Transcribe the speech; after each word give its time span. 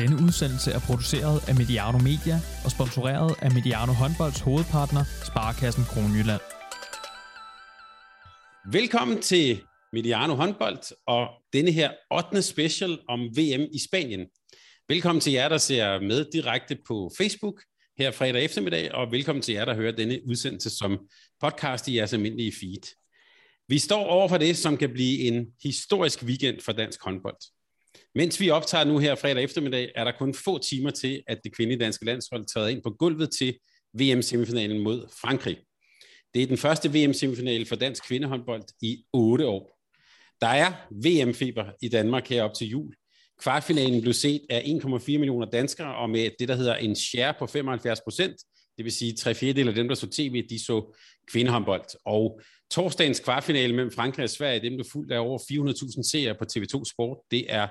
Denne 0.00 0.16
udsendelse 0.26 0.70
er 0.70 0.78
produceret 0.88 1.48
af 1.48 1.54
Mediano 1.54 1.98
Media 1.98 2.36
og 2.64 2.70
sponsoreret 2.70 3.34
af 3.42 3.50
Mediano 3.50 3.92
Håndbolds 3.92 4.40
hovedpartner, 4.40 5.04
Sparkassen 5.30 5.84
Kronjylland. 5.84 6.40
Velkommen 8.72 9.22
til 9.22 9.62
Mediano 9.92 10.34
Håndbold 10.34 10.84
og 11.06 11.28
denne 11.52 11.72
her 11.72 11.90
8. 12.10 12.42
special 12.42 12.98
om 13.08 13.20
VM 13.20 13.64
i 13.72 13.78
Spanien. 13.88 14.26
Velkommen 14.88 15.20
til 15.20 15.32
jer, 15.32 15.48
der 15.48 15.58
ser 15.58 16.00
med 16.00 16.26
direkte 16.32 16.78
på 16.88 17.10
Facebook 17.18 17.62
her 17.98 18.10
fredag 18.10 18.44
eftermiddag, 18.44 18.94
og 18.94 19.12
velkommen 19.12 19.42
til 19.42 19.54
jer, 19.54 19.64
der 19.64 19.74
hører 19.74 19.92
denne 19.92 20.20
udsendelse 20.28 20.70
som 20.70 20.98
podcast 21.40 21.88
i 21.88 21.96
jeres 21.96 22.12
almindelige 22.12 22.52
feed. 22.60 22.84
Vi 23.68 23.78
står 23.78 24.04
over 24.06 24.28
for 24.28 24.38
det, 24.38 24.56
som 24.56 24.76
kan 24.76 24.92
blive 24.92 25.18
en 25.18 25.46
historisk 25.62 26.22
weekend 26.22 26.60
for 26.60 26.72
dansk 26.72 27.04
håndbold. 27.04 27.53
Mens 28.14 28.40
vi 28.40 28.50
optager 28.50 28.84
nu 28.84 28.98
her 28.98 29.14
fredag 29.14 29.44
eftermiddag, 29.44 29.92
er 29.94 30.04
der 30.04 30.12
kun 30.18 30.34
få 30.34 30.58
timer 30.58 30.90
til, 30.90 31.22
at 31.26 31.40
det 31.44 31.56
kvindelige 31.56 31.84
danske 31.84 32.04
landshold 32.04 32.46
træder 32.46 32.68
ind 32.68 32.82
på 32.82 32.90
gulvet 32.90 33.30
til 33.38 33.58
VM-semifinalen 33.98 34.78
mod 34.78 35.08
Frankrig. 35.20 35.58
Det 36.34 36.42
er 36.42 36.46
den 36.46 36.56
første 36.56 36.88
VM-semifinale 36.92 37.66
for 37.66 37.76
dansk 37.76 38.08
kvindehåndbold 38.08 38.64
i 38.82 39.04
8 39.12 39.46
år. 39.46 39.78
Der 40.40 40.46
er 40.46 40.72
VM-feber 40.90 41.64
i 41.82 41.88
Danmark 41.88 42.28
her 42.28 42.42
op 42.42 42.54
til 42.54 42.68
jul. 42.68 42.94
Kvartfinalen 43.40 44.00
blev 44.00 44.12
set 44.12 44.42
af 44.50 44.60
1,4 44.60 44.98
millioner 45.06 45.46
danskere, 45.50 45.94
og 45.94 46.10
med 46.10 46.30
det, 46.38 46.48
der 46.48 46.54
hedder 46.54 46.74
en 46.74 46.96
share 46.96 47.34
på 47.38 47.46
75 47.46 48.00
procent, 48.00 48.36
det 48.76 48.84
vil 48.84 48.92
sige 48.92 49.12
tre 49.12 49.34
fjerdedel 49.34 49.68
af 49.68 49.74
dem, 49.74 49.88
der 49.88 49.94
så 49.94 50.10
tv, 50.10 50.46
de 50.48 50.64
så 50.64 50.96
kvindehåndbold. 51.32 51.84
Og 52.04 52.40
torsdagens 52.74 53.20
kvartfinale 53.20 53.74
mellem 53.74 53.92
Frankrig 53.92 54.24
og 54.24 54.30
Sverige, 54.30 54.60
dem 54.60 54.72
blev 54.76 54.86
fuldt 54.92 55.12
af 55.12 55.18
over 55.18 55.38
400.000 55.38 56.10
seere 56.10 56.34
på 56.34 56.44
TV2 56.52 56.92
Sport. 56.92 57.18
Det 57.30 57.46
er 57.48 57.68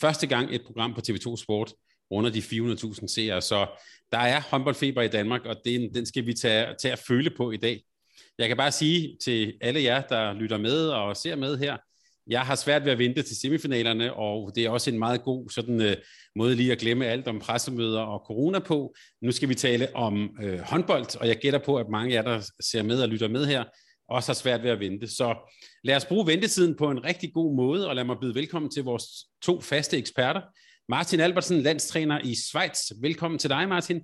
første 0.00 0.26
gang 0.26 0.54
et 0.54 0.62
program 0.66 0.94
på 0.94 1.00
TV2 1.08 1.36
Sport 1.42 1.72
runder 2.10 2.30
de 2.30 2.38
400.000 2.38 3.06
seere, 3.06 3.42
så 3.42 3.66
der 4.12 4.18
er 4.18 4.40
håndboldfeber 4.40 5.02
i 5.02 5.08
Danmark, 5.08 5.40
og 5.46 5.56
den, 5.64 5.94
den 5.94 6.06
skal 6.06 6.26
vi 6.26 6.34
tage, 6.34 6.74
tage 6.82 6.92
at 6.92 6.98
føle 6.98 7.30
på 7.30 7.50
i 7.50 7.56
dag. 7.56 7.82
Jeg 8.38 8.48
kan 8.48 8.56
bare 8.56 8.72
sige 8.72 9.16
til 9.24 9.54
alle 9.60 9.82
jer, 9.82 10.02
der 10.02 10.32
lytter 10.32 10.58
med 10.58 10.88
og 10.88 11.16
ser 11.16 11.36
med 11.36 11.58
her, 11.58 11.76
jeg 12.26 12.40
har 12.40 12.54
svært 12.54 12.84
ved 12.84 12.92
at 12.92 12.98
vente 12.98 13.22
til 13.22 13.36
semifinalerne, 13.36 14.14
og 14.14 14.52
det 14.54 14.64
er 14.64 14.70
også 14.70 14.90
en 14.90 14.98
meget 14.98 15.22
god 15.22 15.50
sådan, 15.50 15.80
øh, 15.80 15.96
måde 16.36 16.54
lige 16.54 16.72
at 16.72 16.78
glemme 16.78 17.06
alt 17.06 17.28
om 17.28 17.38
pressemøder 17.38 18.00
og 18.00 18.24
corona 18.26 18.58
på. 18.58 18.94
Nu 19.22 19.32
skal 19.32 19.48
vi 19.48 19.54
tale 19.54 19.96
om 19.96 20.36
øh, 20.42 20.60
håndbold, 20.60 21.20
og 21.20 21.28
jeg 21.28 21.36
gætter 21.36 21.58
på, 21.58 21.76
at 21.76 21.88
mange 21.88 22.18
af 22.18 22.22
jer, 22.24 22.32
der 22.32 22.50
ser 22.60 22.82
med 22.82 23.02
og 23.02 23.08
lytter 23.08 23.28
med 23.28 23.46
her, 23.46 23.64
også 24.08 24.28
har 24.28 24.34
svært 24.34 24.62
ved 24.62 24.70
at 24.70 24.80
vente. 24.80 25.06
Så 25.06 25.50
lad 25.84 25.96
os 25.96 26.04
bruge 26.04 26.26
ventetiden 26.26 26.76
på 26.76 26.90
en 26.90 27.04
rigtig 27.04 27.32
god 27.34 27.56
måde, 27.56 27.88
og 27.88 27.96
lad 27.96 28.04
mig 28.04 28.16
byde 28.20 28.34
velkommen 28.34 28.70
til 28.70 28.84
vores 28.84 29.04
to 29.42 29.60
faste 29.60 29.98
eksperter. 29.98 30.40
Martin 30.88 31.20
Albertsen, 31.20 31.60
landstræner 31.60 32.20
i 32.24 32.34
Schweiz. 32.34 32.78
Velkommen 33.00 33.38
til 33.38 33.50
dig, 33.50 33.68
Martin. 33.68 34.00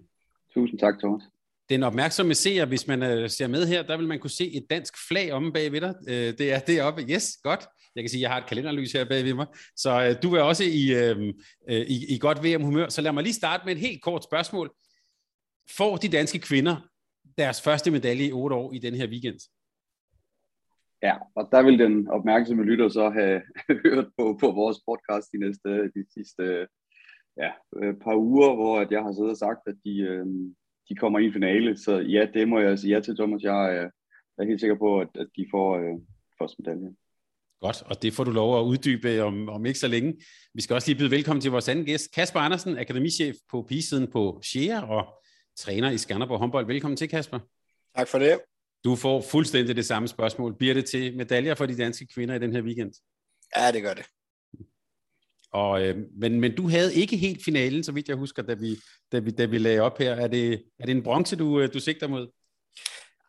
Tusind 0.54 0.78
tak, 0.78 0.98
Thomas. 0.98 1.22
Den 1.68 1.82
opmærksomme 1.82 2.34
seer, 2.34 2.64
hvis 2.64 2.86
man 2.86 3.02
øh, 3.02 3.30
ser 3.30 3.46
med 3.46 3.66
her, 3.66 3.82
der 3.82 3.96
vil 3.96 4.08
man 4.08 4.18
kunne 4.18 4.30
se 4.30 4.52
et 4.52 4.66
dansk 4.70 4.94
flag 5.08 5.32
omme 5.32 5.52
bag 5.52 5.72
ved 5.72 5.80
dig. 5.80 5.94
Øh, 6.08 6.38
det 6.38 6.52
er 6.52 6.58
deroppe. 6.58 7.02
Yes, 7.02 7.36
godt. 7.42 7.66
Jeg 7.94 8.02
kan 8.02 8.10
sige, 8.10 8.18
at 8.18 8.22
jeg 8.22 8.30
har 8.30 8.38
et 8.38 8.46
kalenderlys 8.46 8.92
her 8.92 9.04
bag 9.04 9.24
ved 9.24 9.34
mig. 9.34 9.46
Så 9.76 10.04
øh, 10.04 10.22
du 10.22 10.34
er 10.34 10.42
også 10.42 10.64
i, 10.64 10.94
øh, 10.94 11.34
øh, 11.70 11.80
i, 11.80 12.14
i 12.14 12.18
godt 12.18 12.44
VM-humør. 12.44 12.88
Så 12.88 13.00
lad 13.02 13.12
mig 13.12 13.22
lige 13.22 13.34
starte 13.34 13.62
med 13.66 13.72
et 13.72 13.80
helt 13.80 14.02
kort 14.02 14.24
spørgsmål. 14.24 14.72
Får 15.76 15.96
de 15.96 16.08
danske 16.08 16.38
kvinder 16.38 16.76
deres 17.38 17.62
første 17.62 17.90
medalje 17.90 18.24
i 18.24 18.32
otte 18.32 18.56
år 18.56 18.72
i 18.72 18.78
den 18.78 18.94
her 18.94 19.06
weekend? 19.06 19.38
Ja, 21.02 21.14
og 21.34 21.48
der 21.52 21.62
vil 21.62 21.78
den 21.78 22.08
opmærksomme 22.08 22.64
lytter 22.64 22.88
så 22.88 23.10
have 23.10 23.42
hørt 23.84 24.06
på, 24.18 24.38
på 24.40 24.50
vores 24.50 24.78
podcast 24.88 25.32
de 25.32 25.38
næste 25.38 25.68
de 25.96 26.04
sidste 26.14 26.66
ja, 27.36 27.50
par 28.05 28.16
uger, 28.16 28.55
hvor 28.55 28.80
at 28.80 28.90
jeg 28.90 29.02
har 29.02 29.12
siddet 29.12 29.30
og 29.30 29.36
sagt, 29.36 29.60
at 29.66 29.77
de, 29.84 29.98
øh, 30.00 30.27
de 30.89 30.94
kommer 30.96 31.18
i 31.18 31.24
en 31.27 31.33
finale. 31.33 31.77
Så 31.77 31.98
ja, 31.98 32.27
det 32.34 32.48
må 32.48 32.60
jeg 32.60 32.78
sige 32.78 32.94
ja 32.94 33.00
til, 33.00 33.16
Thomas. 33.16 33.42
Jeg 33.42 33.77
er, 33.77 33.89
jeg 34.36 34.40
er 34.44 34.46
helt 34.46 34.60
sikker 34.60 34.78
på, 34.78 35.00
at, 35.00 35.08
at 35.14 35.28
de 35.36 35.46
får 35.50 35.78
øh, 35.78 35.96
første 36.39 36.56
medalje. 36.58 36.90
Godt, 37.60 37.83
og 37.83 38.02
det 38.02 38.12
får 38.12 38.24
du 38.24 38.30
lov 38.30 38.60
at 38.60 38.64
uddybe 38.64 39.22
om, 39.22 39.48
om 39.48 39.66
ikke 39.66 39.78
så 39.78 39.89
længe. 39.89 40.14
Vi 40.55 40.62
skal 40.62 40.74
også 40.74 40.89
lige 40.89 40.98
byde 40.98 41.10
velkommen 41.10 41.40
til 41.40 41.50
vores 41.50 41.68
anden 41.68 41.84
gæst, 41.84 42.14
Kasper 42.14 42.40
Andersen, 42.40 42.78
akademichef 42.78 43.36
på 43.50 43.62
pigesiden 43.68 44.10
på 44.10 44.40
Shea 44.42 44.80
og 44.80 45.06
træner 45.56 45.90
i 45.90 45.98
Skanderborg 45.98 46.39
håndbold. 46.39 46.66
Velkommen 46.66 46.96
til, 46.96 47.08
Kasper. 47.08 47.39
Tak 47.96 48.08
for 48.08 48.18
det. 48.18 48.40
Du 48.85 48.96
får 48.96 49.23
fuldstændig 49.23 49.77
det 49.77 49.86
samme 49.86 50.08
spørgsmål. 50.08 50.57
Bliver 50.58 50.74
det 50.74 50.85
til 50.85 51.17
medaljer 51.17 51.55
for 51.55 51.67
de 51.67 51.77
danske 51.77 52.07
kvinder 52.07 52.35
i 52.35 52.39
den 52.39 52.52
her 52.52 52.63
weekend? 52.63 52.92
Ja, 53.57 53.73
det 53.73 53.83
gør 53.83 53.95
det. 53.95 54.05
Og, 55.52 55.83
øh, 55.83 55.96
men, 56.17 56.41
men 56.41 56.57
du 56.57 56.68
havde 56.68 56.95
ikke 56.95 57.17
helt 57.17 57.45
finalen, 57.45 57.85
så 57.85 57.92
vidt 57.92 58.08
jeg 58.08 58.17
husker, 58.17 58.42
da 58.42 58.55
vi, 58.55 58.77
da 59.13 59.19
vi, 59.19 59.30
da 59.30 59.45
vi 59.45 59.58
lagde 59.58 59.80
op 59.80 59.98
her. 59.98 60.13
Er 60.14 60.27
det, 60.27 60.64
er 60.79 60.86
det 60.86 60.96
en 60.96 61.02
bronze, 61.02 61.36
du, 61.36 61.61
øh, 61.61 61.74
du 61.74 61.80
sigter 61.80 62.08
mod? 62.08 62.29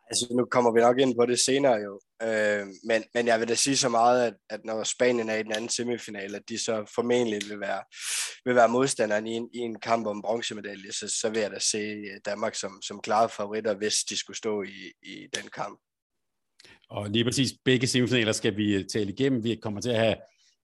Altså, 0.09 0.28
nu 0.31 0.45
kommer 0.45 0.72
vi 0.73 0.79
nok 0.79 1.00
ind 1.00 1.16
på 1.16 1.25
det 1.25 1.40
senere 1.40 1.73
jo. 1.73 2.00
Øh, 2.23 2.67
men, 2.83 3.03
men 3.13 3.27
jeg 3.27 3.39
vil 3.39 3.47
da 3.47 3.55
sige 3.55 3.77
så 3.77 3.89
meget, 3.89 4.25
at, 4.27 4.33
at 4.49 4.59
når 4.65 4.83
Spanien 4.83 5.29
er 5.29 5.35
i 5.35 5.43
den 5.43 5.51
anden 5.51 5.69
semifinale, 5.69 6.37
at 6.37 6.49
de 6.49 6.57
så 6.57 6.91
formentlig 6.95 7.41
vil 7.49 7.59
være, 7.59 7.83
vil 8.45 8.55
være 8.55 8.69
modstanderen 8.69 9.27
i 9.27 9.31
en, 9.31 9.49
i 9.53 9.57
en 9.57 9.79
kamp 9.79 10.07
om 10.07 10.21
bronzemedalje, 10.21 10.91
så, 10.91 11.07
så 11.07 11.29
vil 11.29 11.41
jeg 11.41 11.51
da 11.51 11.59
se 11.59 11.77
øh, 11.77 12.19
Danmark 12.25 12.55
som, 12.55 12.81
som 12.81 13.01
klare 13.01 13.29
favoritter, 13.29 13.73
hvis 13.73 13.95
de 13.95 14.17
skulle 14.17 14.37
stå 14.37 14.63
i, 14.63 14.91
i 15.03 15.27
den 15.35 15.49
kamp. 15.55 15.79
Og 16.89 17.09
lige 17.09 17.23
præcis 17.23 17.51
begge 17.65 17.87
semifinaler 17.87 18.31
skal 18.31 18.57
vi 18.57 18.75
øh, 18.75 18.85
tale 18.85 19.11
igennem. 19.11 19.43
Vi 19.43 19.55
kommer 19.55 19.81
til 19.81 19.89
at 19.89 19.99
have 19.99 20.15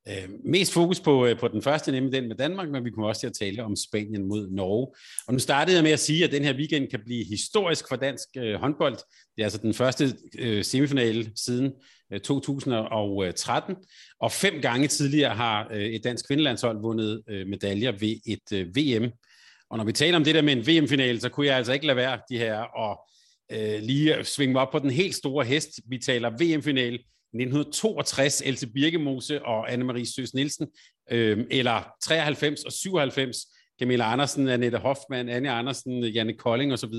Øh, 0.09 0.29
mest 0.45 0.73
fokus 0.73 0.99
på, 0.99 1.25
øh, 1.25 1.39
på 1.39 1.47
den 1.47 1.61
første, 1.61 1.91
nemlig 1.91 2.13
den 2.13 2.27
med 2.27 2.35
Danmark, 2.35 2.69
men 2.69 2.85
vi 2.85 2.89
kommer 2.89 3.07
også 3.07 3.19
til 3.19 3.27
at 3.27 3.33
tale 3.33 3.63
om 3.63 3.75
Spanien 3.75 4.27
mod 4.27 4.49
Norge. 4.49 4.87
Og 5.27 5.33
nu 5.33 5.39
startede 5.39 5.75
jeg 5.75 5.83
med 5.83 5.91
at 5.91 5.99
sige, 5.99 6.23
at 6.23 6.31
den 6.31 6.43
her 6.43 6.53
weekend 6.53 6.87
kan 6.87 6.99
blive 7.05 7.25
historisk 7.25 7.87
for 7.89 7.95
dansk 7.95 8.27
øh, 8.37 8.55
håndbold. 8.55 8.95
Det 8.95 9.41
er 9.41 9.43
altså 9.43 9.59
den 9.61 9.73
første 9.73 10.13
øh, 10.39 10.63
semifinale 10.63 11.31
siden 11.35 11.71
øh, 12.13 12.19
2013, 12.19 13.75
og 14.19 14.31
fem 14.31 14.61
gange 14.61 14.87
tidligere 14.87 15.35
har 15.35 15.67
øh, 15.71 15.85
et 15.85 16.03
dansk 16.03 16.27
kvindelandshold 16.27 16.81
vundet 16.81 17.23
øh, 17.29 17.47
medaljer 17.47 17.91
ved 17.91 18.15
et 18.25 18.51
øh, 18.53 18.75
VM. 18.75 19.11
Og 19.69 19.77
når 19.77 19.85
vi 19.85 19.91
taler 19.91 20.17
om 20.17 20.23
det 20.23 20.35
der 20.35 20.41
med 20.41 20.53
en 20.53 20.67
VM-finale, 20.67 21.19
så 21.19 21.29
kunne 21.29 21.47
jeg 21.47 21.57
altså 21.57 21.73
ikke 21.73 21.85
lade 21.85 21.97
være 21.97 22.19
de 22.29 22.37
her 22.37 22.59
og 22.59 22.99
øh, 23.51 23.81
lige 23.81 24.23
svinge 24.23 24.53
mig 24.53 24.61
op 24.61 24.71
på 24.71 24.79
den 24.79 24.89
helt 24.89 25.15
store 25.15 25.45
hest. 25.45 25.79
Vi 25.89 25.97
taler 25.97 26.29
VM-finale 26.29 26.99
1962, 27.33 28.41
Else 28.45 28.67
Birkemose 28.67 29.45
og 29.45 29.71
Anne-Marie 29.71 30.15
Søs 30.15 30.33
Nielsen, 30.33 30.67
øh, 31.11 31.45
eller 31.51 31.93
93 32.03 32.63
og 32.63 32.71
97, 32.71 33.37
Camilla 33.79 34.11
Andersen, 34.11 34.49
Annette 34.49 34.77
Hoffmann, 34.77 35.29
Anne 35.29 35.51
Andersen, 35.51 36.03
Janne 36.03 36.33
Kolding 36.33 36.73
osv. 36.73 36.93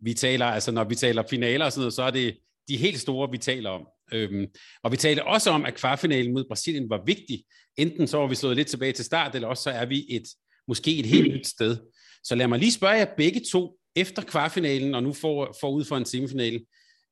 Vi 0.00 0.14
taler, 0.14 0.46
altså 0.46 0.70
når 0.72 0.84
vi 0.84 0.94
taler 0.94 1.22
finaler 1.30 1.64
og 1.64 1.72
sådan 1.72 1.80
noget, 1.80 1.94
så 1.94 2.02
er 2.02 2.10
det 2.10 2.38
de 2.68 2.76
helt 2.76 3.00
store, 3.00 3.30
vi 3.30 3.38
taler 3.38 3.70
om. 3.70 3.86
Øhm, 4.12 4.46
og 4.82 4.92
vi 4.92 4.96
taler 4.96 5.22
også 5.22 5.50
om, 5.50 5.64
at 5.64 5.74
kvartfinalen 5.74 6.32
mod 6.32 6.44
Brasilien 6.48 6.90
var 6.90 7.02
vigtig. 7.06 7.44
Enten 7.76 8.06
så 8.06 8.18
var 8.18 8.26
vi 8.26 8.34
slået 8.34 8.56
lidt 8.56 8.68
tilbage 8.68 8.92
til 8.92 9.04
start, 9.04 9.34
eller 9.34 9.48
også 9.48 9.62
så 9.62 9.70
er 9.70 9.86
vi 9.86 10.06
et, 10.08 10.22
måske 10.68 10.98
et 10.98 11.06
helt 11.06 11.34
nyt 11.34 11.46
sted. 11.46 11.76
Så 12.24 12.34
lad 12.34 12.48
mig 12.48 12.58
lige 12.58 12.72
spørge 12.72 12.94
jer 12.94 13.06
begge 13.16 13.40
to, 13.52 13.74
efter 13.96 14.22
kvartfinalen, 14.22 14.94
og 14.94 15.02
nu 15.02 15.12
for, 15.12 15.56
for 15.60 15.70
ud 15.70 15.84
for 15.84 15.96
en 15.96 16.04
semifinale, 16.04 16.60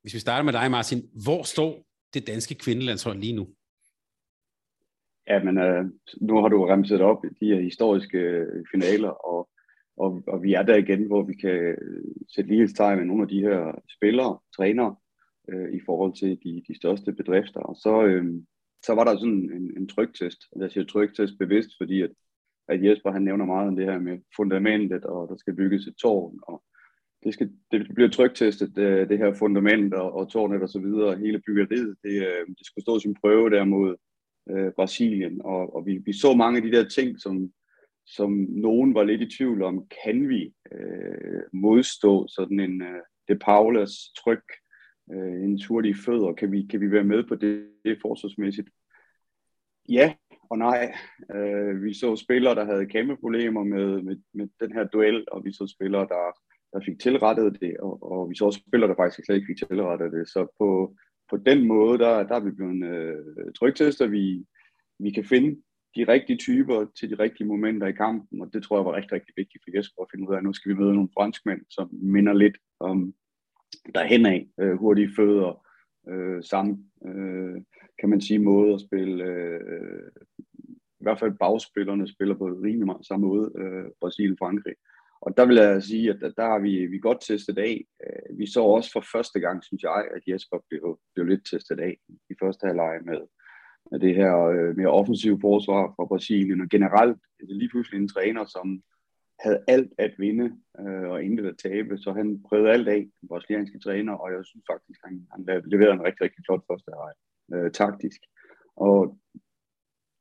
hvis 0.03 0.15
vi 0.15 0.19
starter 0.19 0.43
med 0.43 0.53
dig, 0.53 0.71
Martin, 0.71 1.03
hvor 1.25 1.43
står 1.43 1.87
det 2.15 2.27
danske 2.27 2.55
kvindelandshold 2.55 3.19
lige 3.19 3.37
nu? 3.37 3.47
Ja, 5.29 5.45
men 5.45 5.59
øh, 5.59 5.85
nu 6.21 6.37
har 6.41 6.49
du 6.49 6.67
remset 6.67 7.01
op 7.01 7.23
de 7.41 7.47
her 7.47 7.61
historiske 7.61 8.19
øh, 8.19 8.65
finaler, 8.75 9.09
og, 9.09 9.49
og, 9.97 10.23
og 10.27 10.43
vi 10.43 10.55
er 10.55 10.63
der 10.63 10.77
igen, 10.77 11.07
hvor 11.07 11.23
vi 11.23 11.35
kan 11.35 11.59
øh, 11.81 12.05
sætte 12.35 12.51
lighedstegn 12.51 12.99
med 12.99 13.07
nogle 13.07 13.23
af 13.23 13.29
de 13.29 13.41
her 13.41 13.83
spillere, 13.97 14.39
trænere, 14.57 14.97
øh, 15.49 15.73
i 15.73 15.81
forhold 15.87 16.15
til 16.15 16.39
de, 16.45 16.63
de 16.69 16.77
største 16.77 17.13
bedrifter. 17.13 17.61
Og 17.61 17.77
så, 17.77 18.05
øh, 18.05 18.25
så 18.87 18.95
var 18.95 19.05
der 19.05 19.19
sådan 19.19 19.51
en, 19.59 19.77
en 19.77 19.89
trygtest. 19.89 20.41
Jeg 20.61 20.71
siger 20.71 20.85
trygtest 20.85 21.39
bevidst, 21.39 21.71
fordi 21.81 22.03
at, 22.03 22.11
at 22.69 22.85
Jesper 22.85 23.11
han 23.11 23.23
nævner 23.23 23.45
meget 23.45 23.69
om 23.69 23.77
det 23.77 23.85
her 23.85 23.99
med 23.99 24.19
fundamentet, 24.37 25.05
og 25.05 25.29
der 25.29 25.37
skal 25.37 25.57
bygges 25.57 25.87
et 25.87 25.97
tårn, 26.03 26.39
og 26.43 26.63
det, 27.27 27.35
skal, 27.35 27.51
det 27.71 27.95
bliver 27.95 28.11
trygtestet, 28.11 28.77
det, 28.77 28.83
øh, 28.83 29.09
det 29.09 29.19
her 29.19 29.35
fundament 29.35 29.95
og, 29.95 30.13
og 30.13 30.31
tårnet 30.31 30.63
og 30.63 30.69
så 30.69 30.81
videre, 30.81 31.19
hele 31.19 31.43
byggeriet, 31.47 31.97
det, 32.03 32.27
øh, 32.27 32.47
det 32.59 32.67
skulle 32.67 32.83
stå 32.83 32.99
sin 32.99 33.15
prøve 33.15 33.51
der 33.51 33.65
mod 33.65 33.97
øh, 34.51 34.73
Brasilien, 34.73 35.41
og, 35.45 35.77
og 35.77 35.87
vi, 35.87 35.99
vi 36.05 36.13
så 36.13 36.35
mange 36.35 36.57
af 36.57 36.63
de 36.63 36.73
der 36.73 36.89
ting, 36.89 37.21
som, 37.21 37.53
som 38.07 38.31
nogen 38.49 38.95
var 38.95 39.05
lidt 39.05 39.23
i 39.23 39.37
tvivl 39.37 39.63
om, 39.63 39.87
kan 40.05 40.29
vi 40.29 40.55
øh, 40.73 41.43
modstå 41.53 42.27
sådan 42.29 42.61
en 42.61 42.83
øh, 42.83 43.01
De 43.29 43.39
Paulas 43.39 43.93
tryk, 44.19 44.45
øh, 45.13 45.43
en 45.45 45.61
hurtige 45.69 45.97
fødder, 46.05 46.33
kan 46.33 46.53
vi, 46.53 46.67
kan 46.71 46.81
vi 46.81 46.91
være 46.91 47.05
med 47.05 47.25
på 47.29 47.35
det, 47.35 47.69
det 47.85 47.99
forsvarsmæssigt? 48.03 48.69
Ja 49.89 50.15
og 50.51 50.59
nej. 50.59 50.95
Øh, 51.35 51.83
vi 51.83 51.95
så 51.95 52.17
spillere, 52.17 52.55
der 52.55 52.65
havde 52.65 52.87
kæmpe 52.87 53.17
problemer 53.17 53.65
med, 53.65 54.03
med, 54.03 54.17
med 54.35 54.49
den 54.61 54.73
her 54.73 54.85
duel, 54.85 55.25
og 55.33 55.45
vi 55.45 55.53
så 55.53 55.67
spillere, 55.67 56.07
der 56.09 56.33
der 56.73 56.81
fik 56.87 57.01
tilrettet 57.01 57.61
det, 57.61 57.77
og, 57.77 58.13
og 58.13 58.31
vi 58.31 58.35
så 58.35 58.45
også 58.45 58.63
spillere, 58.69 58.91
der 58.91 58.97
faktisk 58.97 59.27
slet 59.27 59.37
ikke 59.37 59.47
fik 59.47 59.69
tilrettet 59.69 60.13
det. 60.13 60.29
Så 60.29 60.47
på, 60.59 60.97
på 61.31 61.37
den 61.37 61.69
måde, 61.69 61.99
der, 61.99 62.23
der 62.23 62.35
er 62.35 62.41
vi 62.41 62.51
blevet 62.51 62.85
øh, 62.85 63.53
trygtester. 63.59 64.07
vi, 64.07 64.47
vi 64.99 65.11
kan 65.11 65.25
finde 65.25 65.63
de 65.97 66.05
rigtige 66.13 66.37
typer 66.37 66.87
til 66.99 67.11
de 67.11 67.15
rigtige 67.15 67.47
momenter 67.47 67.87
i 67.87 67.93
kampen, 67.93 68.41
og 68.41 68.51
det 68.53 68.63
tror 68.63 68.79
jeg 68.79 68.85
var 68.85 68.97
rigtig, 68.97 69.13
rigtig 69.13 69.35
vigtigt 69.37 69.65
for 69.65 69.77
Jesper 69.77 70.03
at 70.03 70.09
finde 70.11 70.29
ud 70.29 70.35
af. 70.35 70.43
Nu 70.43 70.53
skal 70.53 70.69
vi 70.71 70.79
møde 70.79 70.95
nogle 70.95 71.09
franskmænd, 71.15 71.61
som 71.71 71.89
minder 71.93 72.33
lidt 72.33 72.59
om 72.81 73.15
derhen 73.95 74.27
af, 74.27 74.49
øh, 74.61 74.77
hurtige 74.77 75.13
fødder, 75.17 75.67
øh, 76.09 76.43
samme, 76.43 76.79
øh, 77.07 77.63
kan 77.99 78.09
man 78.09 78.21
sige, 78.21 78.39
måde 78.39 78.75
at 78.75 78.81
spille, 78.81 79.25
øh, 79.25 80.11
i 81.01 81.05
hvert 81.05 81.19
fald 81.19 81.39
bagspillerne 81.39 82.09
spiller 82.09 82.35
på 82.35 82.45
rimelig 82.45 82.87
meget 82.87 83.07
samme 83.07 83.27
måde, 83.27 83.53
øh, 83.59 83.85
Brasilien-Frankrig. 84.01 84.75
Og 85.27 85.37
der 85.37 85.47
vil 85.47 85.57
jeg 85.57 85.83
sige, 85.83 86.11
at 86.11 86.21
der 86.37 86.47
har 86.53 86.59
vi, 86.59 86.87
vi 86.87 86.99
godt 86.99 87.21
testet 87.21 87.59
af. 87.59 87.85
Øh, 88.05 88.39
vi 88.39 88.47
så 88.47 88.63
også 88.63 88.91
for 88.93 89.05
første 89.13 89.41
gang, 89.41 89.65
synes 89.65 89.83
jeg, 89.83 90.09
at 90.17 90.23
Jesper 90.29 90.59
blev, 90.69 91.01
blev 91.15 91.27
lidt 91.27 91.45
testet 91.51 91.81
af 91.81 91.97
i 92.31 92.35
første 92.43 92.67
halvleg 92.67 92.95
med, 93.05 93.21
med 93.91 94.01
det 94.01 94.15
her 94.15 94.33
øh, 94.55 94.77
mere 94.77 94.97
offensive 95.01 95.39
forsvar 95.41 95.83
fra 95.97 96.05
Brasilien. 96.05 96.61
Og 96.61 96.69
generelt 96.69 97.19
altså 97.41 97.55
lige 97.57 97.69
pludselig 97.73 97.99
en 97.99 98.09
træner, 98.09 98.45
som 98.45 98.83
havde 99.45 99.65
alt 99.69 99.93
at 99.99 100.13
vinde 100.19 100.47
øh, 100.81 101.09
og 101.13 101.23
intet 101.23 101.47
at 101.47 101.59
tabe, 101.59 101.99
så 101.99 102.13
han 102.13 102.43
prøvede 102.49 102.73
alt 102.73 102.89
af, 102.89 103.09
den 103.21 103.29
brasilianske 103.29 103.79
træner, 103.79 104.13
og 104.13 104.33
jeg 104.33 104.45
synes 104.45 104.65
faktisk, 104.73 105.01
han, 105.05 105.27
han 105.33 105.63
leverede 105.73 105.95
en 105.95 106.07
rigtig, 106.09 106.23
rigtig 106.23 106.43
flot 106.47 106.65
første 106.71 106.91
halvleg 106.93 107.15
øh, 107.55 107.71
taktisk. 107.73 108.21
Og 108.77 109.19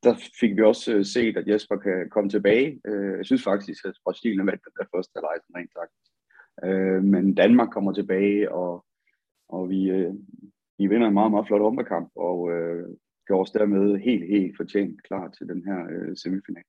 der 0.06 0.16
fik 0.40 0.52
vi 0.58 0.62
også 0.62 0.94
øh, 0.94 1.06
set, 1.06 1.38
at 1.38 1.48
Jesper 1.48 1.78
kan 1.86 2.10
komme 2.12 2.30
tilbage. 2.30 2.68
Øh, 2.88 3.18
jeg 3.18 3.26
synes 3.26 3.44
faktisk, 3.44 3.86
at 3.86 3.94
Brasilien 4.04 4.48
vandt 4.48 4.66
den 4.66 4.76
der 4.80 4.86
første 4.94 5.12
halvleg 5.16 5.38
rent 5.56 5.72
taktisk. 5.78 6.12
Øh, 6.66 7.02
men 7.14 7.36
Danmark 7.36 7.70
kommer 7.74 7.94
tilbage, 7.94 8.52
og, 8.52 8.86
og 9.50 9.70
vi, 9.70 9.82
øh, 9.90 10.14
vi 10.80 10.88
vinder 10.88 11.08
en 11.08 11.14
meget, 11.20 11.32
meget 11.32 11.48
flot 11.48 11.62
ombekamp, 11.62 12.10
og 12.16 12.38
øh, 12.52 12.88
gør 13.28 13.36
os 13.36 13.52
dermed 13.52 13.98
helt, 14.08 14.26
helt 14.36 14.58
fortjent 14.58 15.04
klar 15.08 15.26
til 15.38 15.48
den 15.48 15.64
her 15.68 15.80
øh, 15.94 16.18
semifinal. 16.18 16.64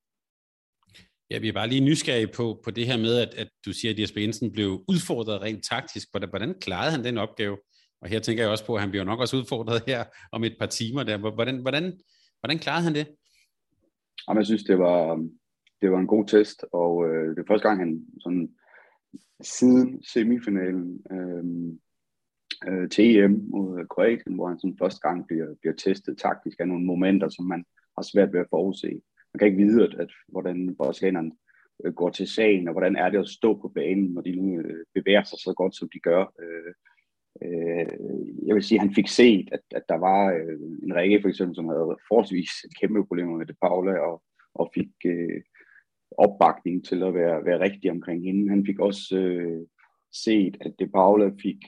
Ja, 1.30 1.38
vi 1.38 1.48
er 1.48 1.52
bare 1.52 1.68
lige 1.68 1.84
nysgerrige 1.84 2.32
på, 2.36 2.60
på 2.64 2.70
det 2.70 2.86
her 2.86 2.96
med, 2.96 3.14
at, 3.24 3.34
at 3.42 3.48
du 3.66 3.72
siger, 3.72 3.92
at 3.92 4.00
Jesper 4.00 4.20
Jensen 4.20 4.52
blev 4.52 4.84
udfordret 4.88 5.42
rent 5.42 5.64
taktisk. 5.64 6.08
Hvordan, 6.10 6.28
hvordan 6.28 6.54
klarede 6.60 6.92
han 6.92 7.04
den 7.04 7.18
opgave? 7.18 7.56
Og 8.02 8.08
her 8.08 8.20
tænker 8.20 8.42
jeg 8.42 8.50
også 8.50 8.66
på, 8.66 8.74
at 8.74 8.80
han 8.80 8.90
bliver 8.90 9.04
nok 9.04 9.20
også 9.20 9.36
udfordret 9.36 9.82
her 9.86 10.04
om 10.32 10.44
et 10.44 10.56
par 10.58 10.66
timer. 10.66 11.02
Der. 11.02 11.16
Hvordan, 11.16 11.56
hvordan, 11.62 12.00
hvordan 12.40 12.58
klarede 12.58 12.84
han 12.84 12.94
det? 12.94 13.06
Jamen, 14.28 14.38
jeg 14.38 14.46
synes, 14.46 14.64
det 14.64 14.78
var, 14.78 15.28
det 15.80 15.92
var 15.92 15.98
en 15.98 16.06
god 16.06 16.26
test, 16.26 16.64
og 16.72 17.08
øh, 17.08 17.30
det 17.30 17.38
er 17.38 17.46
første 17.48 17.68
gang, 17.68 17.80
han 17.80 18.06
sådan, 18.20 18.54
siden 19.40 20.02
semifinalen 20.02 21.02
øh, 21.12 21.44
øh, 22.68 22.90
til 22.90 23.16
EM 23.16 23.46
mod 23.50 23.86
Kroatien, 23.86 24.34
hvor 24.34 24.48
han 24.48 24.58
sådan 24.58 24.78
første 24.78 25.00
gang 25.08 25.26
bliver, 25.26 25.54
bliver 25.60 25.74
testet 25.74 26.18
taktisk 26.18 26.60
af 26.60 26.68
nogle 26.68 26.86
momenter, 26.86 27.28
som 27.28 27.44
man 27.44 27.64
har 27.96 28.02
svært 28.02 28.32
ved 28.32 28.40
at 28.40 28.50
forudse. 28.50 29.00
Man 29.34 29.38
kan 29.38 29.48
ikke 29.48 29.64
vide, 29.64 29.84
at, 29.84 29.94
at 29.94 30.10
hvordan 30.28 30.76
brasilianerne 30.76 31.32
øh, 31.84 31.94
går 31.94 32.10
til 32.10 32.28
sagen, 32.28 32.68
og 32.68 32.72
hvordan 32.72 32.96
er 32.96 33.10
det 33.10 33.18
at 33.18 33.28
stå 33.28 33.60
på 33.60 33.68
banen, 33.68 34.10
når 34.14 34.22
de 34.22 34.36
nu 34.36 34.60
øh, 34.60 34.84
bevæger 34.94 35.24
sig 35.24 35.38
så 35.38 35.54
godt, 35.56 35.76
som 35.76 35.88
de 35.94 36.00
gør. 36.00 36.20
Øh, 36.42 36.74
øh, 37.42 37.86
jeg 38.46 38.54
vil 38.54 38.62
sige, 38.62 38.78
at 38.78 38.86
han 38.86 38.94
fik 38.94 39.08
set, 39.08 39.48
at, 39.52 39.60
at 39.70 39.82
der 39.88 39.96
var 39.96 40.32
øh, 40.32 40.58
en 40.82 40.94
række, 40.94 41.22
for 41.22 41.28
eksempel, 41.28 41.56
som 41.56 41.68
havde 41.68 41.96
forholdsvis 42.08 42.50
kæmpe 42.80 43.06
problemer 43.06 43.36
med 43.36 43.46
det 43.46 43.56
Paula, 43.62 43.98
og, 43.98 44.22
og 44.54 44.70
fik 44.74 44.92
øh, 45.06 45.40
opbakning 46.18 46.84
til 46.84 47.02
at 47.02 47.14
være, 47.14 47.44
være 47.44 47.60
rigtig 47.60 47.90
omkring 47.90 48.24
hende. 48.24 48.50
Han 48.50 48.66
fik 48.66 48.78
også 48.78 49.16
øh, 49.16 49.66
set, 50.24 50.56
at 50.60 50.72
det 50.78 50.92
Paula 50.92 51.30
fik 51.42 51.58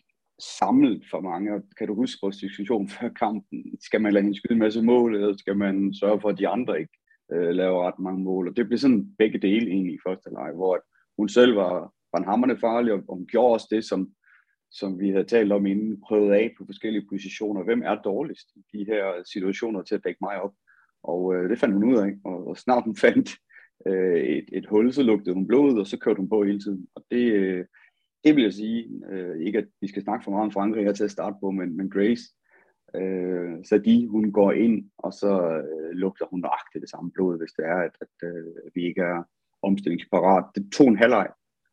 samlet 0.58 1.04
for 1.10 1.20
mange. 1.20 1.62
kan 1.78 1.88
du 1.88 1.94
huske 1.94 2.18
vores 2.22 2.36
diskussion 2.36 2.88
før 3.00 3.08
kampen? 3.08 3.64
Skal 3.80 4.00
man 4.00 4.12
lade 4.12 4.22
hende 4.22 4.36
skyde 4.36 4.52
en 4.52 4.58
masse 4.58 4.82
mål, 4.82 5.14
eller 5.14 5.36
skal 5.36 5.56
man 5.56 5.94
sørge 5.94 6.20
for, 6.20 6.28
at 6.28 6.38
de 6.38 6.48
andre 6.48 6.80
ikke 6.80 6.98
øh, 7.32 7.50
laver 7.50 7.86
ret 7.86 7.98
mange 7.98 8.24
mål? 8.24 8.48
Og 8.48 8.56
det 8.56 8.66
blev 8.66 8.78
sådan 8.78 9.14
begge 9.18 9.38
dele 9.38 9.70
egentlig 9.70 9.94
i 9.94 10.04
første 10.06 10.30
leg, 10.30 10.52
hvor 10.54 10.78
hun 11.18 11.28
selv 11.28 11.56
var, 11.56 11.92
var 12.12 12.18
en 12.18 12.24
hammerne 12.30 12.58
farlig, 12.58 12.92
og 12.92 13.02
hun 13.08 13.26
gjorde 13.26 13.54
også 13.54 13.66
det, 13.70 13.84
som 13.84 14.10
som 14.70 15.00
vi 15.00 15.10
havde 15.10 15.24
talt 15.24 15.52
om 15.52 15.66
inden, 15.66 16.00
prøvet 16.00 16.32
af 16.32 16.54
på 16.58 16.64
forskellige 16.66 17.06
positioner. 17.08 17.62
Hvem 17.62 17.82
er 17.82 17.94
dårligst 17.94 18.48
i 18.56 18.78
de 18.78 18.84
her 18.84 19.22
situationer 19.24 19.82
til 19.82 19.94
at 19.94 20.04
dække 20.04 20.18
mig 20.20 20.42
op? 20.42 20.52
Og 21.02 21.34
øh, 21.34 21.50
det 21.50 21.58
fandt 21.58 21.74
hun 21.74 21.84
ud 21.84 21.96
af, 21.96 22.12
og, 22.24 22.46
og 22.46 22.56
snart 22.56 22.84
hun 22.84 22.96
fandt 22.96 23.30
øh, 23.86 24.22
et, 24.22 24.44
et 24.52 24.66
hul, 24.66 24.92
så 24.92 25.02
lugtede 25.02 25.34
hun 25.34 25.46
blod, 25.46 25.78
og 25.78 25.86
så 25.86 25.98
kørte 25.98 26.16
hun 26.16 26.28
på 26.28 26.44
hele 26.44 26.60
tiden. 26.60 26.86
Og 26.94 27.04
det, 27.10 27.32
øh, 27.32 27.64
det 28.24 28.36
vil 28.36 28.42
jeg 28.42 28.52
sige, 28.52 28.88
øh, 29.10 29.38
ikke 29.40 29.58
at 29.58 29.68
vi 29.80 29.88
skal 29.88 30.02
snakke 30.02 30.24
for 30.24 30.30
meget 30.30 30.44
om 30.44 30.52
Frankrig 30.52 30.84
her 30.84 30.92
til 30.92 31.04
at 31.04 31.10
starte 31.10 31.36
på, 31.40 31.50
men, 31.50 31.76
men 31.76 31.90
Grace, 31.90 32.22
øh, 32.94 33.64
så 33.64 33.78
de, 33.84 34.08
hun 34.08 34.32
går 34.32 34.52
ind, 34.52 34.90
og 34.98 35.12
så 35.12 35.62
øh, 35.64 35.90
lugter 35.90 36.26
hun 36.30 36.40
nøjagtigt 36.40 36.82
det 36.82 36.90
samme 36.90 37.10
blod, 37.10 37.38
hvis 37.38 37.52
det 37.52 37.64
er, 37.64 37.76
at, 37.76 37.96
at 38.00 38.28
øh, 38.28 38.44
vi 38.74 38.84
ikke 38.86 39.00
er 39.00 39.22
omstillingsparat. 39.62 40.44
Det 40.54 40.72
tog 40.72 40.88
en 40.88 40.98
halvleg, 40.98 41.28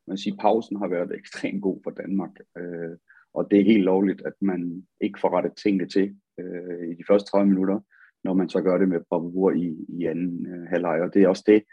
man 0.08 0.18
siger, 0.18 0.36
pausen 0.36 0.78
har 0.78 0.88
været 0.88 1.16
ekstremt 1.16 1.62
god 1.62 1.80
for 1.84 1.92
Danmark, 1.92 2.32
øh, 2.58 2.98
og 3.34 3.52
det 3.52 3.60
er 3.60 3.64
helt 3.64 3.84
lovligt, 3.84 4.22
at 4.26 4.34
man 4.42 4.88
ikke 5.02 5.20
får 5.20 5.38
rettet 5.38 5.54
tingene 5.64 5.88
til 5.90 6.16
øh, 6.40 6.90
i 6.92 6.94
de 6.94 7.04
første 7.08 7.32
30 7.32 7.50
minutter, 7.50 7.80
når 8.24 8.34
man 8.34 8.50
så 8.50 8.62
gør 8.62 8.78
det 8.78 8.90
med 8.90 9.00
bravur 9.10 9.52
i, 9.52 9.86
i 9.90 10.06
anden 10.06 10.48
øh, 10.48 10.68
halvleg, 10.68 11.02
og 11.02 11.14
det 11.14 11.24
er 11.24 11.28
også 11.28 11.44
det, 11.48 11.64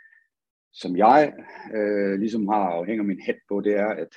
som 0.73 0.97
jeg 0.97 1.33
øh, 1.75 2.19
ligesom 2.19 2.49
har 2.49 2.69
og 2.69 2.87
hænger 2.87 3.05
min 3.05 3.21
hat 3.27 3.39
på, 3.49 3.61
det 3.61 3.75
er, 3.75 3.89
at, 3.89 4.13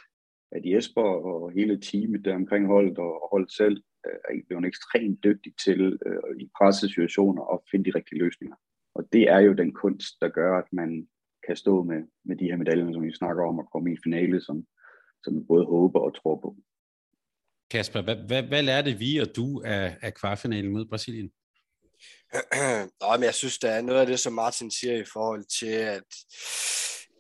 at 0.52 0.62
Jesper 0.66 1.02
og 1.02 1.52
hele 1.52 1.82
teamet 1.82 2.26
der 2.26 2.36
omkring 2.36 2.68
holdet 2.68 2.98
og 2.98 3.30
holdet 3.32 3.52
selv 3.52 3.84
øh, 4.06 4.20
er 4.30 4.42
blevet 4.48 4.66
ekstremt 4.66 5.24
dygtig 5.24 5.54
til 5.66 6.00
øh, 6.06 6.40
i 6.40 6.50
pressesituationer 6.58 7.54
at 7.54 7.60
finde 7.72 7.92
de 7.92 7.98
rigtige 7.98 8.20
løsninger. 8.20 8.56
Og 8.96 9.08
det 9.14 9.24
er 9.30 9.40
jo 9.40 9.54
den 9.54 9.74
kunst, 9.74 10.22
der 10.22 10.30
gør, 10.30 10.58
at 10.58 10.70
man 10.72 11.08
kan 11.48 11.56
stå 11.56 11.84
med, 11.84 12.02
med 12.26 12.36
de 12.36 12.46
her 12.46 12.58
medaljer, 12.58 12.94
som 12.94 13.04
vi 13.04 13.14
snakker 13.14 13.44
om, 13.48 13.60
at 13.60 13.72
komme 13.72 13.94
i 13.94 13.98
finale, 14.04 14.42
som, 14.42 14.66
som 15.24 15.36
vi 15.36 15.42
både 15.48 15.66
håber 15.66 16.00
og 16.00 16.16
tror 16.16 16.36
på. 16.44 16.56
Kasper, 17.72 18.02
hvad, 18.02 18.16
hvad, 18.16 18.44
hvad 18.44 18.64
lærte 18.64 18.92
vi 18.94 19.18
og 19.18 19.28
du 19.36 19.62
af, 19.66 19.98
af 20.02 20.14
kvartfinalen 20.14 20.72
mod 20.72 20.86
Brasilien? 20.86 21.32
Nå, 23.02 23.08
men 23.12 23.24
jeg 23.24 23.34
synes, 23.34 23.58
der 23.60 23.70
er 23.70 23.82
noget 23.82 24.00
af 24.00 24.08
det, 24.08 24.20
som 24.20 24.34
Martin 24.34 24.72
siger 24.72 24.98
i 24.98 25.06
forhold 25.14 25.46
til, 25.60 25.76
at, 25.98 26.04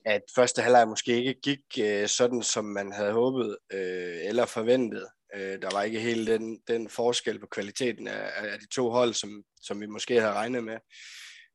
at 0.05 0.21
første 0.35 0.61
halvleg 0.61 0.87
måske 0.87 1.17
ikke 1.17 1.41
gik 1.41 1.63
øh, 1.79 2.07
sådan, 2.07 2.43
som 2.43 2.65
man 2.65 2.91
havde 2.91 3.11
håbet 3.11 3.57
øh, 3.73 4.17
eller 4.25 4.45
forventet. 4.45 5.07
Øh, 5.35 5.61
der 5.61 5.69
var 5.75 5.83
ikke 5.83 5.99
helt 5.99 6.27
den, 6.27 6.59
den 6.67 6.89
forskel 6.89 7.39
på 7.39 7.47
kvaliteten 7.51 8.07
af, 8.07 8.29
af 8.37 8.59
de 8.59 8.67
to 8.67 8.89
hold, 8.89 9.13
som, 9.13 9.43
som 9.61 9.81
vi 9.81 9.85
måske 9.85 10.19
havde 10.21 10.33
regnet 10.33 10.63
med 10.63 10.77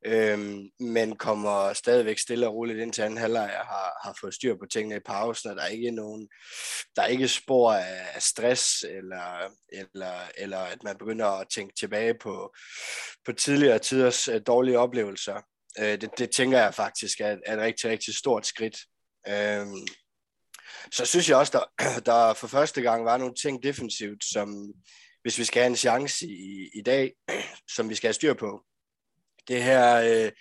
øhm, 0.07 0.71
men 0.81 1.17
kommer 1.17 1.73
stadigvæk 1.73 2.19
stille 2.19 2.47
og 2.49 2.55
roligt 2.55 2.79
ind 2.79 2.93
til 2.93 3.03
anden 3.03 3.19
halvleg 3.19 3.57
og 3.61 3.67
har, 3.67 4.01
har 4.03 4.17
fået 4.21 4.35
styr 4.35 4.55
på 4.55 4.67
tingene 4.73 4.97
i 4.97 5.07
pausen, 5.07 5.51
og 5.51 5.57
der 5.57 5.63
er 5.63 5.67
ikke 5.67 5.91
nogen, 5.91 6.29
der 6.97 7.03
er 7.03 7.07
ikke 7.07 7.29
spor 7.29 7.73
af 7.73 8.23
stress, 8.23 8.83
eller, 8.83 9.51
eller, 9.73 10.13
eller 10.39 10.59
at 10.59 10.83
man 10.83 10.97
begynder 10.99 11.27
at 11.27 11.49
tænke 11.55 11.75
tilbage 11.75 12.15
på, 12.15 12.55
på 13.27 13.33
tidligere 13.33 13.79
tiders 13.79 14.29
uh, 14.29 14.37
dårlige 14.47 14.79
oplevelser. 14.79 15.41
Øh, 15.79 16.01
det, 16.01 16.11
det 16.19 16.31
tænker 16.31 16.59
jeg 16.59 16.75
faktisk 16.75 17.21
er, 17.21 17.37
er 17.47 17.55
et 17.55 17.61
rigtig, 17.61 17.91
rigtig 17.91 18.15
stort 18.15 18.47
skridt. 18.47 18.77
Øhm, 19.29 19.87
så 20.93 21.07
synes 21.07 21.29
jeg 21.29 21.37
også, 21.37 21.59
der, 21.59 22.01
der 22.11 22.35
for 22.35 22.47
første 22.47 22.83
gang 22.83 23.05
var 23.05 23.17
nogle 23.17 23.35
ting 23.35 23.63
defensivt, 23.63 24.25
som 24.25 24.73
hvis 25.23 25.39
vi 25.39 25.45
skal 25.45 25.63
have 25.63 25.71
en 25.71 25.77
chance 25.77 26.27
i, 26.27 26.71
i 26.75 26.83
dag, 26.83 27.13
som 27.77 27.89
vi 27.89 27.95
skal 27.95 28.09
have 28.09 28.15
styr 28.15 28.35
på, 28.35 28.65
det 29.51 29.63
her 29.63 29.97
øh, 29.97 30.33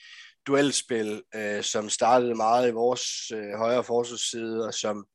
duelspil, 0.48 1.22
øh, 1.36 1.64
som 1.64 1.90
startede 1.90 2.36
meget 2.36 2.70
i 2.70 2.72
vores 2.72 3.32
øh, 3.32 3.58
højre 3.58 3.84
forsvarsside, 3.84 4.66
og 4.68 4.74
som 4.74 5.06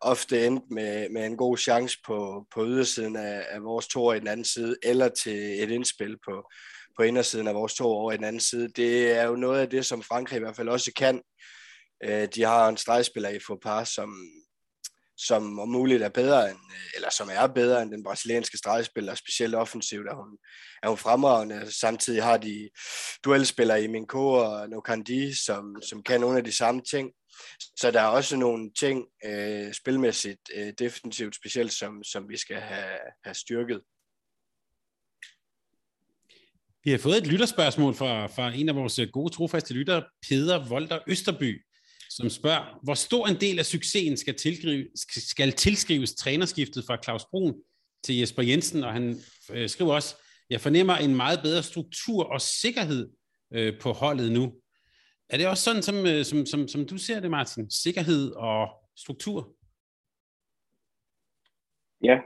ofte 0.00 0.46
endte 0.46 0.66
med, 0.70 1.08
med 1.08 1.26
en 1.26 1.36
god 1.36 1.56
chance 1.56 1.98
på, 2.06 2.46
på 2.54 2.66
ydersiden 2.66 3.16
af, 3.16 3.46
af 3.48 3.62
vores 3.62 3.88
to 3.88 4.12
i 4.12 4.18
den 4.18 4.28
anden 4.28 4.44
side, 4.44 4.76
eller 4.82 5.08
til 5.08 5.62
et 5.62 5.70
indspil 5.70 6.16
på, 6.28 6.50
på 6.96 7.02
indersiden 7.02 7.48
af 7.48 7.54
vores 7.54 7.74
to 7.74 7.84
over 7.84 8.12
i 8.12 8.16
den 8.16 8.24
anden 8.24 8.40
side. 8.40 8.68
Det 8.68 9.10
er 9.10 9.24
jo 9.24 9.36
noget 9.36 9.60
af 9.60 9.70
det, 9.70 9.86
som 9.86 10.02
Frankrig 10.02 10.36
i 10.36 10.40
hvert 10.40 10.56
fald 10.56 10.68
også 10.68 10.92
kan. 10.96 11.22
Øh, 12.04 12.28
de 12.34 12.42
har 12.42 12.68
en 12.68 12.76
stregspiller 12.76 13.28
i 13.28 13.38
Fopar, 13.46 13.84
som, 13.84 14.14
som 15.18 15.58
om 15.58 15.68
muligt 15.68 16.02
er 16.02 16.08
bedre 16.08 16.50
end, 16.50 16.58
øh, 16.58 16.90
eller 16.94 17.10
som 17.10 17.28
er 17.32 17.46
bedre 17.46 17.82
end 17.82 17.90
den 17.90 18.02
brasilianske 18.04 18.58
stregspiller, 18.58 19.14
specielt 19.14 19.54
offensivt 19.54 20.06
er 20.08 20.14
hun, 20.14 20.38
er 20.82 20.88
hun 20.88 20.98
fremragende. 20.98 21.72
Samtidig 21.80 22.22
har 22.22 22.36
de 22.36 22.70
duelspillere 23.24 23.82
i 23.84 23.86
Minko 23.86 24.28
og 24.32 24.68
Nokandi, 24.68 25.34
som, 25.34 25.82
som 25.82 26.02
kan 26.02 26.20
nogle 26.20 26.38
af 26.38 26.44
de 26.44 26.52
samme 26.52 26.82
ting. 26.90 27.12
Så 27.80 27.90
der 27.90 28.00
er 28.00 28.06
også 28.06 28.36
nogle 28.36 28.70
ting 28.78 29.06
øh, 29.24 29.72
spilmæssigt 29.72 30.40
øh, 30.54 30.72
defensivt, 30.78 31.36
specielt 31.36 31.72
som, 31.72 32.04
som 32.04 32.28
vi 32.28 32.36
skal 32.36 32.56
have, 32.56 32.98
have 33.24 33.34
styrket. 33.34 33.80
Vi 36.84 36.90
har 36.90 36.98
fået 36.98 37.16
et 37.16 37.26
lytterspørgsmål 37.26 37.94
fra, 37.94 38.26
fra 38.26 38.52
en 38.54 38.68
af 38.68 38.74
vores 38.74 39.00
gode 39.12 39.34
trofaste 39.34 39.74
lyttere, 39.74 40.04
Peder 40.28 40.68
Volter 40.68 40.98
Østerby 41.06 41.67
som 42.10 42.28
spørger, 42.28 42.80
hvor 42.82 42.94
stor 42.94 43.26
en 43.26 43.40
del 43.40 43.58
af 43.58 43.66
succesen 43.66 44.16
skal, 44.16 44.34
tilskrives, 44.34 44.88
skal 45.30 45.52
tilskrives 45.52 46.14
trænerskiftet 46.14 46.84
fra 46.86 47.02
Claus 47.04 47.24
Brun 47.24 47.54
til 48.04 48.18
Jesper 48.18 48.42
Jensen, 48.42 48.84
og 48.84 48.92
han 48.92 49.16
øh, 49.50 49.68
skriver 49.68 49.94
også, 49.94 50.16
jeg 50.50 50.60
fornemmer 50.60 50.94
en 50.94 51.16
meget 51.16 51.40
bedre 51.42 51.62
struktur 51.62 52.24
og 52.24 52.40
sikkerhed 52.40 53.10
øh, 53.52 53.80
på 53.80 53.92
holdet 53.92 54.32
nu. 54.32 54.52
Er 55.30 55.36
det 55.36 55.48
også 55.48 55.64
sådan, 55.64 55.82
som, 55.82 56.06
øh, 56.06 56.24
som, 56.24 56.46
som, 56.46 56.68
som 56.68 56.86
du 56.86 56.98
ser 56.98 57.20
det, 57.20 57.30
Martin? 57.30 57.70
Sikkerhed 57.70 58.32
og 58.32 58.68
struktur? 58.96 59.54
Ja, 62.04 62.16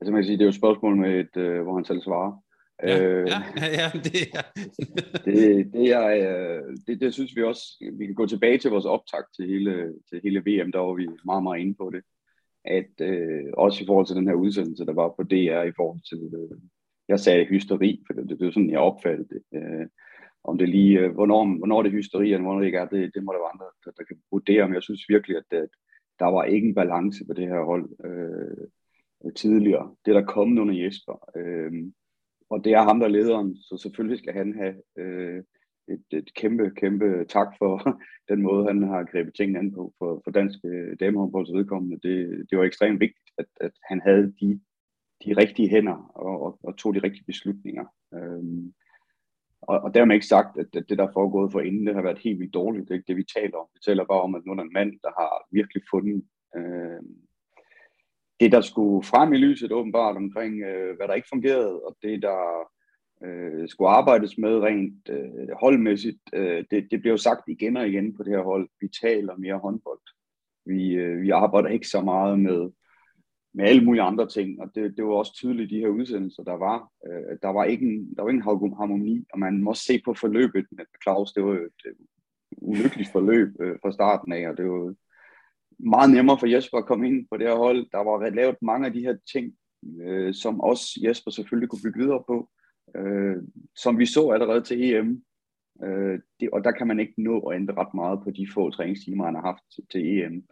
altså 0.00 0.10
man 0.12 0.22
kan 0.22 0.24
sige, 0.24 0.38
det 0.38 0.42
er 0.42 0.46
jo 0.46 0.54
et 0.56 0.62
spørgsmål 0.62 0.96
med 0.96 1.20
et, 1.20 1.36
øh, 1.36 1.62
hvor 1.62 1.74
han 1.74 1.84
selv 1.84 2.02
svarer. 2.02 2.45
Ja, 2.82 3.04
øh, 3.04 3.28
ja, 3.28 3.90
det 4.04 4.22
er... 4.34 4.42
det, 5.24 5.72
det, 5.72 5.92
er, 5.92 6.06
øh, 6.06 6.76
det, 6.86 7.00
det 7.00 7.14
synes 7.14 7.36
vi 7.36 7.42
også, 7.42 7.62
vi 7.98 8.06
kan 8.06 8.14
gå 8.14 8.26
tilbage 8.26 8.58
til 8.58 8.70
vores 8.70 8.84
optag 8.84 9.22
til 9.36 9.46
hele, 9.46 9.94
til 10.10 10.20
hele 10.22 10.40
VM, 10.40 10.72
der 10.72 10.78
var 10.78 10.94
vi 10.94 11.08
meget, 11.24 11.42
meget 11.42 11.60
inde 11.60 11.74
på 11.74 11.90
det. 11.94 12.02
At 12.64 13.00
øh, 13.00 13.44
også 13.52 13.82
i 13.82 13.86
forhold 13.86 14.06
til 14.06 14.16
den 14.16 14.28
her 14.28 14.34
udsendelse, 14.34 14.86
der 14.86 14.92
var 14.92 15.08
på 15.08 15.22
DR 15.22 15.62
i 15.62 15.76
forhold 15.76 16.00
til, 16.08 16.20
øh, 16.40 16.58
jeg 17.08 17.20
sagde 17.20 17.44
hysteri, 17.44 18.02
for 18.06 18.12
det, 18.12 18.28
det, 18.28 18.40
det 18.40 18.46
er 18.46 18.52
sådan, 18.52 18.70
jeg 18.70 18.78
opfattede 18.78 19.28
det. 19.28 19.42
Øh, 19.58 19.86
om 20.44 20.58
det 20.58 20.68
lige, 20.68 21.00
øh, 21.00 21.12
hvornår, 21.14 21.58
hvornår 21.58 21.82
det 21.82 21.88
er 21.88 21.96
hysteri, 21.96 22.32
og 22.32 22.40
hvornår 22.40 22.58
det 22.58 22.66
ikke 22.66 22.78
er, 22.78 22.88
det, 22.88 23.14
det 23.14 23.24
må 23.24 23.32
der 23.32 23.38
være 23.38 23.52
andre, 23.54 23.66
der, 23.84 23.90
der 23.90 24.04
kan 24.04 24.16
vurdere, 24.30 24.68
men 24.68 24.74
jeg 24.74 24.82
synes 24.82 25.08
virkelig, 25.08 25.36
at, 25.36 25.58
at 25.58 25.68
der 26.18 26.26
var 26.26 26.44
ikke 26.44 26.68
en 26.68 26.74
balance 26.74 27.24
på 27.26 27.32
det 27.32 27.48
her 27.48 27.64
hold 27.64 27.88
øh, 28.04 29.32
tidligere. 29.32 29.94
Det 30.04 30.10
er 30.10 30.20
der 30.20 30.26
kommet 30.26 30.60
under 30.62 30.74
Jesper. 30.84 31.16
Øh, 31.36 31.72
og 32.50 32.64
det 32.64 32.72
er 32.72 32.82
ham, 32.82 33.00
der 33.00 33.06
er 33.06 33.10
lederen, 33.10 33.56
så 33.56 33.78
selvfølgelig 33.82 34.18
skal 34.18 34.32
han 34.32 34.54
have 34.54 34.74
øh, 34.98 35.42
et, 35.88 36.04
et 36.12 36.34
kæmpe, 36.34 36.70
kæmpe 36.76 37.24
tak 37.28 37.48
for 37.58 38.00
den 38.30 38.42
måde, 38.42 38.66
han 38.66 38.82
har 38.82 39.04
grebet 39.04 39.34
tingene 39.34 39.58
an 39.58 39.72
på 39.72 39.94
for, 39.98 40.20
for 40.24 40.30
dansk 40.30 40.58
øh, 40.64 40.96
damehåndbolds 41.00 41.52
vedkommende. 41.52 42.08
Det, 42.08 42.46
det 42.50 42.58
var 42.58 42.64
ekstremt 42.64 43.00
vigtigt, 43.00 43.30
at, 43.38 43.46
at 43.60 43.72
han 43.84 44.00
havde 44.00 44.34
de, 44.40 44.60
de 45.24 45.32
rigtige 45.32 45.68
hænder 45.68 46.12
og, 46.14 46.42
og, 46.42 46.58
og 46.62 46.76
tog 46.76 46.94
de 46.94 47.02
rigtige 47.02 47.24
beslutninger. 47.24 47.84
Øhm, 48.14 48.74
og, 49.62 49.80
og 49.80 49.94
dermed 49.94 50.14
ikke 50.14 50.26
sagt, 50.26 50.58
at, 50.58 50.66
at 50.76 50.88
det, 50.88 50.98
der 50.98 51.06
er 51.06 51.12
foregået 51.12 51.52
for 51.52 51.60
inden, 51.60 51.86
det 51.86 51.94
har 51.94 52.02
været 52.02 52.18
helt 52.18 52.38
vildt 52.40 52.54
dårligt. 52.54 52.84
Det 52.84 52.90
er 52.90 52.98
ikke 52.98 53.08
det, 53.08 53.16
vi 53.16 53.34
taler 53.36 53.56
om. 53.56 53.66
Vi 53.74 53.80
taler 53.86 54.04
bare 54.04 54.20
om, 54.20 54.34
at 54.34 54.42
nu 54.44 54.52
er 54.52 54.56
der 54.56 54.62
en 54.62 54.78
mand, 54.78 54.92
der 55.02 55.12
har 55.20 55.46
virkelig 55.52 55.82
fundet 55.90 56.24
øh, 56.56 57.02
det, 58.40 58.52
der 58.52 58.60
skulle 58.60 59.06
frem 59.06 59.32
i 59.32 59.36
lyset 59.36 59.72
åbenbart 59.72 60.16
omkring, 60.16 60.62
øh, 60.62 60.96
hvad 60.96 61.08
der 61.08 61.14
ikke 61.14 61.28
fungerede, 61.28 61.80
og 61.82 61.96
det, 62.02 62.22
der 62.22 62.68
øh, 63.24 63.68
skulle 63.68 63.90
arbejdes 63.90 64.38
med 64.38 64.58
rent 64.58 65.08
øh, 65.08 65.48
holdmæssigt, 65.60 66.20
øh, 66.32 66.64
det, 66.70 66.88
det 66.90 67.00
blev 67.02 67.18
sagt 67.18 67.48
igen 67.48 67.76
og 67.76 67.88
igen 67.88 68.16
på 68.16 68.22
det 68.22 68.32
her 68.32 68.42
hold. 68.42 68.68
Vi 68.80 68.88
taler 69.02 69.36
mere 69.36 69.58
håndbold. 69.58 70.00
Vi, 70.66 70.92
øh, 70.92 71.22
vi 71.22 71.30
arbejder 71.30 71.68
ikke 71.68 71.88
så 71.88 72.00
meget 72.00 72.40
med, 72.40 72.70
med 73.54 73.64
alle 73.64 73.84
mulige 73.84 74.02
andre 74.02 74.28
ting, 74.28 74.60
og 74.60 74.70
det, 74.74 74.96
det 74.96 75.04
var 75.04 75.14
også 75.14 75.34
tydeligt 75.34 75.72
i 75.72 75.74
de 75.74 75.80
her 75.80 75.88
udsendelser, 75.88 76.42
der 76.42 76.56
var. 76.56 76.88
Øh, 77.06 77.38
der 77.42 77.48
var 77.48 77.64
ikke 77.64 78.06
der 78.16 78.22
var 78.22 78.30
ingen 78.30 78.76
harmoni, 78.76 79.24
og 79.32 79.38
man 79.38 79.62
må 79.62 79.74
se 79.74 80.02
på 80.04 80.14
forløbet 80.14 80.66
med 80.70 80.84
Claus. 81.02 81.32
Det 81.32 81.44
var 81.44 81.52
et 81.52 81.82
øh, 81.86 81.94
ulykkeligt 82.52 83.12
forløb 83.12 83.60
øh, 83.60 83.76
fra 83.82 83.92
starten 83.92 84.32
af, 84.32 84.48
og 84.48 84.56
det 84.56 84.64
var 84.64 84.94
meget 85.78 86.10
nemmere 86.10 86.38
for 86.38 86.46
Jesper 86.46 86.78
at 86.78 86.86
komme 86.86 87.08
ind 87.08 87.26
på 87.30 87.36
det 87.36 87.46
her 87.46 87.56
hold. 87.56 87.90
Der 87.92 87.98
var 87.98 88.30
lavet 88.30 88.56
mange 88.62 88.86
af 88.86 88.92
de 88.92 89.00
her 89.00 89.16
ting, 89.32 89.54
øh, 90.02 90.34
som 90.34 90.60
også 90.60 91.00
Jesper 91.02 91.30
selvfølgelig 91.30 91.68
kunne 91.68 91.82
bygge 91.84 92.00
videre 92.00 92.22
på, 92.26 92.48
øh, 92.96 93.36
som 93.76 93.98
vi 93.98 94.06
så 94.06 94.30
allerede 94.30 94.60
til 94.60 94.94
EM. 94.94 95.22
Øh, 95.84 96.18
det, 96.40 96.50
og 96.50 96.64
der 96.64 96.72
kan 96.72 96.86
man 96.86 97.00
ikke 97.00 97.22
nå 97.22 97.40
at 97.40 97.56
ændre 97.56 97.74
ret 97.74 97.94
meget 97.94 98.20
på 98.24 98.30
de 98.30 98.48
få 98.54 98.70
træningstimer, 98.70 99.24
han 99.24 99.34
har 99.34 99.42
haft 99.42 99.88
til, 99.92 100.18
EM. 100.18 100.44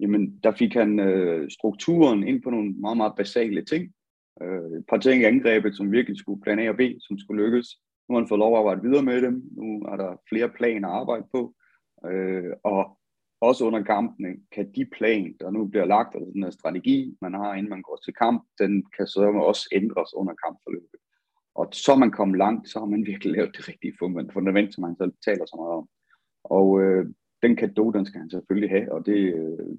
Jamen, 0.00 0.40
der 0.42 0.52
fik 0.52 0.74
han 0.74 1.00
øh, 1.00 1.50
strukturen 1.50 2.28
ind 2.28 2.42
på 2.42 2.50
nogle 2.50 2.72
meget, 2.72 2.96
meget 2.96 3.12
basale 3.16 3.64
ting. 3.64 3.92
Øh, 4.42 4.78
et 4.78 4.84
par 4.88 4.98
ting 4.98 5.22
i 5.22 5.24
angrebet, 5.24 5.76
som 5.76 5.92
virkelig 5.92 6.18
skulle 6.18 6.42
plan 6.42 6.58
A 6.58 6.68
og 6.68 6.76
B, 6.76 6.80
som 7.00 7.18
skulle 7.18 7.44
lykkes. 7.44 7.68
Nu 8.08 8.14
har 8.14 8.20
han 8.20 8.28
fået 8.28 8.38
lov 8.38 8.52
at 8.52 8.58
arbejde 8.58 8.82
videre 8.82 9.02
med 9.02 9.22
dem. 9.22 9.42
Nu 9.56 9.82
er 9.82 9.96
der 9.96 10.16
flere 10.28 10.48
planer 10.48 10.88
at 10.88 10.94
arbejde 10.94 11.26
på. 11.34 11.54
Øh, 12.10 12.52
og 12.64 12.98
også 13.48 13.64
under 13.64 13.82
kampene, 13.82 14.36
kan 14.52 14.72
de 14.76 14.84
plan, 14.96 15.34
der 15.40 15.50
nu 15.50 15.66
bliver 15.66 15.84
lagt, 15.84 16.14
eller 16.14 16.30
den 16.32 16.42
her 16.42 16.50
strategi, 16.50 17.16
man 17.20 17.34
har, 17.34 17.54
inden 17.54 17.70
man 17.70 17.82
går 17.82 17.98
til 18.04 18.14
kamp, 18.14 18.42
den 18.58 18.84
kan 18.96 19.06
så 19.06 19.20
også 19.50 19.68
ændres 19.72 20.14
under 20.14 20.34
kampforløbet. 20.44 21.00
Og 21.54 21.68
så 21.72 21.94
man 21.94 22.10
kommet 22.10 22.38
langt, 22.38 22.68
så 22.68 22.78
har 22.78 22.86
man 22.86 23.06
virkelig 23.06 23.32
lavet 23.32 23.56
det 23.56 23.68
rigtige 23.68 23.96
fundament, 24.32 24.74
som 24.74 24.82
man 24.82 24.96
selv 24.96 25.12
taler 25.24 25.46
så 25.46 25.56
meget 25.56 25.74
om. 25.80 25.88
Og 26.44 26.82
øh, 26.82 27.06
den 27.42 27.56
kado, 27.56 27.90
den 27.90 28.06
skal 28.06 28.20
han 28.20 28.30
selvfølgelig 28.30 28.70
have, 28.70 28.92
og 28.92 29.06
det 29.06 29.34
øh, 29.34 29.76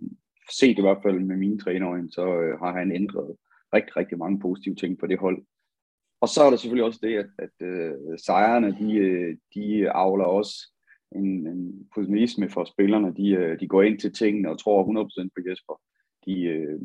set 0.60 0.78
i 0.78 0.82
hvert 0.82 1.02
fald 1.04 1.20
med 1.20 1.38
mine 1.38 1.60
trænerøjne, 1.60 2.12
så 2.12 2.26
øh, 2.42 2.60
har 2.60 2.74
han 2.80 2.92
ændret 2.92 3.36
rigtig, 3.74 3.98
rigtig 3.98 4.18
mange 4.18 4.40
positive 4.40 4.76
ting 4.76 5.00
på 5.00 5.08
det 5.08 5.20
hold. 5.20 5.46
Og 6.22 6.28
så 6.30 6.44
er 6.44 6.50
der 6.50 6.58
selvfølgelig 6.58 6.86
også 6.86 7.00
det, 7.04 7.16
at, 7.18 7.30
at 7.40 7.68
øh, 7.68 7.94
sejrene, 8.26 8.78
de, 8.80 8.94
øh, 8.96 9.38
de 9.56 9.92
avler 9.92 10.26
også 10.26 10.72
en, 11.16 11.48
en 11.48 11.90
pessimisme 11.96 12.50
for 12.50 12.64
spillerne. 12.64 13.14
De, 13.18 13.30
øh, 13.30 13.60
de 13.60 13.68
går 13.68 13.82
ind 13.82 14.00
til 14.00 14.14
tingene 14.14 14.50
og 14.50 14.60
tror 14.60 15.04
100% 15.24 15.30
på 15.36 15.50
Jesper. 15.50 15.82
De 16.26 16.44
øh, 16.44 16.80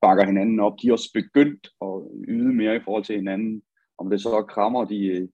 bakker 0.00 0.26
hinanden 0.26 0.60
op. 0.60 0.72
De 0.82 0.88
er 0.88 0.92
også 0.92 1.10
begyndt 1.14 1.68
at 1.82 2.02
yde 2.28 2.54
mere 2.54 2.76
i 2.76 2.80
forhold 2.84 3.04
til 3.04 3.16
hinanden. 3.16 3.62
Om 3.98 4.10
det 4.10 4.20
så 4.20 4.44
krammer, 4.48 4.84
de 4.84 5.06
øh, 5.06 5.28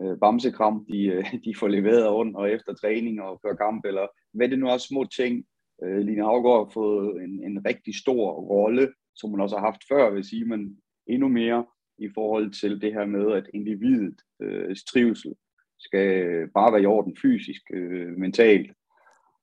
øh, 0.00 0.18
bamsekram, 0.18 0.86
de, 0.92 1.04
øh, 1.04 1.24
de 1.44 1.54
får 1.58 1.68
leveret 1.68 2.12
rundt 2.12 2.36
og 2.36 2.50
efter 2.50 2.74
træning 2.74 3.22
og 3.22 3.40
før 3.42 3.54
kamp, 3.54 3.84
eller 3.84 4.06
hvad 4.32 4.48
det 4.48 4.58
nu 4.58 4.66
er 4.66 4.78
små 4.78 5.04
ting. 5.04 5.44
Øh, 5.84 5.98
Line 5.98 6.22
Havgaard 6.22 6.66
har 6.66 6.72
fået 6.72 7.22
en, 7.24 7.44
en 7.50 7.66
rigtig 7.66 7.94
stor 7.94 8.32
rolle, 8.32 8.92
som 9.14 9.30
hun 9.30 9.40
også 9.40 9.56
har 9.56 9.64
haft 9.64 9.82
før, 9.88 10.10
vil 10.10 10.24
sige, 10.24 10.44
men 10.44 10.76
endnu 11.06 11.28
mere 11.28 11.66
i 11.98 12.08
forhold 12.14 12.50
til 12.50 12.80
det 12.80 12.92
her 12.92 13.06
med, 13.06 13.32
at 13.32 13.46
individet 13.54 14.20
øh, 14.42 14.76
trivsel 14.92 15.34
skal 15.84 16.08
bare 16.48 16.72
være 16.72 16.82
i 16.82 16.86
orden 16.86 17.16
fysisk, 17.22 17.62
øh, 17.72 18.16
mentalt. 18.18 18.70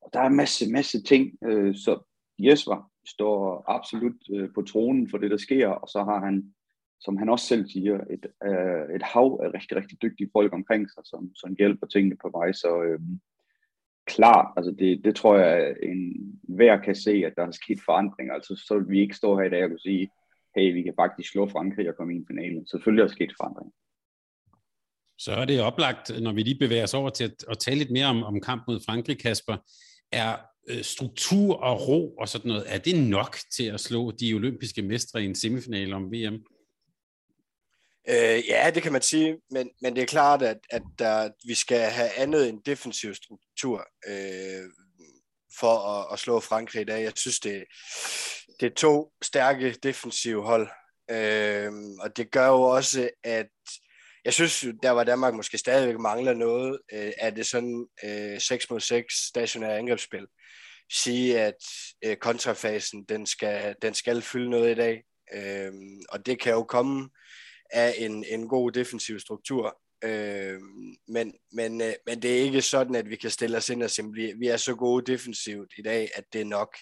Og 0.01 0.09
der 0.13 0.19
er 0.19 0.27
en 0.27 0.35
masse, 0.35 0.71
masse 0.71 1.03
ting, 1.03 1.31
øh, 1.43 1.75
så 1.75 1.99
Jesper 2.39 2.91
står 3.07 3.63
absolut 3.67 4.21
øh, 4.33 4.49
på 4.55 4.61
tronen 4.61 5.09
for 5.09 5.17
det, 5.17 5.31
der 5.31 5.37
sker, 5.37 5.67
og 5.67 5.89
så 5.89 6.03
har 6.03 6.25
han, 6.25 6.53
som 6.99 7.17
han 7.17 7.29
også 7.29 7.45
selv 7.45 7.69
siger, 7.69 7.99
et, 8.09 8.25
øh, 8.43 8.95
et 8.95 9.03
hav 9.03 9.39
af 9.43 9.53
rigtig, 9.53 9.77
rigtig 9.77 10.01
dygtige 10.01 10.29
folk 10.33 10.53
omkring 10.53 10.89
sig, 10.89 11.03
som, 11.05 11.35
som 11.35 11.55
hjælper 11.57 11.87
tingene 11.87 12.17
på 12.21 12.29
vej. 12.33 12.51
Så 12.51 12.83
øh, 12.83 12.99
klart, 14.05 14.53
altså 14.57 14.71
det, 14.71 15.05
det 15.05 15.15
tror 15.15 15.37
jeg, 15.37 15.75
en 15.83 16.31
hver 16.43 16.77
kan 16.77 16.95
se, 16.95 17.23
at 17.25 17.33
der 17.37 17.45
er 17.47 17.51
sket 17.51 17.79
forandringer. 17.85 18.33
Altså 18.33 18.63
så 18.67 18.79
vil 18.79 18.89
vi 18.89 18.99
ikke 18.99 19.15
stå 19.15 19.37
her 19.37 19.45
i 19.45 19.49
dag 19.49 19.63
og 19.63 19.69
kunne 19.69 19.79
sige, 19.79 20.09
hey, 20.55 20.73
vi 20.73 20.81
kan 20.81 20.93
faktisk 20.95 21.31
slå 21.31 21.49
Frankrig 21.49 21.89
og 21.89 21.95
komme 21.95 22.13
i 22.13 22.17
en 22.17 22.27
finale. 22.27 22.63
Selvfølgelig 22.67 23.01
er 23.01 23.07
der 23.07 23.13
sket 23.13 23.33
forandringer. 23.37 23.71
Så 25.23 25.31
er 25.31 25.45
det 25.45 25.61
oplagt, 25.61 26.21
når 26.21 26.33
vi 26.33 26.43
lige 26.43 26.59
bevæger 26.59 26.83
os 26.83 26.93
over 26.93 27.09
til 27.09 27.23
at, 27.23 27.45
at 27.49 27.59
tale 27.59 27.77
lidt 27.77 27.91
mere 27.91 28.05
om, 28.05 28.23
om 28.23 28.41
kamp 28.41 28.63
mod 28.67 28.81
Frankrig, 28.85 29.19
Kasper. 29.19 29.57
Er 30.11 30.37
øh, 30.69 30.83
struktur 30.83 31.55
og 31.55 31.87
ro 31.87 32.15
og 32.15 32.29
sådan 32.29 32.49
noget, 32.49 32.73
er 32.73 32.77
det 32.77 32.95
nok 32.95 33.37
til 33.55 33.63
at 33.63 33.79
slå 33.79 34.11
de 34.11 34.33
olympiske 34.33 34.81
mestre 34.81 35.21
i 35.21 35.25
en 35.25 35.35
semifinal 35.35 35.93
om 35.93 36.11
VM? 36.11 36.43
Øh, 38.09 38.43
ja, 38.47 38.71
det 38.75 38.83
kan 38.83 38.91
man 38.91 39.01
sige, 39.01 39.37
men, 39.51 39.69
men 39.81 39.95
det 39.95 40.01
er 40.01 40.05
klart, 40.05 40.41
at, 40.41 40.57
at 40.69 40.81
der, 40.99 41.29
vi 41.47 41.53
skal 41.53 41.79
have 41.79 42.09
andet 42.17 42.49
end 42.49 42.63
defensiv 42.65 43.13
struktur 43.13 43.85
øh, 44.07 44.69
for 45.59 45.77
at, 45.77 46.13
at 46.13 46.19
slå 46.19 46.39
Frankrig 46.39 46.81
i 46.81 46.85
dag. 46.85 47.03
Jeg 47.03 47.13
synes, 47.15 47.39
det, 47.39 47.63
det 48.59 48.65
er 48.65 48.75
to 48.75 49.11
stærke 49.21 49.71
defensive 49.83 50.43
hold, 50.43 50.69
øh, 51.11 51.71
og 51.99 52.17
det 52.17 52.31
gør 52.31 52.47
jo 52.47 52.61
også, 52.61 53.09
at 53.23 53.47
jeg 54.25 54.33
synes, 54.33 54.65
der 54.83 54.89
var 54.89 55.03
Danmark 55.03 55.33
måske 55.33 55.57
stadigvæk 55.57 55.99
mangler 55.99 56.33
noget 56.33 56.79
øh, 56.93 57.11
af 57.17 57.35
det 57.35 57.45
sådan 57.45 57.87
øh, 58.03 58.39
6 58.39 58.69
mod 58.69 58.79
6 58.79 59.13
stationære 59.27 59.77
angrebsspil. 59.77 60.27
Sige, 60.91 61.39
at 61.39 61.63
øh, 62.05 62.17
kontrafasen, 62.17 63.03
den 63.03 63.25
skal, 63.25 63.75
den 63.81 63.93
skal 63.93 64.21
fylde 64.21 64.49
noget 64.49 64.71
i 64.71 64.75
dag, 64.75 65.03
øh, 65.33 65.71
og 66.09 66.25
det 66.25 66.39
kan 66.39 66.53
jo 66.53 66.63
komme 66.63 67.09
af 67.71 67.95
en, 67.97 68.25
en 68.27 68.47
god 68.47 68.71
defensiv 68.71 69.19
struktur. 69.19 69.81
Øh, 70.03 70.59
men, 71.07 71.33
men, 71.51 71.81
øh, 71.81 71.93
men 72.05 72.21
det 72.21 72.37
er 72.37 72.41
ikke 72.41 72.61
sådan, 72.61 72.95
at 72.95 73.09
vi 73.09 73.15
kan 73.15 73.29
stille 73.29 73.57
os 73.57 73.69
ind 73.69 73.83
og 73.83 73.89
sige, 73.89 74.13
vi, 74.13 74.33
vi 74.39 74.47
er 74.47 74.57
så 74.57 74.75
gode 74.75 75.11
defensivt 75.11 75.73
i 75.77 75.81
dag, 75.81 76.09
at 76.15 76.23
det 76.33 76.41
er 76.41 76.45
nok. 76.45 76.77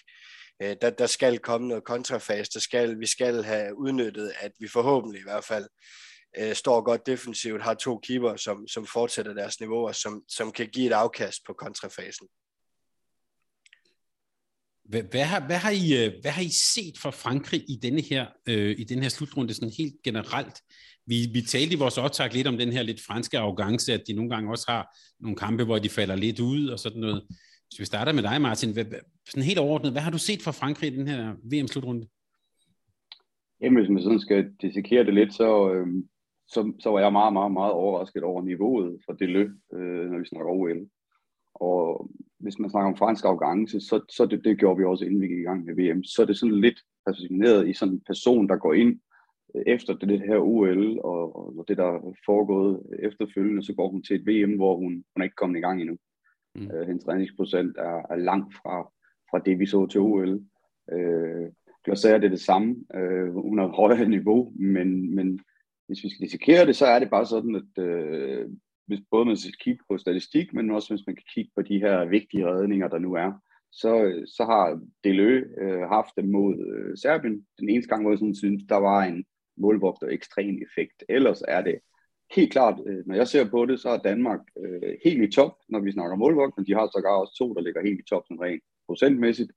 Øh, 0.62 0.76
der, 0.82 0.90
der 0.90 1.06
skal 1.06 1.38
komme 1.38 1.68
noget 1.68 1.84
kontrafase, 1.84 2.50
der 2.54 2.60
skal, 2.60 3.00
vi 3.00 3.06
skal 3.06 3.44
have 3.44 3.78
udnyttet, 3.78 4.32
at 4.40 4.52
vi 4.60 4.68
forhåbentlig 4.68 5.20
i 5.20 5.24
hvert 5.24 5.44
fald 5.44 5.66
øh, 6.38 6.54
står 6.54 6.80
godt 6.80 7.06
defensivt, 7.06 7.62
har 7.62 7.74
to 7.74 7.98
keeper, 7.98 8.36
som, 8.36 8.68
som 8.68 8.86
fortsætter 8.86 9.34
deres 9.34 9.60
niveauer, 9.60 9.92
som, 9.92 10.22
som 10.28 10.52
kan 10.52 10.66
give 10.66 10.86
et 10.86 10.92
afkast 10.92 11.46
på 11.46 11.52
kontrafasen. 11.52 12.28
Hvad, 14.84 15.02
hvad, 15.02 15.24
har, 15.24 15.46
hvad, 15.46 15.56
har 15.56 15.70
I, 15.70 16.04
øh, 16.04 16.12
hvad 16.20 16.30
har 16.30 16.42
I 16.42 16.48
set 16.74 16.98
fra 16.98 17.10
Frankrig 17.10 17.64
i 17.68 17.78
denne 17.82 18.00
her, 18.00 18.26
øh, 18.48 18.76
i 18.78 18.84
den 18.84 19.02
her 19.02 19.08
slutrunde 19.08 19.54
sådan 19.54 19.72
helt 19.78 19.94
generelt? 20.04 20.62
Vi, 21.06 21.16
vi 21.32 21.42
talte 21.42 21.74
i 21.74 21.78
vores 21.78 21.98
optag 21.98 22.34
lidt 22.34 22.46
om 22.46 22.58
den 22.58 22.72
her 22.72 22.82
lidt 22.82 23.00
franske 23.06 23.38
arrogance, 23.38 23.92
at 23.92 24.02
de 24.06 24.12
nogle 24.12 24.30
gange 24.30 24.50
også 24.50 24.64
har 24.68 24.96
nogle 25.20 25.36
kampe, 25.36 25.64
hvor 25.64 25.78
de 25.78 25.88
falder 25.88 26.16
lidt 26.16 26.40
ud 26.40 26.68
og 26.68 26.78
sådan 26.78 27.00
noget. 27.00 27.26
Hvis 27.68 27.80
vi 27.80 27.84
starter 27.84 28.12
med 28.12 28.22
dig, 28.22 28.40
Martin, 28.40 28.72
hvad, 28.72 28.84
sådan 29.28 29.42
helt 29.42 29.58
overordnet, 29.58 29.92
hvad 29.92 30.02
har 30.02 30.10
du 30.10 30.18
set 30.18 30.42
fra 30.42 30.50
Frankrig 30.50 30.92
i 30.92 30.96
den 30.96 31.06
her 31.08 31.34
VM-slutrunde? 31.52 32.06
Jamen, 33.60 33.78
hvis 33.78 33.90
man 33.90 34.02
sådan 34.02 34.20
skal 34.20 34.50
dissekere 34.62 35.04
det 35.04 35.14
lidt, 35.14 35.34
så, 35.34 35.72
øh, 35.74 35.86
så, 36.50 36.72
så 36.78 36.90
var 36.90 37.00
jeg 37.00 37.12
meget, 37.12 37.32
meget, 37.32 37.52
meget 37.52 37.72
overrasket 37.72 38.22
over 38.22 38.42
niveauet 38.42 39.00
for 39.04 39.12
det 39.12 39.28
løb, 39.28 39.50
øh, 39.72 40.10
når 40.10 40.18
vi 40.18 40.24
snakker 40.24 40.52
OL. 40.52 40.88
Og 41.54 42.10
hvis 42.38 42.58
man 42.58 42.70
snakker 42.70 42.90
om 42.90 42.96
fransk 42.96 43.24
arrogance, 43.24 43.80
så, 43.80 44.00
så 44.08 44.26
det, 44.26 44.44
det 44.44 44.58
gjorde 44.58 44.78
vi 44.78 44.84
også, 44.84 45.04
inden 45.04 45.20
vi 45.20 45.28
gik 45.28 45.38
i 45.38 45.42
gang 45.42 45.64
med 45.64 45.74
VM. 45.74 46.04
Så 46.04 46.22
er 46.22 46.26
det 46.26 46.38
sådan 46.38 46.60
lidt 46.60 46.80
fascineret 47.08 47.68
i 47.68 47.72
sådan 47.72 47.94
en 47.94 48.02
person, 48.06 48.48
der 48.48 48.56
går 48.56 48.74
ind 48.74 49.00
øh, 49.54 49.62
efter 49.66 49.94
det 49.94 50.20
her 50.20 50.38
OL, 50.38 50.98
og, 51.04 51.36
og 51.58 51.64
det, 51.68 51.76
der 51.76 51.84
er 51.84 52.14
foregået 52.26 52.82
efterfølgende, 52.98 53.62
så 53.62 53.74
går 53.74 53.88
hun 53.88 54.02
til 54.02 54.16
et 54.16 54.26
VM, 54.26 54.56
hvor 54.56 54.76
hun, 54.76 54.92
hun 54.92 55.20
er 55.20 55.22
ikke 55.22 55.36
kommet 55.36 55.58
i 55.58 55.62
gang 55.62 55.80
endnu. 55.80 55.96
Mm. 56.54 56.70
Øh, 56.70 56.86
hendes 56.86 57.04
træningsprocent 57.04 57.76
er, 57.76 58.02
er 58.10 58.16
langt 58.16 58.54
fra, 58.54 58.82
fra 59.30 59.38
det, 59.38 59.58
vi 59.58 59.66
så 59.66 59.86
til 59.86 60.00
OL. 60.00 60.40
Øh, 60.92 61.48
Glaser 61.84 62.18
det 62.18 62.24
er 62.24 62.30
det 62.30 62.40
samme. 62.40 62.76
Øh, 62.94 63.32
hun 63.32 63.58
har 63.58 63.66
et 63.66 63.74
højere 63.74 64.08
niveau, 64.08 64.52
men, 64.56 65.14
men 65.14 65.40
hvis 65.90 66.04
vi 66.04 66.10
skal 66.10 66.24
dissekere 66.24 66.66
det, 66.66 66.76
så 66.76 66.86
er 66.86 66.98
det 66.98 67.10
bare 67.10 67.26
sådan, 67.26 67.54
at 67.62 67.84
øh, 67.84 68.48
hvis 68.86 69.00
både 69.10 69.24
man 69.24 69.36
skal 69.36 69.54
kigge 69.60 69.84
på 69.90 69.98
statistik, 69.98 70.54
men 70.54 70.70
også 70.70 70.94
hvis 70.94 71.06
man 71.06 71.16
kan 71.16 71.24
kigge 71.34 71.50
på 71.56 71.62
de 71.62 71.78
her 71.78 72.04
vigtige 72.04 72.46
redninger, 72.46 72.88
der 72.88 72.98
nu 72.98 73.14
er, 73.14 73.32
så, 73.72 74.02
øh, 74.04 74.26
så 74.26 74.44
har 74.44 74.80
Delø 75.04 75.44
øh, 75.62 75.82
haft 75.88 76.12
dem 76.16 76.28
mod 76.28 76.54
øh, 76.68 76.96
Serbien. 76.96 77.46
Den 77.60 77.68
eneste 77.68 77.88
gang, 77.88 78.02
hvor 78.02 78.10
jeg 78.10 78.18
sådan 78.18 78.34
synes, 78.34 78.62
der 78.68 78.76
var 78.76 79.02
en 79.02 79.24
målvogter 79.56 80.06
ekstrem 80.06 80.58
effekt. 80.66 81.04
Ellers 81.08 81.42
er 81.48 81.62
det 81.62 81.78
helt 82.34 82.52
klart, 82.52 82.80
øh, 82.86 83.06
når 83.06 83.14
jeg 83.14 83.28
ser 83.28 83.50
på 83.50 83.66
det, 83.66 83.80
så 83.80 83.88
er 83.88 83.98
Danmark 83.98 84.40
øh, 84.64 84.92
helt 85.04 85.22
i 85.22 85.34
top, 85.36 85.52
når 85.68 85.80
vi 85.80 85.92
snakker 85.92 86.16
målvogter. 86.16 86.62
De 86.62 86.74
har 86.74 86.88
sågar 86.92 87.20
også 87.20 87.34
to, 87.38 87.54
der 87.54 87.60
ligger 87.60 87.82
helt 87.82 88.00
i 88.00 88.08
top, 88.10 88.22
sådan 88.26 88.42
rent 88.42 88.62
procentmæssigt. 88.86 89.52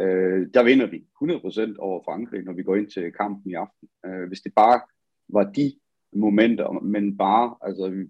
Øh, 0.00 0.46
der 0.54 0.62
vinder 0.62 0.86
vi 0.86 0.98
100% 1.22 1.76
over 1.78 2.02
Frankrig, 2.04 2.42
når 2.44 2.52
vi 2.52 2.62
går 2.62 2.76
ind 2.76 2.90
til 2.90 3.12
kampen 3.12 3.50
i 3.50 3.54
aften. 3.54 3.88
Øh, 4.06 4.28
hvis 4.28 4.40
det 4.40 4.52
bare 4.54 4.80
var 5.28 5.44
de 5.44 5.72
momenter, 6.12 6.70
men 6.70 7.16
bare, 7.16 7.54
altså, 7.62 8.06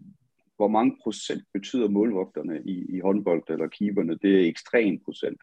hvor 0.57 0.69
mange 0.69 0.97
procent 1.03 1.45
betyder 1.53 1.89
målvogterne 1.89 2.63
i, 2.65 2.97
i 2.97 3.01
håndbold 3.01 3.43
eller 3.49 3.69
keeperne, 3.69 4.19
det 4.23 4.41
er 4.41 4.49
ekstrem 4.49 5.01
procent. 5.05 5.41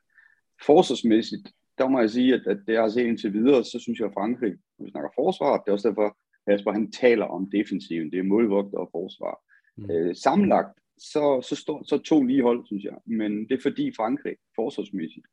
Forsvarsmæssigt, 0.66 1.52
der 1.78 1.88
må 1.88 2.00
jeg 2.00 2.10
sige, 2.10 2.34
at, 2.34 2.48
at 2.48 2.58
det 2.68 2.74
jeg 2.74 2.82
har 2.82 2.90
set 2.90 3.06
indtil 3.06 3.34
videre, 3.34 3.64
så 3.64 3.80
synes 3.80 4.00
jeg, 4.00 4.08
at 4.08 4.14
Frankrig, 4.14 4.54
når 4.78 4.86
vi 4.86 4.92
snakker 4.92 5.10
forsvar, 5.16 5.58
det 5.58 5.68
er 5.68 5.72
også 5.72 5.90
derfor, 5.90 6.18
Jasper 6.48 6.72
han 6.72 6.92
taler 6.92 7.26
om 7.26 7.50
defensiven, 7.50 8.12
det 8.12 8.20
er 8.20 8.24
målvogter 8.24 8.78
og 8.78 8.90
forsvar. 8.92 9.40
Mm. 9.78 9.92
Øh, 9.92 10.16
sammenlagt, 10.16 10.80
så, 10.98 11.42
så, 11.50 11.56
står, 11.56 11.84
så 11.88 11.98
to 11.98 12.24
lige 12.24 12.44
hold, 12.44 12.66
synes 12.66 12.84
jeg, 12.84 12.98
men 13.06 13.50
det 13.50 13.52
er 13.52 13.62
fordi 13.62 13.92
Frankrig, 13.96 14.36
forsvarsmæssigt, 14.56 15.26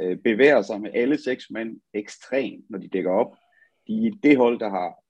øh, 0.00 0.18
bevæger 0.18 0.62
sig 0.62 0.80
med 0.80 0.90
alle 0.94 1.18
seks 1.18 1.50
mænd 1.50 1.80
ekstremt, 1.94 2.70
når 2.70 2.78
de 2.78 2.88
dækker 2.88 3.10
op. 3.10 3.36
De 3.86 4.06
er 4.06 4.10
det 4.22 4.36
hold, 4.36 4.58
der 4.58 4.70
har 4.70 5.03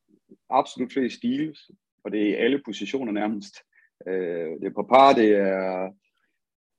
absolut 0.51 0.93
flest 0.93 1.17
steals, 1.17 1.71
og 2.05 2.13
det 2.13 2.31
er 2.31 2.45
alle 2.45 2.63
positioner 2.65 3.13
nærmest. 3.13 3.55
Øh, 4.09 4.51
det 4.61 4.67
er 4.67 4.75
på 4.75 4.83
par, 4.83 5.13
det 5.13 5.31
er, 5.31 5.93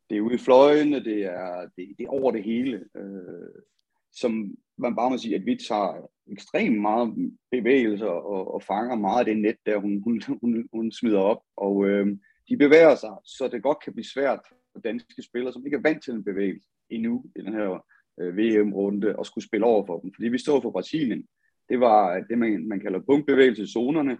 det 0.09 0.17
er 0.17 0.21
ude 0.21 0.35
i 0.35 0.38
fløjene, 0.38 1.03
det 1.03 1.24
er, 1.24 1.62
det, 1.62 1.95
det 1.97 2.03
er 2.05 2.09
over 2.09 2.31
det 2.31 2.43
hele. 2.43 2.85
Øh, 2.97 3.62
som 4.12 4.55
man 4.77 4.95
bare 4.95 5.09
må 5.09 5.17
sige, 5.17 5.35
at 5.35 5.45
vi 5.45 5.55
tager 5.67 6.12
ekstremt 6.31 6.81
meget 6.81 7.31
bevægelser 7.51 8.05
og, 8.05 8.53
og 8.53 8.63
fanger 8.63 8.95
meget 8.95 9.19
af 9.19 9.25
det 9.25 9.38
net, 9.38 9.57
der 9.65 9.77
hun, 9.77 10.01
hun, 10.03 10.21
hun, 10.41 10.69
hun 10.74 10.91
smider 10.91 11.19
op. 11.19 11.41
Og 11.57 11.85
øh, 11.85 12.07
de 12.50 12.57
bevæger 12.57 12.95
sig, 12.95 13.15
så 13.24 13.47
det 13.47 13.63
godt 13.63 13.83
kan 13.83 13.93
blive 13.93 14.05
svært 14.05 14.39
for 14.71 14.79
danske 14.79 15.21
spillere, 15.24 15.53
som 15.53 15.65
ikke 15.65 15.77
er 15.77 15.89
vant 15.89 16.03
til 16.03 16.13
en 16.13 16.24
bevægelse 16.24 16.67
endnu 16.89 17.25
i 17.35 17.41
den 17.41 17.53
her 17.53 17.85
øh, 18.19 18.38
VM-runde, 18.38 19.15
og 19.15 19.25
skulle 19.25 19.47
spille 19.47 19.65
over 19.65 19.85
for 19.85 20.00
dem. 20.00 20.13
Fordi 20.15 20.27
vi 20.27 20.38
står 20.38 20.62
for 20.62 20.71
Brasilien. 20.71 21.27
Det 21.69 21.79
var 21.79 22.19
det, 22.29 22.38
man, 22.38 22.67
man 22.67 22.79
kalder 22.79 23.00
punktbevægelseszonerne, 23.00 24.17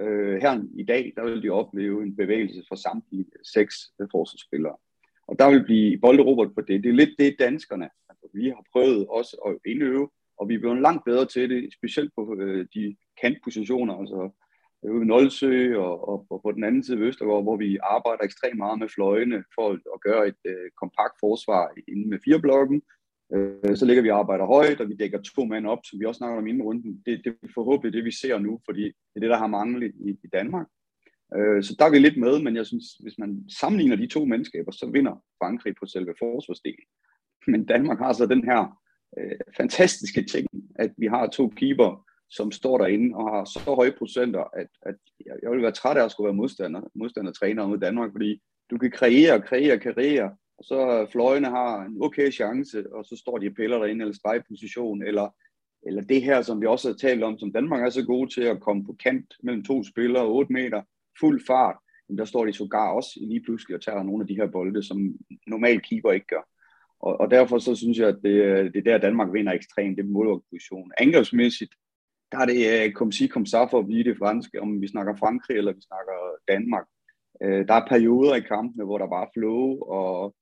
Øh, 0.00 0.40
her 0.42 0.62
i 0.74 0.84
dag, 0.84 1.12
der 1.16 1.24
vil 1.24 1.42
de 1.42 1.50
opleve 1.50 2.02
en 2.02 2.16
bevægelse 2.16 2.62
fra 2.68 2.76
samtlige 2.76 3.26
seks 3.54 3.74
forsvarsspillere. 4.10 4.76
Og 5.28 5.38
der 5.38 5.50
vil 5.50 5.64
blive 5.64 5.98
bolderobot 5.98 6.54
på 6.54 6.60
det. 6.60 6.84
Det 6.84 6.88
er 6.88 7.00
lidt 7.00 7.14
det, 7.18 7.36
danskerne, 7.38 7.88
altså, 8.08 8.28
vi 8.34 8.48
har 8.48 8.64
prøvet 8.72 9.06
også 9.08 9.36
at 9.46 9.70
indøve, 9.70 10.10
og 10.38 10.48
vi 10.48 10.54
er 10.54 10.58
blevet 10.58 10.82
langt 10.82 11.04
bedre 11.04 11.26
til 11.26 11.50
det, 11.50 11.74
specielt 11.74 12.12
på 12.16 12.36
øh, 12.40 12.66
de 12.74 12.96
kantpositioner, 13.22 13.94
altså 13.94 14.30
øh, 14.84 14.92
ude 14.92 15.02
i 15.02 15.06
Nolsø 15.06 15.76
og, 15.76 16.08
og, 16.08 16.26
og 16.30 16.40
på 16.42 16.52
den 16.52 16.64
anden 16.64 16.82
side 16.82 16.98
ved 16.98 17.06
Østergaard, 17.06 17.42
hvor 17.42 17.56
vi 17.56 17.78
arbejder 17.82 18.24
ekstremt 18.24 18.56
meget 18.56 18.78
med 18.78 18.88
fløjene 18.88 19.44
for 19.54 19.66
at 19.94 20.00
gøre 20.00 20.28
et 20.28 20.42
øh, 20.44 20.70
kompakt 20.80 21.16
forsvar 21.20 21.72
inden 21.88 22.10
med 22.10 22.18
fire 22.24 22.40
blokken, 22.40 22.82
Øh, 23.34 23.76
så 23.76 23.84
ligger 23.86 24.02
vi 24.02 24.10
og 24.10 24.18
arbejder 24.18 24.46
højt, 24.46 24.80
og 24.80 24.88
vi 24.88 24.94
dækker 24.94 25.20
to 25.20 25.44
mænd 25.44 25.66
op, 25.66 25.78
som 25.84 26.00
vi 26.00 26.04
også 26.04 26.18
snakker 26.18 26.38
om 26.38 26.46
inden 26.46 26.62
runden. 26.62 27.02
Det, 27.06 27.20
det 27.24 27.36
er 27.42 27.48
forhåbentlig 27.54 27.92
det, 27.92 28.04
vi 28.04 28.12
ser 28.12 28.38
nu, 28.38 28.60
fordi 28.64 28.84
det 28.84 29.16
er 29.16 29.20
det, 29.20 29.30
der 29.30 29.36
har 29.36 29.46
manglet 29.46 29.92
i, 29.94 30.10
i 30.10 30.28
Danmark. 30.32 30.66
Øh, 31.36 31.62
så 31.62 31.76
der 31.78 31.84
er 31.84 31.90
vi 31.90 31.98
lidt 31.98 32.18
med, 32.18 32.42
men 32.42 32.56
jeg 32.56 32.66
synes, 32.66 32.84
hvis 33.02 33.18
man 33.18 33.44
sammenligner 33.60 33.96
de 33.96 34.06
to 34.06 34.24
mandskaber, 34.24 34.72
så 34.72 34.90
vinder 34.92 35.24
Frankrig 35.42 35.74
på 35.80 35.86
selve 35.86 36.14
forsvarsdelen. 36.18 36.86
Men 37.46 37.64
Danmark 37.64 37.98
har 37.98 38.12
så 38.12 38.26
den 38.26 38.44
her 38.44 38.80
øh, 39.18 39.38
fantastiske 39.56 40.22
ting, 40.24 40.46
at 40.74 40.92
vi 40.98 41.06
har 41.06 41.26
to 41.26 41.48
keeper, 41.48 42.06
som 42.30 42.52
står 42.52 42.78
derinde 42.78 43.16
og 43.16 43.30
har 43.30 43.44
så 43.44 43.60
høje 43.74 43.92
procenter, 43.98 44.44
at, 44.60 44.68
at 44.82 44.96
jeg 45.42 45.50
ville 45.50 45.62
være 45.62 45.72
træt 45.72 45.96
af 45.96 46.04
at 46.04 46.10
skulle 46.10 46.26
være 46.26 46.36
modstander, 46.36 46.80
modstandertræner 46.94 47.66
mod 47.66 47.78
Danmark, 47.78 48.12
fordi 48.12 48.42
du 48.70 48.78
kan 48.78 48.90
kreere, 48.90 49.42
kreere, 49.42 49.78
kreere, 49.78 50.36
så 50.62 51.06
fløjene 51.12 51.46
har 51.46 51.82
en 51.82 52.02
okay 52.02 52.30
chance, 52.30 52.94
og 52.94 53.04
så 53.04 53.16
står 53.16 53.38
de 53.38 53.46
og 53.46 53.54
piller 53.54 53.78
derinde, 53.78 54.02
eller 54.02 54.14
stregposition, 54.14 55.02
eller, 55.02 55.34
eller 55.86 56.02
det 56.02 56.22
her, 56.22 56.42
som 56.42 56.60
vi 56.60 56.66
også 56.66 56.88
har 56.88 56.94
talt 56.94 57.22
om, 57.22 57.38
som 57.38 57.52
Danmark 57.52 57.82
er 57.82 57.90
så 57.90 58.04
gode 58.04 58.34
til 58.34 58.42
at 58.42 58.60
komme 58.60 58.84
på 58.84 58.96
kant 59.02 59.34
mellem 59.42 59.64
to 59.64 59.84
spillere, 59.84 60.26
8 60.26 60.52
meter, 60.52 60.82
fuld 61.20 61.42
fart, 61.46 61.76
men 62.08 62.18
der 62.18 62.24
står 62.24 62.44
de 62.44 62.52
sågar 62.52 62.92
også 62.92 63.10
lige 63.22 63.42
pludselig 63.42 63.76
og 63.76 63.82
tager 63.82 64.02
nogle 64.02 64.22
af 64.22 64.26
de 64.26 64.34
her 64.34 64.46
bolde, 64.46 64.82
som 64.82 64.98
normal 65.46 65.80
keeper 65.80 66.12
ikke 66.12 66.26
gør. 66.26 66.48
Og, 67.00 67.20
og 67.20 67.30
derfor 67.30 67.58
så 67.58 67.74
synes 67.74 67.98
jeg, 67.98 68.08
at 68.08 68.18
det, 68.22 68.34
det 68.74 68.78
er 68.78 68.82
der, 68.92 68.98
Danmark 68.98 69.32
vinder 69.32 69.52
ekstremt, 69.52 69.96
det 69.96 70.04
er 70.04 70.08
målvogtposition. 70.08 70.92
Angrebsmæssigt, 70.98 71.74
der 72.32 72.38
er 72.38 72.46
det 72.46 72.86
øh, 72.86 72.92
kom 72.92 73.12
si, 73.12 73.26
kom 73.26 73.46
så 73.46 73.66
for 73.70 73.78
at 73.78 73.86
blive 73.86 74.04
det 74.04 74.18
franske, 74.18 74.62
om 74.62 74.80
vi 74.80 74.88
snakker 74.88 75.16
Frankrig 75.16 75.56
eller 75.56 75.72
vi 75.72 75.80
snakker 75.80 76.16
Danmark. 76.48 76.86
Øh, 77.42 77.68
der 77.68 77.74
er 77.74 77.88
perioder 77.88 78.34
i 78.34 78.40
kampene, 78.40 78.84
hvor 78.84 78.98
der 78.98 79.08
bare 79.08 79.26
er 79.26 79.30
flow, 79.34 79.78
og 79.80 80.34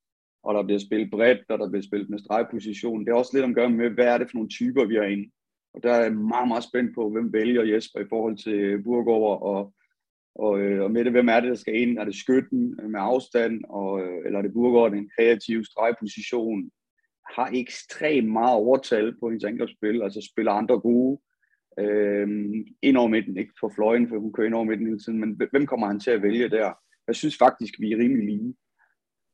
og 0.44 0.54
der 0.54 0.62
bliver 0.62 0.78
spillet 0.78 1.10
bredt, 1.10 1.50
og 1.50 1.58
der 1.58 1.68
bliver 1.70 1.82
spillet 1.82 2.10
med 2.10 2.18
stregposition. 2.18 3.00
Det 3.04 3.10
er 3.10 3.14
også 3.14 3.30
lidt 3.34 3.44
om 3.44 3.54
gøre 3.54 3.70
med, 3.70 3.90
hvad 3.90 4.06
er 4.06 4.18
det 4.18 4.30
for 4.30 4.36
nogle 4.36 4.48
typer, 4.48 4.84
vi 4.84 4.94
har 4.94 5.02
inde. 5.02 5.30
Og 5.74 5.82
der 5.82 5.92
er 5.92 6.02
jeg 6.02 6.12
meget, 6.12 6.48
meget 6.48 6.64
spændt 6.64 6.94
på, 6.94 7.10
hvem 7.10 7.32
vælger 7.32 7.62
Jesper 7.62 8.00
i 8.00 8.08
forhold 8.08 8.36
til 8.36 8.82
Burgover 8.82 9.36
og, 9.36 9.74
og, 10.34 10.60
øh, 10.60 10.82
og 10.82 10.90
med 10.90 11.04
det, 11.04 11.12
hvem 11.12 11.28
er 11.28 11.40
det, 11.40 11.50
der 11.50 11.54
skal 11.54 11.80
ind? 11.80 11.98
Er 11.98 12.04
det 12.04 12.14
skytten 12.14 12.80
med 12.92 13.00
afstand, 13.00 13.64
og, 13.68 14.02
øh, 14.02 14.26
eller 14.26 14.38
er 14.38 14.42
det 14.42 14.52
Burgård, 14.52 14.92
en 14.92 15.10
kreativ 15.16 15.64
stregposition? 15.64 16.70
Har 17.34 17.50
ekstremt 17.54 18.32
meget 18.32 18.54
overtal 18.54 19.16
på 19.20 19.28
hendes 19.28 19.44
angrebsspil, 19.44 20.02
altså 20.02 20.30
spiller 20.32 20.52
andre 20.52 20.80
gode 20.80 21.20
øh, 21.78 22.28
ind 22.82 22.96
over 22.96 23.08
midten, 23.08 23.36
ikke 23.36 23.52
for 23.60 23.72
fløjen, 23.74 24.08
for 24.08 24.18
hun 24.18 24.32
kører 24.32 24.46
ind 24.46 24.54
over 24.54 24.64
midten 24.64 24.86
hele 24.86 24.98
tiden, 24.98 25.20
men 25.20 25.40
hvem 25.50 25.66
kommer 25.66 25.86
han 25.86 26.00
til 26.00 26.10
at 26.10 26.22
vælge 26.22 26.48
der? 26.48 26.72
Jeg 27.06 27.14
synes 27.14 27.38
faktisk, 27.38 27.74
vi 27.80 27.92
er 27.92 27.98
rimelig 27.98 28.26
lige. 28.26 28.54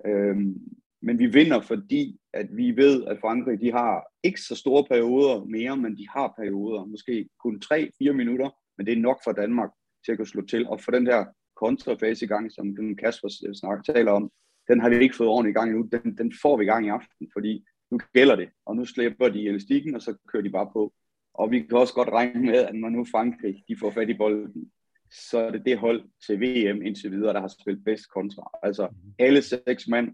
Øhm, 0.07 0.55
men 1.03 1.19
vi 1.19 1.27
vinder, 1.27 1.61
fordi 1.61 2.19
at 2.33 2.49
vi 2.57 2.77
ved, 2.77 3.05
at 3.05 3.19
Frankrig 3.21 3.61
de 3.61 3.73
har 3.73 4.07
ikke 4.23 4.41
så 4.41 4.55
store 4.55 4.85
perioder 4.85 5.45
mere, 5.45 5.77
men 5.77 5.97
de 5.97 6.09
har 6.09 6.35
perioder, 6.39 6.85
måske 6.85 7.29
kun 7.43 7.63
3-4 7.65 8.13
minutter, 8.13 8.51
men 8.79 8.87
det 8.87 8.93
er 8.93 9.03
nok 9.03 9.21
for 9.25 9.33
Danmark 9.33 9.71
til 10.05 10.13
at 10.13 10.19
kunne 10.19 10.27
slå 10.27 10.43
til. 10.47 10.69
Og 10.69 10.81
for 10.81 10.93
den 10.93 11.07
der 11.07 11.25
kontrafase 11.57 12.25
i 12.25 12.29
gang, 12.29 12.53
som 12.53 12.77
den 12.77 12.97
Kasper 12.97 13.29
øh, 13.49 13.55
snakker, 13.55 13.93
taler 13.93 14.13
om, 14.13 14.31
den 14.69 14.81
har 14.81 14.89
vi 14.89 14.99
ikke 14.99 15.17
fået 15.17 15.31
ordentligt 15.31 15.55
i 15.55 15.59
gang 15.59 15.71
endnu. 15.71 15.89
Den, 15.93 16.17
den 16.19 16.33
får 16.43 16.57
vi 16.57 16.65
i 16.65 16.67
gang 16.67 16.87
i 16.87 16.89
aften, 16.89 17.31
fordi 17.33 17.65
nu 17.91 17.99
gælder 18.15 18.37
det, 18.37 18.49
og 18.67 18.77
nu 18.77 18.85
slipper 18.85 19.29
de 19.29 19.49
elastikken, 19.49 19.95
og 19.95 20.03
så 20.03 20.15
kører 20.29 20.43
de 20.43 20.51
bare 20.51 20.71
på. 20.73 20.93
Og 21.35 21.51
vi 21.51 21.61
kan 21.61 21.79
også 21.79 21.95
godt 21.95 22.09
regne 22.09 22.43
med, 22.47 22.59
at 22.59 22.75
når 22.75 22.89
nu 22.89 23.05
Frankrig 23.05 23.65
de 23.69 23.77
får 23.81 23.91
fat 23.91 24.11
i 24.11 24.15
bolden, 24.15 24.71
så 25.13 25.39
er 25.39 25.51
det 25.51 25.63
det 25.65 25.79
hold 25.79 26.03
til 26.27 26.41
VM 26.41 26.83
indtil 26.83 27.11
videre, 27.11 27.35
der 27.35 27.41
har 27.41 27.55
spillet 27.61 27.85
bedst 27.85 28.11
kontra. 28.11 28.51
Altså 28.63 28.89
alle 29.19 29.43
seks 29.43 29.89
mand 29.89 30.09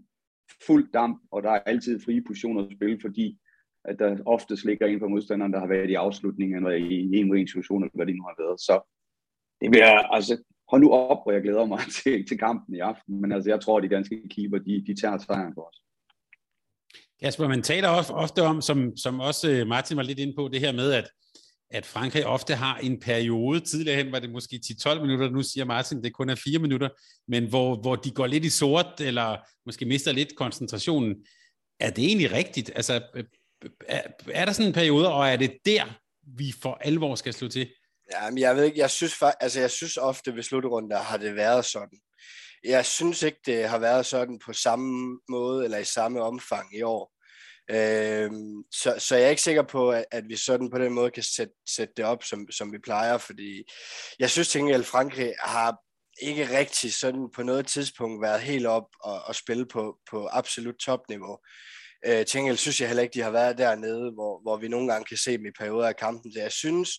fuld 0.67 0.91
damp, 0.93 1.21
og 1.31 1.43
der 1.43 1.51
er 1.51 1.59
altid 1.59 1.99
frie 1.99 2.23
positioner 2.27 2.63
at 2.63 2.71
spille, 2.77 2.99
fordi 3.01 3.37
at 3.85 3.99
der 3.99 4.17
ofte 4.25 4.57
ligger 4.65 4.87
en 4.87 4.99
på 4.99 5.07
modstanderen, 5.07 5.53
der 5.53 5.59
har 5.59 5.67
været 5.67 5.89
i 5.89 5.93
afslutningen, 5.93 6.55
eller 6.57 6.71
i 6.71 7.19
en 7.19 7.37
en 7.37 7.47
situation, 7.47 7.83
eller 7.83 7.95
hvad 7.95 8.05
det 8.05 8.15
nu 8.15 8.23
har 8.23 8.43
været. 8.43 8.59
Så 8.59 8.75
det 9.61 9.71
bliver, 9.71 9.99
altså, 10.17 10.43
hold 10.71 10.81
nu 10.81 10.89
op, 10.91 11.21
og 11.25 11.33
jeg 11.33 11.41
glæder 11.41 11.65
mig 11.65 11.79
til, 12.03 12.27
til 12.27 12.37
kampen 12.37 12.75
i 12.75 12.79
aften, 12.79 13.21
men 13.21 13.31
altså, 13.31 13.49
jeg 13.49 13.61
tror, 13.61 13.77
at 13.77 13.83
de 13.83 13.95
danske 13.95 14.29
keeper, 14.29 14.57
de, 14.57 14.83
de 14.87 15.01
tager 15.01 15.17
sejren 15.17 15.53
for 15.53 15.67
os. 15.69 15.77
Kasper, 17.21 17.47
man 17.47 17.61
taler 17.61 17.89
ofte 18.23 18.41
om, 18.43 18.61
som, 18.61 18.97
som 18.97 19.19
også 19.19 19.51
øh, 19.51 19.67
Martin 19.67 19.97
var 19.97 20.03
lidt 20.03 20.19
inde 20.19 20.33
på, 20.35 20.49
det 20.53 20.59
her 20.59 20.71
med, 20.71 20.91
at 20.93 21.07
at 21.71 21.85
Frankrig 21.85 22.25
ofte 22.25 22.55
har 22.55 22.77
en 22.77 22.99
periode, 22.99 23.59
tidligere 23.59 24.03
hen 24.03 24.11
var 24.11 24.19
det 24.19 24.29
måske 24.29 24.59
10-12 24.65 25.01
minutter, 25.01 25.29
nu 25.29 25.43
siger 25.43 25.65
Martin, 25.65 26.03
det 26.03 26.13
kun 26.13 26.29
er 26.29 26.35
4 26.35 26.59
minutter, 26.59 26.89
men 27.27 27.49
hvor, 27.49 27.81
hvor 27.81 27.95
de 27.95 28.11
går 28.11 28.27
lidt 28.27 28.45
i 28.45 28.49
sort, 28.49 29.01
eller 29.01 29.37
måske 29.65 29.85
mister 29.85 30.11
lidt 30.11 30.35
koncentrationen. 30.35 31.15
Er 31.79 31.89
det 31.89 32.05
egentlig 32.05 32.31
rigtigt? 32.31 32.71
Altså, 32.75 32.93
er, 33.87 34.01
er 34.31 34.45
der 34.45 34.51
sådan 34.51 34.67
en 34.67 34.73
periode, 34.73 35.13
og 35.13 35.27
er 35.27 35.35
det 35.35 35.57
der, 35.65 35.85
vi 36.37 36.53
for 36.61 36.77
alvor 36.81 37.15
skal 37.15 37.33
slå 37.33 37.47
til? 37.47 37.69
Ja, 38.11 38.29
men 38.29 38.37
jeg 38.37 38.55
ved 38.55 38.63
ikke, 38.63 38.79
jeg 38.79 38.91
synes, 38.91 39.15
altså 39.39 39.59
jeg 39.59 39.71
synes 39.71 39.97
ofte 39.97 40.35
ved 40.35 40.43
slutrunden, 40.43 40.91
har 40.97 41.17
det 41.17 41.35
været 41.35 41.65
sådan 41.65 41.99
jeg 42.63 42.85
synes 42.85 43.23
ikke, 43.23 43.39
det 43.45 43.69
har 43.69 43.79
været 43.79 44.05
sådan 44.05 44.39
på 44.45 44.53
samme 44.53 45.19
måde 45.29 45.63
eller 45.63 45.77
i 45.77 45.83
samme 45.83 46.21
omfang 46.21 46.77
i 46.77 46.81
år. 46.81 47.16
Øh, 47.71 48.31
så, 48.71 48.95
så 48.97 49.15
jeg 49.15 49.25
er 49.25 49.29
ikke 49.29 49.41
sikker 49.41 49.63
på, 49.63 49.91
at, 49.91 50.05
at 50.11 50.23
vi 50.29 50.35
sådan 50.35 50.69
på 50.69 50.77
den 50.77 50.93
måde 50.93 51.11
kan 51.11 51.23
sætte, 51.23 51.53
sætte 51.75 51.93
det 51.97 52.05
op, 52.05 52.23
som, 52.23 52.51
som 52.51 52.73
vi 52.73 52.77
plejer, 52.83 53.17
fordi 53.17 53.63
jeg 54.19 54.29
synes 54.29 54.47
til 54.47 54.71
at 54.73 54.85
Frankrig 54.85 55.33
har 55.39 55.77
ikke 56.21 56.57
rigtig 56.59 56.93
sådan 56.93 57.29
på 57.35 57.43
noget 57.43 57.67
tidspunkt 57.67 58.21
været 58.21 58.41
helt 58.41 58.65
op 58.65 58.87
og, 59.03 59.21
og 59.25 59.35
spille 59.35 59.65
på, 59.65 59.97
på 60.11 60.27
absolut 60.31 60.75
topniveau. 60.75 61.37
Øh, 62.05 62.25
til 62.25 62.57
synes 62.57 62.81
jeg 62.81 62.89
heller 62.89 63.03
ikke, 63.03 63.13
de 63.13 63.21
har 63.21 63.31
været 63.31 63.57
dernede, 63.57 64.11
hvor, 64.11 64.41
hvor 64.41 64.57
vi 64.57 64.67
nogle 64.67 64.91
gange 64.91 65.05
kan 65.05 65.17
se 65.17 65.37
dem 65.37 65.45
i 65.45 65.57
perioder 65.59 65.87
af 65.87 65.95
kampen. 65.95 66.33
Så 66.33 66.39
jeg 66.39 66.51
synes, 66.51 66.89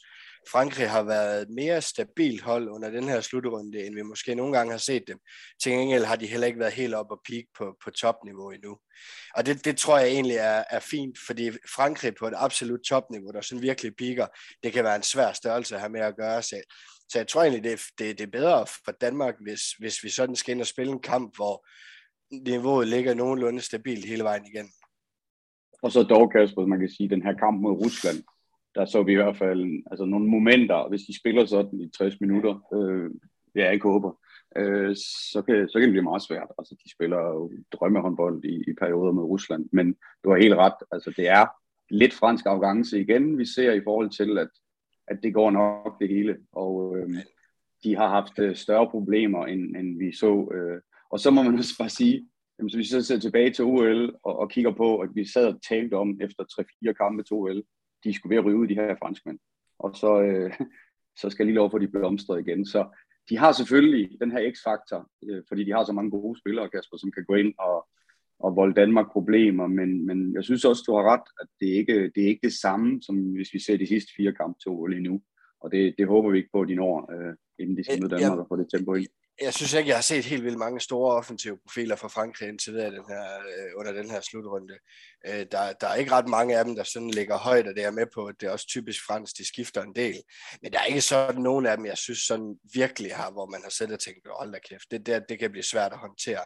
Frankrig 0.52 0.90
har 0.90 1.02
været 1.02 1.42
et 1.42 1.50
mere 1.50 1.82
stabilt 1.82 2.42
hold 2.42 2.68
under 2.68 2.90
den 2.90 3.04
her 3.04 3.20
slutrunde, 3.20 3.86
end 3.86 3.94
vi 3.94 4.02
måske 4.02 4.34
nogle 4.34 4.56
gange 4.56 4.70
har 4.70 4.78
set 4.78 5.02
dem. 5.08 5.18
Til 5.62 5.72
gengæld 5.72 6.04
har 6.04 6.16
de 6.16 6.26
heller 6.26 6.46
ikke 6.46 6.58
været 6.58 6.72
helt 6.72 6.94
op 6.94 7.10
og 7.10 7.20
peak 7.30 7.44
på, 7.58 7.76
på 7.84 7.90
topniveau 7.90 8.50
endnu. 8.50 8.78
Og 9.36 9.46
det, 9.46 9.64
det 9.64 9.76
tror 9.76 9.98
jeg 9.98 10.08
egentlig 10.08 10.36
er, 10.36 10.64
er 10.70 10.80
fint, 10.80 11.18
fordi 11.26 11.50
Frankrig 11.76 12.14
på 12.14 12.26
et 12.26 12.34
absolut 12.36 12.80
topniveau, 12.88 13.30
der 13.30 13.40
sådan 13.40 13.62
virkelig 13.62 13.92
piker, 13.98 14.26
det 14.62 14.72
kan 14.72 14.84
være 14.84 14.96
en 14.96 15.02
svær 15.02 15.32
størrelse 15.32 15.74
at 15.74 15.80
have 15.80 15.92
med 15.92 16.00
at 16.00 16.16
gøre. 16.16 16.42
selv. 16.42 16.64
så 17.08 17.18
jeg 17.18 17.28
tror 17.28 17.42
egentlig, 17.42 17.64
det, 17.64 17.80
det, 17.98 18.18
det 18.18 18.26
er 18.26 18.38
bedre 18.40 18.66
for 18.84 18.92
Danmark, 18.92 19.34
hvis, 19.40 19.62
hvis 19.78 20.04
vi 20.04 20.08
sådan 20.08 20.36
skal 20.36 20.52
ind 20.52 20.60
og 20.60 20.66
spille 20.66 20.92
en 20.92 21.02
kamp, 21.02 21.36
hvor 21.36 21.66
niveauet 22.50 22.88
ligger 22.88 23.14
nogenlunde 23.14 23.60
stabilt 23.60 24.04
hele 24.04 24.24
vejen 24.24 24.46
igen. 24.46 24.68
Og 25.82 25.92
så 25.92 26.02
dog, 26.02 26.32
Kasper, 26.32 26.66
man 26.66 26.80
kan 26.80 26.90
sige, 26.90 27.08
den 27.08 27.22
her 27.22 27.34
kamp 27.34 27.60
mod 27.60 27.72
Rusland, 27.72 28.24
der 28.78 28.84
så 28.84 29.02
vi 29.02 29.12
i 29.12 29.14
hvert 29.22 29.36
fald 29.36 29.82
altså 29.90 30.04
nogle 30.04 30.28
momenter, 30.28 30.88
hvis 30.88 31.02
de 31.02 31.18
spiller 31.20 31.46
sådan 31.46 31.80
i 31.80 31.88
60 31.88 32.20
minutter, 32.20 32.54
øh, 32.74 33.10
jeg 33.54 33.74
ikke 33.74 33.88
håber, 33.88 34.12
øh, 34.56 34.96
så, 35.32 35.42
kan, 35.46 35.68
så 35.68 35.78
kan 35.78 35.82
det 35.82 35.92
blive 35.92 36.10
meget 36.10 36.22
svært. 36.22 36.48
Altså, 36.58 36.74
de 36.84 36.90
spiller 36.90 37.18
jo 37.18 37.50
drømmehåndbold 37.72 38.44
i, 38.44 38.54
i 38.70 38.72
perioder 38.80 39.12
med 39.12 39.22
Rusland, 39.22 39.68
men 39.72 39.96
du 40.24 40.30
har 40.30 40.38
helt 40.38 40.54
ret, 40.54 40.78
altså 40.92 41.12
det 41.16 41.28
er 41.28 41.46
lidt 41.90 42.14
fransk 42.14 42.46
afgangse 42.46 43.00
igen, 43.00 43.38
vi 43.38 43.44
ser 43.44 43.72
i 43.72 43.84
forhold 43.84 44.10
til, 44.10 44.38
at, 44.38 44.50
at 45.06 45.18
det 45.22 45.34
går 45.34 45.50
nok 45.50 46.00
det 46.00 46.08
hele, 46.08 46.36
og 46.52 46.96
øh, 46.98 47.14
de 47.84 47.96
har 47.96 48.08
haft 48.08 48.38
øh, 48.38 48.56
større 48.56 48.90
problemer, 48.90 49.46
end, 49.46 49.76
end 49.76 49.98
vi 49.98 50.12
så. 50.12 50.50
Øh, 50.54 50.80
og 51.10 51.20
så 51.20 51.30
må 51.30 51.42
man 51.42 51.58
også 51.58 51.78
bare 51.78 51.88
sige, 51.88 52.28
jamen, 52.58 52.70
så 52.70 52.76
hvis 52.76 52.94
vi 52.94 53.00
så 53.00 53.02
ser 53.02 53.18
tilbage 53.18 53.50
til 53.50 53.64
OL 53.64 54.16
og, 54.22 54.38
og 54.38 54.50
kigger 54.50 54.72
på, 54.72 54.98
at 54.98 55.10
vi 55.14 55.24
sad 55.24 55.46
og 55.46 55.62
talte 55.68 55.94
om 55.94 56.18
efter 56.20 56.44
3-4 56.88 56.92
kampe 56.92 57.22
til 57.22 57.34
OL, 57.34 57.62
de 58.04 58.14
skulle 58.14 58.30
ved 58.30 58.38
at 58.38 58.44
ryge 58.44 58.56
ud, 58.56 58.68
de 58.68 58.74
her 58.74 58.96
franskmænd. 59.02 59.38
Og 59.78 59.96
så, 59.96 60.22
øh, 60.22 60.52
så 61.20 61.30
skal 61.30 61.42
jeg 61.42 61.46
lige 61.46 61.60
lov 61.60 61.70
for, 61.70 61.78
at 61.78 61.82
de 61.82 61.88
blomstrer 61.88 62.36
igen. 62.36 62.66
Så 62.66 62.96
de 63.28 63.38
har 63.38 63.52
selvfølgelig 63.52 64.20
den 64.20 64.32
her 64.32 64.52
x-faktor, 64.52 65.10
øh, 65.28 65.42
fordi 65.48 65.64
de 65.64 65.72
har 65.72 65.84
så 65.84 65.92
mange 65.92 66.10
gode 66.10 66.38
spillere, 66.38 66.68
Kasper, 66.68 66.96
som 66.96 67.12
kan 67.12 67.24
gå 67.24 67.34
ind 67.34 67.54
og, 67.58 67.88
og 68.38 68.56
volde 68.56 68.74
Danmark 68.74 69.06
problemer, 69.12 69.66
men, 69.66 70.06
men 70.06 70.34
jeg 70.34 70.44
synes 70.44 70.64
også, 70.64 70.82
du 70.86 70.92
har 70.96 71.12
ret, 71.12 71.26
at 71.40 71.48
det 71.60 71.66
ikke 71.66 72.10
det 72.14 72.22
er 72.22 72.28
ikke 72.28 72.46
det 72.46 72.52
samme, 72.52 73.02
som 73.02 73.16
hvis 73.16 73.54
vi 73.54 73.58
ser 73.58 73.76
de 73.76 73.86
sidste 73.86 74.12
fire 74.16 74.32
kampe 74.32 74.58
til 74.58 74.70
OL 74.70 75.02
nu. 75.02 75.22
Og 75.60 75.72
det, 75.72 75.94
det 75.98 76.06
håber 76.06 76.30
vi 76.30 76.38
ikke 76.38 76.50
på, 76.52 76.60
at 76.60 76.68
de 76.68 76.74
når, 76.74 77.12
øh, 77.12 77.34
inden 77.58 77.76
de 77.76 77.84
skal 77.84 78.02
møde 78.02 78.14
Danmark 78.16 78.38
og 78.38 78.46
få 78.48 78.56
det 78.56 78.68
tempo 78.74 78.94
ind 78.94 79.08
jeg 79.40 79.54
synes 79.54 79.72
ikke, 79.72 79.88
jeg 79.88 79.96
har 79.96 80.02
set 80.02 80.24
helt 80.24 80.44
vildt 80.44 80.58
mange 80.58 80.80
store 80.80 81.14
offensive 81.14 81.58
profiler 81.58 81.96
fra 81.96 82.08
Frankrig 82.08 82.48
indtil 82.48 82.72
videre 82.72 82.90
den 82.90 83.04
her, 83.08 83.24
øh, 83.34 83.70
under 83.76 83.92
den 83.92 84.10
her 84.10 84.20
slutrunde. 84.20 84.74
Øh, 85.26 85.46
der, 85.52 85.72
der 85.72 85.88
er 85.88 85.94
ikke 85.94 86.12
ret 86.12 86.28
mange 86.28 86.58
af 86.58 86.64
dem, 86.64 86.74
der 86.76 86.82
sådan 86.82 87.10
ligger 87.10 87.38
højt, 87.38 87.66
og 87.66 87.74
det 87.74 87.84
er 87.84 87.90
med 87.90 88.06
på, 88.14 88.26
at 88.26 88.34
det 88.40 88.46
er 88.46 88.50
også 88.50 88.66
typisk 88.66 89.06
fransk, 89.06 89.38
de 89.38 89.46
skifter 89.46 89.82
en 89.82 89.94
del. 89.94 90.22
Men 90.62 90.72
der 90.72 90.78
er 90.78 90.84
ikke 90.84 91.00
sådan 91.00 91.42
nogen 91.42 91.66
af 91.66 91.76
dem, 91.76 91.86
jeg 91.86 91.98
synes 91.98 92.18
sådan 92.18 92.54
virkelig 92.74 93.16
har, 93.16 93.30
hvor 93.30 93.46
man 93.46 93.62
har 93.62 93.70
siddet 93.70 93.94
og 93.94 94.00
tænkt, 94.00 94.28
hold 94.38 94.52
da 94.52 94.58
kæft, 94.68 94.90
det, 94.90 95.06
der, 95.06 95.18
det 95.18 95.38
kan 95.38 95.50
blive 95.50 95.64
svært 95.64 95.92
at 95.92 95.98
håndtere. 95.98 96.44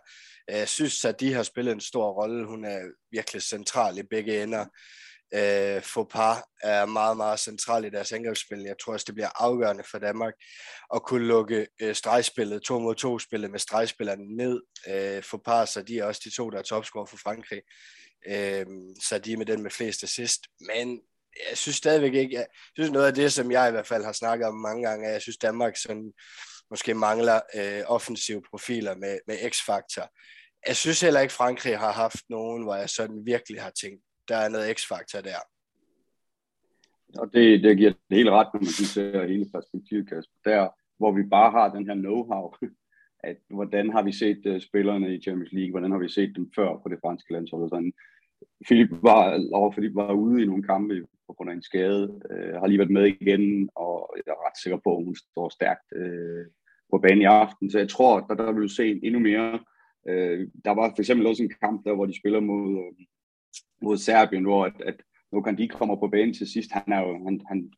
Øh, 0.51 0.59
jeg 0.59 0.69
synes, 0.69 1.05
at 1.05 1.21
de 1.21 1.33
har 1.35 1.43
spillet 1.43 1.73
en 1.73 1.81
stor 1.81 2.23
rolle. 2.23 2.47
Hun 2.47 2.65
er 2.65 2.81
virkelig 3.11 3.43
central 3.43 3.99
i 3.99 4.03
begge 4.03 4.43
ender. 4.43 4.67
Øh, 5.35 5.83
Fopar 5.83 6.49
er 6.63 6.87
meget, 6.87 7.17
meget 7.17 7.41
central 7.41 7.85
i 7.85 7.91
deres 7.91 8.13
angrebsspil. 8.13 8.61
Jeg 8.63 8.77
tror 8.81 8.93
også, 8.93 9.05
det 9.05 9.15
bliver 9.15 9.43
afgørende 9.43 9.85
for 9.91 9.99
Danmark 9.99 10.33
at 10.95 11.03
kunne 11.03 11.27
lukke 11.27 11.67
øh, 11.81 11.95
stregspillet, 11.95 12.63
to 12.63 12.79
mod 12.79 12.95
to 12.95 13.19
spillet 13.19 13.51
med 13.51 13.59
stregspillerne 13.59 14.37
ned. 14.37 14.63
Øh, 14.89 15.23
Fopar, 15.23 15.65
så 15.65 15.83
de 15.83 15.99
er 15.99 16.05
også 16.05 16.21
de 16.25 16.37
to, 16.37 16.51
der 16.51 16.59
er 16.59 16.63
topscorer 16.63 17.07
for 17.07 17.17
Frankrig. 17.17 17.63
Øh, 18.29 18.67
så 19.03 19.19
de 19.19 19.33
er 19.33 19.37
med 19.37 19.47
den 19.47 19.63
med 19.63 19.71
flest 19.71 20.03
assist. 20.03 20.41
Men 20.61 21.01
jeg 21.51 21.59
synes 21.59 21.77
stadigvæk 21.77 22.15
ikke, 22.15 22.35
jeg 22.35 22.47
synes 22.75 22.91
noget 22.91 23.07
af 23.07 23.15
det, 23.15 23.33
som 23.33 23.51
jeg 23.51 23.69
i 23.69 23.71
hvert 23.71 23.87
fald 23.87 24.05
har 24.05 24.13
snakket 24.13 24.47
om 24.47 24.55
mange 24.55 24.89
gange, 24.89 25.05
er, 25.05 25.09
at 25.09 25.15
jeg 25.15 25.23
synes 25.23 25.39
Danmark 25.39 25.77
sådan, 25.77 26.13
måske 26.71 26.95
mangler 26.95 27.41
øh, 27.55 27.83
offensive 27.87 28.43
profiler 28.51 28.95
med, 28.95 29.19
med 29.27 29.51
x-faktor. 29.51 30.09
Jeg 30.67 30.77
synes 30.77 31.01
heller 31.01 31.21
ikke, 31.21 31.35
Frankrig 31.35 31.79
har 31.79 31.93
haft 31.93 32.23
nogen, 32.29 32.63
hvor 32.63 32.75
jeg 32.75 32.91
sådan 32.91 33.27
virkelig 33.27 33.63
har 33.63 33.71
tænkt, 33.71 34.03
der 34.29 34.37
er 34.37 34.49
noget 34.49 34.79
x-faktor 34.79 35.21
der. 35.21 35.41
Og 37.19 37.33
det, 37.33 37.63
det 37.63 37.77
giver 37.77 37.91
det 37.91 38.17
helt 38.17 38.31
ret, 38.31 38.49
når 38.55 38.61
man 38.61 38.89
ser 38.95 39.27
hele 39.27 39.47
perspektivet, 39.55 40.09
Kasper. 40.09 40.35
Der, 40.45 40.69
hvor 40.99 41.13
vi 41.13 41.23
bare 41.23 41.51
har 41.51 41.75
den 41.75 41.87
her 41.87 41.95
know-how, 41.95 42.45
at 43.31 43.37
hvordan 43.51 43.91
har 43.91 44.03
vi 44.03 44.13
set 44.13 44.43
uh, 44.47 44.61
spillerne 44.61 45.15
i 45.15 45.23
Champions 45.23 45.53
League, 45.53 45.71
hvordan 45.71 45.91
har 45.91 45.99
vi 45.99 46.09
set 46.09 46.33
dem 46.37 46.51
før 46.57 46.77
på 46.83 46.89
det 46.89 46.99
franske 47.01 47.33
landshold. 47.33 47.69
Sådan. 47.69 47.93
Philip 48.67 48.91
var, 48.91 49.49
og 49.53 49.73
Philip 49.73 49.95
var 49.95 50.13
ude 50.13 50.43
i 50.43 50.47
nogle 50.47 50.63
kampe 50.63 51.07
på 51.27 51.33
grund 51.33 51.51
af 51.51 51.55
en 51.55 51.63
skade, 51.63 52.09
uh, 52.31 52.55
har 52.61 52.67
lige 52.67 52.79
været 52.79 52.91
med 52.99 53.07
igen, 53.21 53.71
og 53.75 54.17
jeg 54.27 54.33
er 54.33 54.47
ret 54.47 54.59
sikker 54.63 54.79
på, 54.85 54.97
at 54.97 55.05
hun 55.05 55.17
står 55.17 55.49
stærkt 55.49 55.87
uh, 56.01 56.45
på 56.91 56.99
banen 56.99 57.23
i 57.23 57.25
aften. 57.25 57.71
Så 57.71 57.79
jeg 57.79 57.89
tror, 57.89 58.21
der, 58.21 58.35
der 58.35 58.53
vil 58.53 58.63
du 58.63 58.69
se 58.69 59.01
endnu 59.03 59.21
mere. 59.21 59.53
Uh, 60.11 60.39
der 60.65 60.73
var 60.79 60.89
for 60.89 61.01
eksempel 61.01 61.27
også 61.27 61.43
en 61.43 61.55
kamp 61.63 61.85
der, 61.85 61.95
hvor 61.95 62.07
de 62.07 62.19
spiller 62.21 62.41
mod, 62.41 62.95
mod 63.83 63.97
Serbien, 63.97 64.45
hvor 64.45 64.65
at, 64.65 64.83
at 64.87 64.97
kan 65.45 65.59
de 65.59 65.69
kommer 65.69 65.97
på 65.97 66.09
banen 66.09 66.35
til 66.35 66.47
sidst. 66.47 66.73
Han, 66.73 66.93
er 66.93 67.01
jo, 67.01 67.25
han, 67.25 67.41
han, 67.49 67.71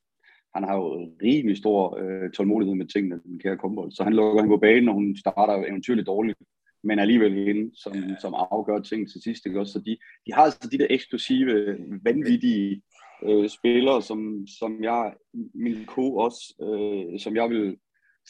han 0.55 0.65
har 0.65 0.75
jo 0.75 1.11
rimelig 1.23 1.57
stor 1.57 1.99
øh, 2.01 2.31
tålmodighed 2.31 2.75
med 2.75 2.87
tingene, 2.87 3.21
den 3.25 3.39
kære 3.39 3.57
kombold. 3.57 3.93
Så 3.93 4.05
han 4.05 4.13
lukker 4.13 4.41
han 4.41 4.51
på 4.51 4.57
banen, 4.57 4.89
og 4.89 4.95
hun 4.95 5.17
starter 5.17 5.65
eventyrligt 5.69 6.07
dårligt, 6.07 6.39
men 6.83 6.99
alligevel 6.99 7.45
hende, 7.47 7.71
som, 7.75 7.95
ja. 7.95 8.17
som 8.21 8.35
afgør 8.35 8.79
ting 8.79 9.11
til 9.11 9.23
sidst. 9.23 9.47
Ikke? 9.47 9.61
Også, 9.61 9.73
så 9.73 9.79
de, 9.79 9.97
de 10.27 10.33
har 10.33 10.43
altså 10.43 10.69
de 10.73 10.79
der 10.79 10.87
eksplosive, 10.91 11.79
vanvittige 12.05 12.83
øh, 13.25 13.49
spillere, 13.49 14.03
som, 14.03 14.47
som 14.59 14.85
jeg, 14.85 15.15
min 15.55 15.85
ko 15.87 16.17
også, 16.17 16.55
øh, 16.63 17.21
som 17.21 17.37
jeg 17.37 17.51
vil 17.51 17.77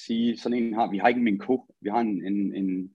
sige, 0.07 0.39
sådan 0.39 0.59
en 0.59 0.75
har, 0.75 0.91
vi 0.91 0.99
har 0.99 1.09
ikke 1.09 1.21
min 1.21 1.39
ko, 1.39 1.75
vi 1.81 1.89
har 1.89 2.01
en, 2.01 2.27
en, 2.27 2.55
en 2.55 2.91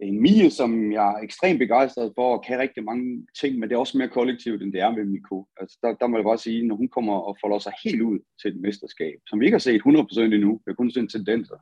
en 0.00 0.20
Mie, 0.20 0.50
som 0.50 0.92
jeg 0.92 1.08
er 1.10 1.18
ekstremt 1.18 1.58
begejstret 1.58 2.12
for, 2.14 2.36
og 2.36 2.44
kan 2.44 2.58
rigtig 2.58 2.84
mange 2.84 3.26
ting, 3.40 3.58
men 3.58 3.68
det 3.68 3.74
er 3.74 3.78
også 3.78 3.98
mere 3.98 4.08
kollektivt, 4.08 4.62
end 4.62 4.72
det 4.72 4.80
er 4.80 4.90
med 4.90 5.04
Miko. 5.04 5.46
Altså, 5.60 5.78
der, 5.82 5.94
der 5.94 6.06
må 6.06 6.16
jeg 6.16 6.24
bare 6.24 6.38
sige, 6.38 6.66
når 6.66 6.76
hun 6.76 6.88
kommer 6.88 7.14
og 7.14 7.36
folder 7.40 7.58
sig 7.58 7.72
helt 7.84 8.02
ud 8.02 8.18
til 8.42 8.50
et 8.50 8.60
mesterskab, 8.60 9.18
som 9.26 9.40
vi 9.40 9.44
ikke 9.44 9.54
har 9.54 9.58
set 9.58 9.80
100% 9.80 10.20
endnu, 10.20 10.52
vi 10.52 10.70
har 10.70 10.74
kun 10.74 10.90
set 10.90 11.10
tendenser, 11.10 11.56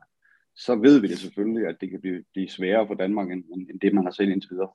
så 0.55 0.75
ved 0.75 1.01
vi 1.01 1.07
det 1.07 1.19
selvfølgelig, 1.19 1.67
at 1.67 1.77
det 1.81 1.89
kan 1.89 2.01
blive, 2.01 2.23
blive 2.33 2.49
sværere 2.49 2.87
for 2.87 2.93
Danmark, 2.93 3.31
end, 3.31 3.43
end 3.69 3.79
det, 3.79 3.93
man 3.93 4.03
har 4.03 4.11
set 4.11 4.29
indtil 4.29 4.51
videre. 4.51 4.69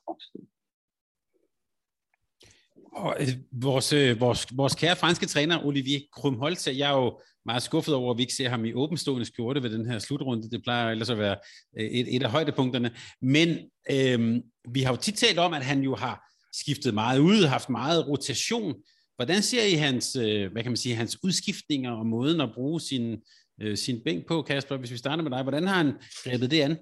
Og, 2.93 3.17
øh, 3.21 3.29
vores, 3.53 3.93
øh, 3.93 4.21
vores, 4.21 4.47
vores 4.53 4.75
kære 4.75 4.97
franske 4.97 5.27
træner, 5.27 5.65
Olivier 5.65 6.01
Krumholtz, 6.13 6.67
jeg 6.67 6.91
er 6.91 6.97
jo 6.97 7.21
meget 7.45 7.63
skuffet 7.63 7.95
over, 7.95 8.11
at 8.11 8.17
vi 8.17 8.23
ikke 8.23 8.35
ser 8.35 8.49
ham 8.49 8.65
i 8.65 8.75
åbenstående 8.75 9.27
skjorte 9.27 9.63
ved 9.63 9.71
den 9.71 9.87
her 9.87 9.99
slutrunde. 9.99 10.51
Det 10.51 10.63
plejer 10.63 10.91
ellers 10.91 11.11
at 11.11 11.19
være 11.19 11.37
øh, 11.79 11.85
et, 11.85 12.17
et 12.17 12.23
af 12.23 12.31
højdepunkterne. 12.31 12.91
Men 13.23 13.59
øh, 13.91 14.43
vi 14.71 14.83
har 14.83 14.93
jo 14.93 14.97
tit 14.97 15.15
talt 15.15 15.39
om, 15.39 15.55
at 15.55 15.65
han 15.65 15.83
jo 15.83 15.95
har 15.95 16.31
skiftet 16.53 16.95
meget 16.95 17.19
ud, 17.19 17.45
haft 17.45 17.69
meget 17.69 18.09
rotation. 18.09 18.75
Hvordan 19.17 19.43
ser 19.43 19.65
I 19.65 19.75
hans, 19.75 20.17
øh, 20.17 20.53
hvad 20.53 20.63
kan 20.63 20.73
man 20.73 20.77
sige, 20.77 20.95
hans 20.95 21.25
udskiftninger 21.25 21.93
og 21.93 22.07
måden 22.07 22.41
at 22.41 22.51
bruge 22.55 22.81
sin, 22.81 23.17
øh, 23.63 23.77
sin 23.77 24.01
bænk 24.05 24.27
på, 24.29 24.43
Kasper? 24.43 24.77
Hvis 24.77 24.91
vi 24.91 24.97
starter 24.97 25.23
med 25.23 25.31
dig, 25.31 25.43
hvordan 25.43 25.67
har 25.67 25.77
han 25.77 25.93
grebet 26.25 26.51
det 26.51 26.61
an? 26.61 26.79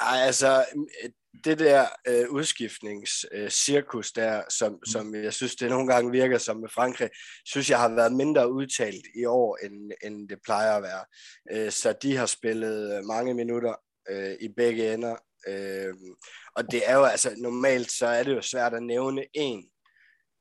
Ja, 0.00 0.16
altså, 0.16 0.64
det 1.44 1.58
der 1.58 1.86
øh, 2.08 2.30
udskiftningscirkus 2.30 4.12
øh, 4.18 4.22
der, 4.22 4.42
som, 4.48 4.72
mm. 4.72 4.84
som 4.92 5.14
jeg 5.14 5.32
synes, 5.32 5.56
det 5.56 5.70
nogle 5.70 5.92
gange 5.92 6.12
virker 6.12 6.38
som 6.38 6.56
med 6.56 6.68
Frankrig, 6.68 7.10
synes 7.44 7.70
jeg 7.70 7.78
har 7.78 7.94
været 7.94 8.12
mindre 8.12 8.52
udtalt 8.52 9.06
i 9.14 9.24
år, 9.24 9.58
end, 9.64 9.92
end 10.04 10.28
det 10.28 10.38
plejer 10.44 10.76
at 10.76 10.82
være. 10.82 11.04
Øh, 11.52 11.72
så 11.72 11.94
de 12.02 12.16
har 12.16 12.26
spillet 12.26 13.04
mange 13.06 13.34
minutter 13.34 13.74
øh, 14.10 14.36
i 14.40 14.48
begge 14.56 14.94
ender, 14.94 15.16
øh, 15.48 15.94
og 16.56 16.70
det 16.70 16.88
er 16.88 16.96
jo 16.96 17.04
altså, 17.04 17.34
normalt 17.38 17.90
så 17.92 18.06
er 18.06 18.22
det 18.22 18.34
jo 18.34 18.42
svært 18.42 18.74
at 18.74 18.82
nævne 18.82 19.24
en 19.34 19.64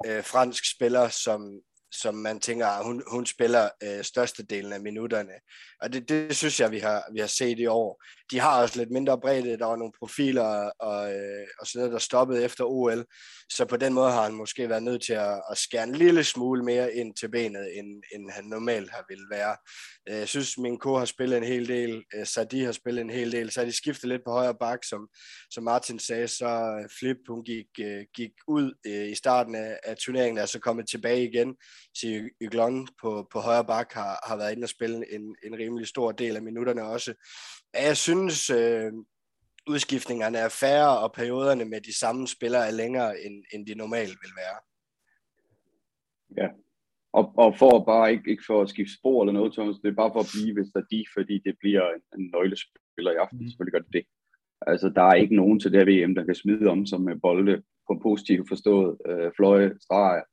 øh, 0.06 0.24
fransk 0.24 0.72
spiller, 0.76 1.10
som, 1.10 1.62
som 1.92 2.16
man 2.16 2.40
tænker, 2.40 2.68
ah, 2.68 2.86
hun, 2.86 3.04
hun 3.08 3.26
spiller 3.26 3.70
øh, 3.84 4.04
størstedelen 4.04 4.74
af 4.74 4.82
minutterne. 4.82 5.34
Og 5.82 5.94
det, 5.94 6.10
det 6.10 6.36
synes 6.36 6.60
jeg, 6.60 6.72
vi 6.72 6.80
har, 6.80 7.04
vi 7.14 7.20
har 7.20 7.28
set 7.28 7.60
i 7.60 7.66
år. 7.66 8.04
de 8.32 8.40
har 8.40 8.62
også 8.62 8.80
lidt 8.80 8.92
mindre 8.92 9.20
bredde, 9.20 9.58
der 9.58 9.66
var 9.66 9.76
nogle 9.76 9.94
profiler 10.00 10.72
og, 10.80 11.14
øh, 11.14 11.48
og 11.60 11.68
sådan 11.68 11.80
noget, 11.80 11.94
der 11.94 12.00
stoppede 12.00 12.44
efter 12.44 12.64
OL, 12.64 13.06
så 13.52 13.66
på 13.66 13.78
den 13.78 13.94
måde 13.94 14.12
har 14.12 14.24
han 14.24 14.34
måske 14.34 14.70
været 14.70 14.84
nødt 14.84 15.04
til 15.04 15.14
at, 15.14 15.42
at 15.52 15.58
skære 15.58 15.84
en 15.84 15.96
lille 15.96 16.24
smule 16.24 16.64
mere 16.64 16.94
ind 16.94 17.16
til 17.16 17.30
benet, 17.30 17.78
end, 17.78 18.04
end 18.16 18.32
han 18.32 18.44
normalt 18.44 18.92
har 18.92 19.06
ville 19.10 19.26
være. 19.32 19.58
Øh, 20.10 20.18
jeg 20.20 20.28
synes, 20.28 20.58
min 20.58 20.78
ko 20.78 20.98
har 20.98 21.06
spillet 21.06 21.38
en 21.38 21.44
hel 21.44 21.68
del, 21.68 22.04
øh, 22.16 22.26
Sadi 22.26 22.64
har 22.64 22.72
spillet 22.72 23.02
en 23.02 23.10
hel 23.10 23.32
del, 23.32 23.52
så 23.52 23.66
de 23.66 23.78
skiftet 23.78 24.10
lidt 24.10 24.22
på 24.26 24.32
højre 24.32 24.56
bak, 24.60 24.84
som, 24.84 25.08
som 25.52 25.64
Martin 25.64 26.00
sagde, 26.00 26.28
så 26.28 26.80
øh, 26.82 26.90
Flip, 27.00 27.18
hun 27.28 27.44
gik, 27.44 27.68
øh, 27.80 28.06
gik 28.16 28.32
ud 28.48 28.74
i 29.12 29.16
starten 29.16 29.56
af, 29.56 29.80
af 29.84 29.98
turneringen, 29.98 30.42
og 30.42 30.50
så 30.50 30.60
kommet 30.60 30.90
tilbage 30.90 31.30
igen, 31.30 31.56
så 31.94 32.30
Yglon 32.42 32.88
på, 33.02 33.28
på 33.32 33.40
højre 33.40 33.66
bak 33.66 33.94
har, 33.94 34.28
har 34.28 34.38
været 34.38 34.52
inde 34.52 34.66
og 34.66 34.70
spille 34.70 35.14
en, 35.16 35.36
en 35.44 35.58
rimelig 35.60 35.88
stor 35.88 36.12
del 36.12 36.36
af 36.36 36.42
minutterne 36.42 36.84
også. 36.84 37.14
Jeg 37.74 37.98
synes, 37.98 38.50
øh, 38.50 38.92
udskiftningerne 39.70 40.38
er 40.38 40.50
færre, 40.50 41.00
og 41.00 41.14
perioderne 41.14 41.66
med 41.66 41.82
de 41.82 42.00
samme 42.00 42.28
spillere 42.28 42.68
er 42.68 42.72
længere, 42.72 43.22
end, 43.22 43.44
end 43.54 43.68
de 43.68 43.76
normalt 43.76 44.18
vil 44.24 44.34
være. 44.42 44.58
Ja, 46.38 46.48
og, 47.14 47.34
og 47.38 47.58
for 47.58 47.86
bare 47.86 48.12
ikke, 48.12 48.32
ikke 48.32 48.44
for 48.48 48.62
at 48.62 48.70
skifte 48.70 48.94
spor 49.00 49.22
eller 49.22 49.34
noget, 49.34 49.54
Thomas, 49.54 49.76
det 49.84 49.90
er 49.90 50.02
bare 50.02 50.14
for 50.14 50.20
at 50.20 50.32
blive 50.34 50.56
ved 50.56 50.84
de, 50.92 51.06
fordi 51.16 51.36
det 51.46 51.56
bliver 51.60 51.86
en, 51.96 52.02
en 52.20 52.32
nøglespiller 52.34 53.12
i 53.12 53.22
aften, 53.24 53.40
mm. 53.40 53.48
selvfølgelig 53.48 53.74
gør 53.74 53.86
det 53.88 53.94
det. 53.94 54.06
Altså, 54.68 54.90
der 54.90 55.04
er 55.04 55.14
ikke 55.14 55.36
nogen 55.36 55.60
til 55.60 55.72
det 55.72 55.80
her 55.80 55.90
VM, 55.92 56.16
der 56.16 56.26
kan 56.26 56.36
smide 56.36 56.68
om 56.74 56.86
som 56.86 57.02
med 57.02 57.16
bolde 57.16 57.64
på 57.88 58.00
positivt 58.04 58.48
forstået, 58.50 58.98
øh, 59.10 59.32
fløje, 59.38 59.70
streger, 59.82 60.24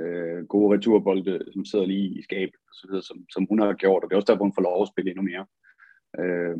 øh, 0.00 0.46
gode 0.46 0.76
returbolde, 0.76 1.52
som 1.52 1.64
sidder 1.64 1.86
lige 1.86 2.18
i 2.18 2.22
skabet, 2.22 2.60
og 2.68 2.74
så 2.74 2.86
videre, 2.88 3.02
som, 3.02 3.18
som 3.34 3.46
hun 3.50 3.58
har 3.58 3.72
gjort, 3.72 4.02
og 4.02 4.10
det 4.10 4.14
er 4.14 4.20
også 4.20 4.32
derfor, 4.32 4.44
hun 4.44 4.56
får 4.56 4.68
lov 4.68 4.82
at 4.82 4.92
spille 4.92 5.10
endnu 5.10 5.24
mere. 5.30 5.46
Øh, 6.20 6.56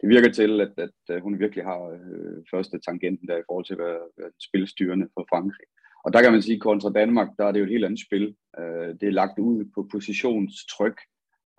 det 0.00 0.08
virker 0.08 0.32
til, 0.32 0.60
at, 0.60 0.72
at 0.86 0.98
øh, 1.10 1.22
hun 1.22 1.38
virkelig 1.38 1.64
har 1.64 1.80
øh, 1.96 2.36
første 2.52 2.78
tangenten 2.78 3.28
der 3.28 3.36
i 3.36 3.46
forhold 3.48 3.64
til 3.66 3.74
at 3.74 3.84
være, 3.86 4.02
være 4.18 4.30
spilstyrende 4.48 5.08
for 5.14 5.26
Frankrig. 5.30 5.66
Og 6.04 6.12
der 6.12 6.22
kan 6.22 6.32
man 6.32 6.42
sige, 6.42 6.60
kontra 6.60 6.90
Danmark, 6.90 7.28
der 7.38 7.44
er 7.44 7.52
det 7.52 7.60
jo 7.60 7.64
et 7.64 7.70
helt 7.70 7.84
andet 7.84 8.06
spil. 8.06 8.36
Øh, 8.58 8.88
det 9.00 9.06
er 9.06 9.20
lagt 9.20 9.38
ud 9.38 9.64
på 9.74 9.88
positionstryk 9.92 10.98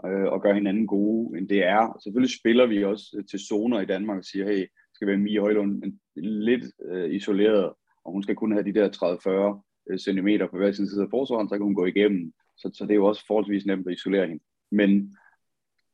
øh, 0.05 0.27
og 0.33 0.41
gør 0.41 0.53
hinanden 0.53 0.87
gode, 0.87 1.37
end 1.37 1.49
det 1.49 1.63
er. 1.63 1.99
Selvfølgelig 2.03 2.39
spiller 2.39 2.65
vi 2.65 2.83
også 2.83 3.05
øh, 3.17 3.25
til 3.25 3.39
zoner 3.39 3.79
i 3.79 3.85
Danmark 3.85 4.17
og 4.17 4.25
siger, 4.25 4.45
hey, 4.45 4.65
skal 4.93 5.07
være 5.07 5.17
Mia 5.17 5.39
Højlund 5.39 5.83
lidt 6.15 6.65
øh, 6.85 7.11
isoleret, 7.11 7.73
og 8.05 8.11
hun 8.11 8.23
skal 8.23 8.35
kun 8.35 8.51
have 8.51 8.63
de 8.63 8.73
der 8.73 8.89
30-40 8.89 9.66
Øh, 9.89 9.97
cm 9.99 10.27
på 10.51 10.57
hver 10.57 10.71
sin 10.71 10.89
side 10.89 11.03
af 11.03 11.09
forsvaren, 11.09 11.49
så 11.49 11.55
kan 11.55 11.63
hun 11.63 11.75
gå 11.75 11.85
igennem. 11.85 12.33
Så, 12.57 12.71
så 12.73 12.83
det 12.83 12.91
er 12.91 12.95
jo 12.95 13.05
også 13.05 13.23
forholdsvis 13.27 13.65
nemt 13.65 13.87
at 13.87 13.93
isolere 13.93 14.27
hende. 14.27 14.43
Men 14.71 15.17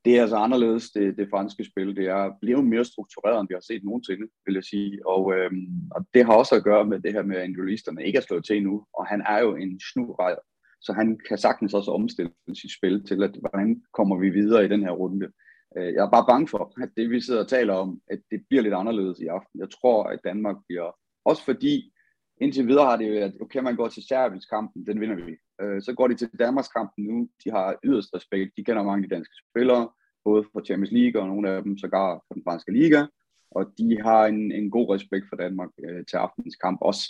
det 0.06 0.18
er 0.18 0.22
altså 0.22 0.36
anderledes, 0.36 0.92
det, 0.92 1.18
det 1.18 1.30
franske 1.30 1.66
spil. 1.66 1.96
Det 1.96 2.08
er 2.08 2.32
blevet 2.42 2.66
mere 2.66 2.86
struktureret, 2.86 3.40
end 3.40 3.48
vi 3.50 3.54
har 3.54 3.66
set 3.68 3.84
nogensinde, 3.84 4.28
vil 4.46 4.54
jeg 4.54 4.64
sige. 4.64 5.08
Og, 5.08 5.34
øhm, 5.34 5.90
og 5.92 6.06
det 6.14 6.26
har 6.26 6.34
også 6.34 6.56
at 6.56 6.64
gøre 6.64 6.86
med 6.86 7.00
det 7.00 7.14
her 7.14 7.24
med, 7.24 7.38
at 7.38 7.44
individualisterne 7.44 8.06
ikke 8.06 8.18
er 8.18 8.22
slået 8.22 8.46
til 8.46 8.64
nu. 8.64 8.86
Og 8.94 9.08
han 9.08 9.22
er 9.28 9.40
jo 9.40 9.56
en 9.56 9.80
snurrej, 9.94 10.36
så 10.82 10.94
han 10.94 11.20
kan 11.28 11.38
sagtens 11.38 11.74
også 11.74 11.92
omstille 11.92 12.32
sit 12.54 12.72
spil 12.78 13.04
til, 13.06 13.24
at 13.24 13.36
hvordan 13.40 13.82
kommer 13.94 14.18
vi 14.18 14.30
videre 14.30 14.66
i 14.66 14.70
den 14.70 14.84
her 14.84 14.92
runde. 14.92 15.32
Øh, 15.78 15.94
jeg 15.94 16.06
er 16.06 16.12
bare 16.12 16.26
bange 16.30 16.48
for, 16.48 16.74
at 16.84 16.90
det 16.98 17.10
vi 17.10 17.22
sidder 17.22 17.42
og 17.42 17.48
taler 17.48 17.74
om, 17.74 18.02
at 18.08 18.20
det 18.32 18.46
bliver 18.50 18.64
lidt 18.64 18.74
anderledes 18.74 19.20
i 19.20 19.28
aften. 19.28 19.60
Jeg 19.60 19.70
tror, 19.70 20.04
at 20.04 20.20
Danmark 20.24 20.56
bliver, 20.68 20.92
også 21.26 21.46
fordi 21.46 21.93
indtil 22.42 22.68
videre 22.68 22.86
har 22.86 22.98
det 22.98 23.10
jo, 23.10 23.26
at 23.26 23.34
okay, 23.42 23.60
man 23.60 23.76
går 23.76 23.88
til 23.88 24.04
Serbiens 24.08 24.46
kampen, 24.46 24.86
den 24.86 25.02
vinder 25.02 25.16
vi. 25.16 25.36
Øh, 25.62 25.82
så 25.82 25.94
går 25.94 26.08
de 26.08 26.16
til 26.16 26.30
Danmarks 26.40 26.68
kampen 26.68 27.06
nu, 27.06 27.30
de 27.44 27.52
har 27.52 27.76
yderst 27.84 28.16
respekt, 28.16 28.52
de 28.58 28.64
kender 28.64 28.84
mange 28.84 29.04
af 29.04 29.10
de 29.10 29.16
danske 29.16 29.36
spillere, 29.50 29.90
både 30.24 30.44
fra 30.44 30.66
Champions 30.66 30.92
League 30.92 31.22
og 31.22 31.28
nogle 31.28 31.50
af 31.50 31.64
dem 31.64 31.78
sågar 31.78 32.16
fra 32.16 32.36
den 32.36 32.44
franske 32.48 32.72
liga, 32.72 33.06
og 33.52 33.74
de 33.78 34.02
har 34.02 34.26
en, 34.26 34.52
en 34.52 34.72
god 34.72 34.96
respekt 34.96 35.26
for 35.30 35.36
Danmark 35.36 35.70
øh, 35.86 36.06
til 36.06 36.18
aftens 36.18 36.56
kamp, 36.56 36.78
også 36.82 37.04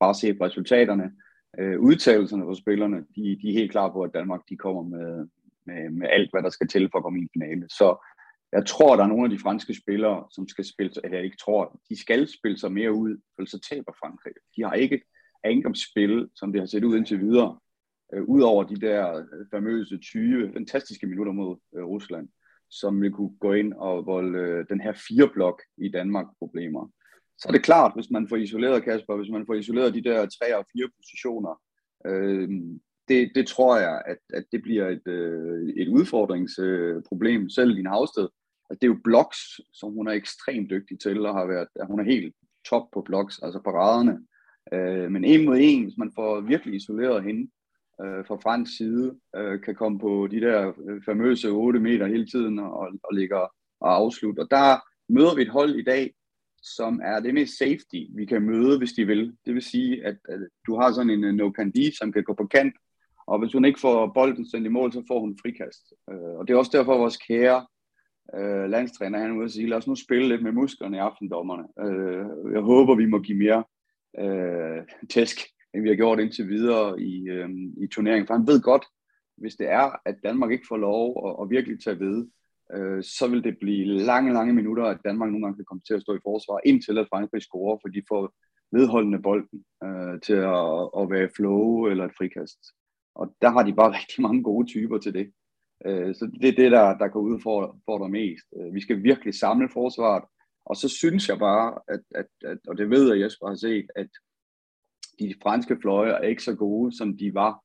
bare 0.00 0.14
se 0.14 0.34
på 0.34 0.44
resultaterne. 0.44 1.12
Øh, 1.58 1.80
udtalelserne 1.80 2.44
fra 2.44 2.54
spillerne, 2.54 2.96
de, 3.16 3.38
de 3.42 3.48
er 3.48 3.58
helt 3.60 3.70
klar 3.70 3.88
på, 3.92 4.02
at 4.02 4.14
Danmark 4.14 4.40
de 4.48 4.56
kommer 4.56 4.82
med, 4.82 5.26
med, 5.66 5.90
med 5.90 6.08
alt, 6.10 6.30
hvad 6.32 6.42
der 6.42 6.50
skal 6.50 6.68
til 6.68 6.88
for 6.90 6.98
at 6.98 7.04
komme 7.04 7.18
i 7.18 7.22
en 7.22 7.30
finale. 7.32 7.66
Så 7.68 7.88
jeg 8.52 8.66
tror, 8.66 8.96
der 8.96 9.02
er 9.04 9.08
nogle 9.08 9.24
af 9.24 9.30
de 9.30 9.38
franske 9.38 9.74
spillere, 9.74 10.26
som 10.30 10.48
skal 10.48 10.64
spille 10.64 10.94
sig, 10.94 11.00
eller 11.04 11.16
jeg 11.16 11.24
ikke 11.24 11.36
tror, 11.36 11.80
de 11.88 12.00
skal 12.00 12.28
spille 12.28 12.58
sig 12.58 12.72
mere 12.72 12.92
ud, 12.92 13.20
for 13.36 13.44
så 13.44 13.60
taber 13.70 13.92
Frankrig. 14.00 14.32
De 14.56 14.62
har 14.62 14.72
ikke 14.72 15.02
angrebsspil, 15.44 16.28
som 16.34 16.52
det 16.52 16.60
har 16.60 16.66
set 16.66 16.84
ud 16.84 16.96
indtil 16.96 17.20
videre, 17.20 17.58
øh, 18.14 18.22
Udover 18.22 18.64
de 18.64 18.76
der 18.76 19.16
øh, 19.16 19.46
famøse 19.50 19.98
20 19.98 20.52
fantastiske 20.52 21.06
minutter 21.06 21.32
mod 21.32 21.56
øh, 21.76 21.84
Rusland, 21.84 22.28
som 22.70 23.02
vil 23.02 23.10
kunne 23.12 23.36
gå 23.40 23.52
ind 23.52 23.72
og 23.72 24.06
volde 24.06 24.38
øh, 24.38 24.66
den 24.68 24.80
her 24.80 24.92
fireblok 25.08 25.62
i 25.78 25.88
Danmark 25.88 26.26
problemer. 26.38 26.90
Så 27.38 27.48
er 27.48 27.52
det 27.52 27.62
klart, 27.62 27.92
hvis 27.94 28.10
man 28.10 28.28
får 28.28 28.36
isoleret 28.36 28.84
Kasper, 28.84 29.16
hvis 29.16 29.30
man 29.30 29.46
får 29.46 29.54
isoleret 29.54 29.94
de 29.94 30.02
der 30.02 30.26
tre 30.26 30.58
og 30.58 30.66
fire 30.72 30.88
positioner, 30.96 31.60
øh, 32.06 32.48
det, 33.08 33.32
det 33.34 33.46
tror 33.46 33.78
jeg, 33.78 34.02
at, 34.06 34.18
at 34.32 34.44
det 34.52 34.62
bliver 34.62 34.88
et, 34.88 35.06
øh, 35.06 35.68
et 35.76 35.88
udfordringsproblem, 35.88 37.42
øh, 37.42 37.50
selv 37.50 37.70
i 37.70 37.76
din 37.76 37.86
havsted. 37.86 38.28
At 38.70 38.76
det 38.80 38.86
er 38.86 38.94
jo 38.94 39.00
blocks, 39.04 39.60
som 39.72 39.92
hun 39.92 40.08
er 40.08 40.12
ekstremt 40.12 40.70
dygtig 40.70 41.00
til, 41.00 41.26
og 41.26 41.34
har 41.34 41.46
været, 41.46 41.68
at 41.76 41.86
hun 41.86 42.00
er 42.00 42.04
helt 42.04 42.34
top 42.68 42.82
på 42.92 43.00
blocks, 43.00 43.38
altså 43.42 43.60
paraderne. 43.64 44.18
Øh, 44.72 45.10
men 45.10 45.24
en 45.24 45.44
mod 45.44 45.56
en, 45.60 45.82
hvis 45.82 45.98
man 45.98 46.12
får 46.14 46.40
virkelig 46.40 46.74
isoleret 46.74 47.24
hende 47.24 47.50
øh, 48.02 48.26
fra 48.26 48.36
fransk 48.36 48.76
side, 48.76 49.16
øh, 49.36 49.62
kan 49.62 49.74
komme 49.74 49.98
på 49.98 50.28
de 50.30 50.40
der 50.40 50.72
øh, 50.88 51.02
famøse 51.04 51.48
8 51.48 51.80
meter 51.80 52.06
hele 52.06 52.26
tiden 52.26 52.58
og, 52.58 52.88
og 53.02 53.14
ligger 53.14 53.52
og 53.80 53.94
afslutte. 53.94 54.40
Og 54.40 54.50
der 54.50 54.78
møder 55.08 55.34
vi 55.34 55.42
et 55.42 55.48
hold 55.48 55.74
i 55.74 55.84
dag, 55.84 56.14
som 56.62 57.00
er 57.04 57.20
det 57.20 57.34
mest 57.34 57.58
safety, 57.58 58.00
vi 58.14 58.24
kan 58.24 58.42
møde, 58.42 58.78
hvis 58.78 58.92
de 58.92 59.04
vil. 59.06 59.36
Det 59.46 59.54
vil 59.54 59.62
sige, 59.62 60.06
at, 60.06 60.16
at 60.28 60.40
du 60.66 60.76
har 60.76 60.92
sådan 60.92 61.10
en 61.10 61.24
øh, 61.24 61.34
no 61.34 61.50
candy, 61.56 61.90
som 61.98 62.12
kan 62.12 62.24
gå 62.24 62.34
på 62.34 62.46
kant, 62.46 62.74
og 63.26 63.38
hvis 63.38 63.52
hun 63.52 63.64
ikke 63.64 63.80
får 63.80 64.12
bolden 64.14 64.50
sendt 64.50 64.66
i 64.66 64.70
mål, 64.70 64.92
så 64.92 65.02
får 65.08 65.20
hun 65.20 65.38
frikast. 65.42 65.92
Øh, 66.10 66.38
og 66.38 66.48
det 66.48 66.54
er 66.54 66.58
også 66.58 66.78
derfor, 66.78 66.94
at 66.94 67.00
vores 67.00 67.16
kære 67.16 67.66
øh, 68.34 68.70
landstræner, 68.70 69.18
han 69.18 69.40
vil 69.40 69.50
sige, 69.50 69.68
lad 69.68 69.78
os 69.78 69.86
nu 69.86 69.94
spille 69.94 70.28
lidt 70.28 70.42
med 70.42 70.52
musklerne 70.52 70.96
i 70.96 71.00
aftendommerne. 71.00 71.64
Øh, 71.80 72.52
jeg 72.52 72.60
håber, 72.60 72.94
vi 72.94 73.06
må 73.06 73.18
give 73.18 73.38
mere 73.38 73.64
øh, 74.18 74.82
tæsk, 75.10 75.38
end 75.74 75.82
vi 75.82 75.88
har 75.88 75.96
gjort 75.96 76.20
indtil 76.20 76.48
videre 76.48 77.00
i, 77.00 77.28
øh, 77.28 77.50
i 77.82 77.86
turneringen. 77.86 78.26
For 78.26 78.34
han 78.34 78.46
ved 78.46 78.62
godt, 78.62 78.84
hvis 79.36 79.54
det 79.54 79.68
er, 79.68 80.00
at 80.04 80.16
Danmark 80.24 80.50
ikke 80.52 80.66
får 80.68 80.76
lov 80.76 81.06
at, 81.26 81.44
at 81.44 81.50
virkelig 81.50 81.82
tage 81.84 82.00
ved, 82.00 82.26
øh, 82.74 83.02
så 83.02 83.28
vil 83.28 83.44
det 83.44 83.58
blive 83.60 83.84
lange, 83.84 84.32
lange 84.32 84.54
minutter, 84.54 84.84
at 84.84 85.00
Danmark 85.04 85.30
nogle 85.30 85.44
gange 85.44 85.56
kan 85.56 85.64
komme 85.64 85.82
til 85.86 85.94
at 85.94 86.02
stå 86.02 86.14
i 86.14 86.24
forsvar, 86.24 86.60
indtil 86.64 86.98
at 86.98 87.08
Frankrig 87.12 87.42
scorer, 87.42 87.78
for 87.82 87.88
de 87.88 88.02
får 88.08 88.32
vedholdende 88.72 89.22
bolden 89.22 89.64
øh, 89.84 90.20
til 90.20 90.32
at, 90.32 90.90
at 91.00 91.10
være 91.10 91.34
flow 91.36 91.86
eller 91.86 92.04
et 92.04 92.16
frikast. 92.18 92.58
Og 93.14 93.34
der 93.42 93.50
har 93.50 93.62
de 93.62 93.72
bare 93.74 93.92
rigtig 93.98 94.22
mange 94.22 94.42
gode 94.42 94.66
typer 94.66 94.98
til 94.98 95.14
det. 95.14 95.32
Øh, 95.86 96.14
så 96.14 96.30
det 96.40 96.48
er 96.48 96.56
det, 96.62 96.72
der, 96.72 96.98
der 96.98 97.08
kan 97.08 97.20
udfordre 97.20 98.08
mest. 98.08 98.46
Øh, 98.56 98.74
vi 98.74 98.80
skal 98.80 99.02
virkelig 99.02 99.34
samle 99.34 99.68
forsvaret, 99.68 100.24
og 100.64 100.76
så 100.76 100.88
synes 100.88 101.28
jeg 101.28 101.38
bare, 101.38 101.78
at, 101.88 102.00
at, 102.14 102.26
at 102.44 102.58
og 102.68 102.78
det 102.78 102.90
ved 102.90 103.12
jeg, 103.12 103.20
Jesper 103.20 103.46
har 103.46 103.54
set, 103.54 103.86
at 103.96 104.08
de 105.18 105.34
franske 105.42 105.76
fløje 105.80 106.10
er 106.10 106.22
ikke 106.22 106.42
så 106.42 106.54
gode, 106.54 106.96
som 106.96 107.18
de 107.18 107.34
var 107.34 107.62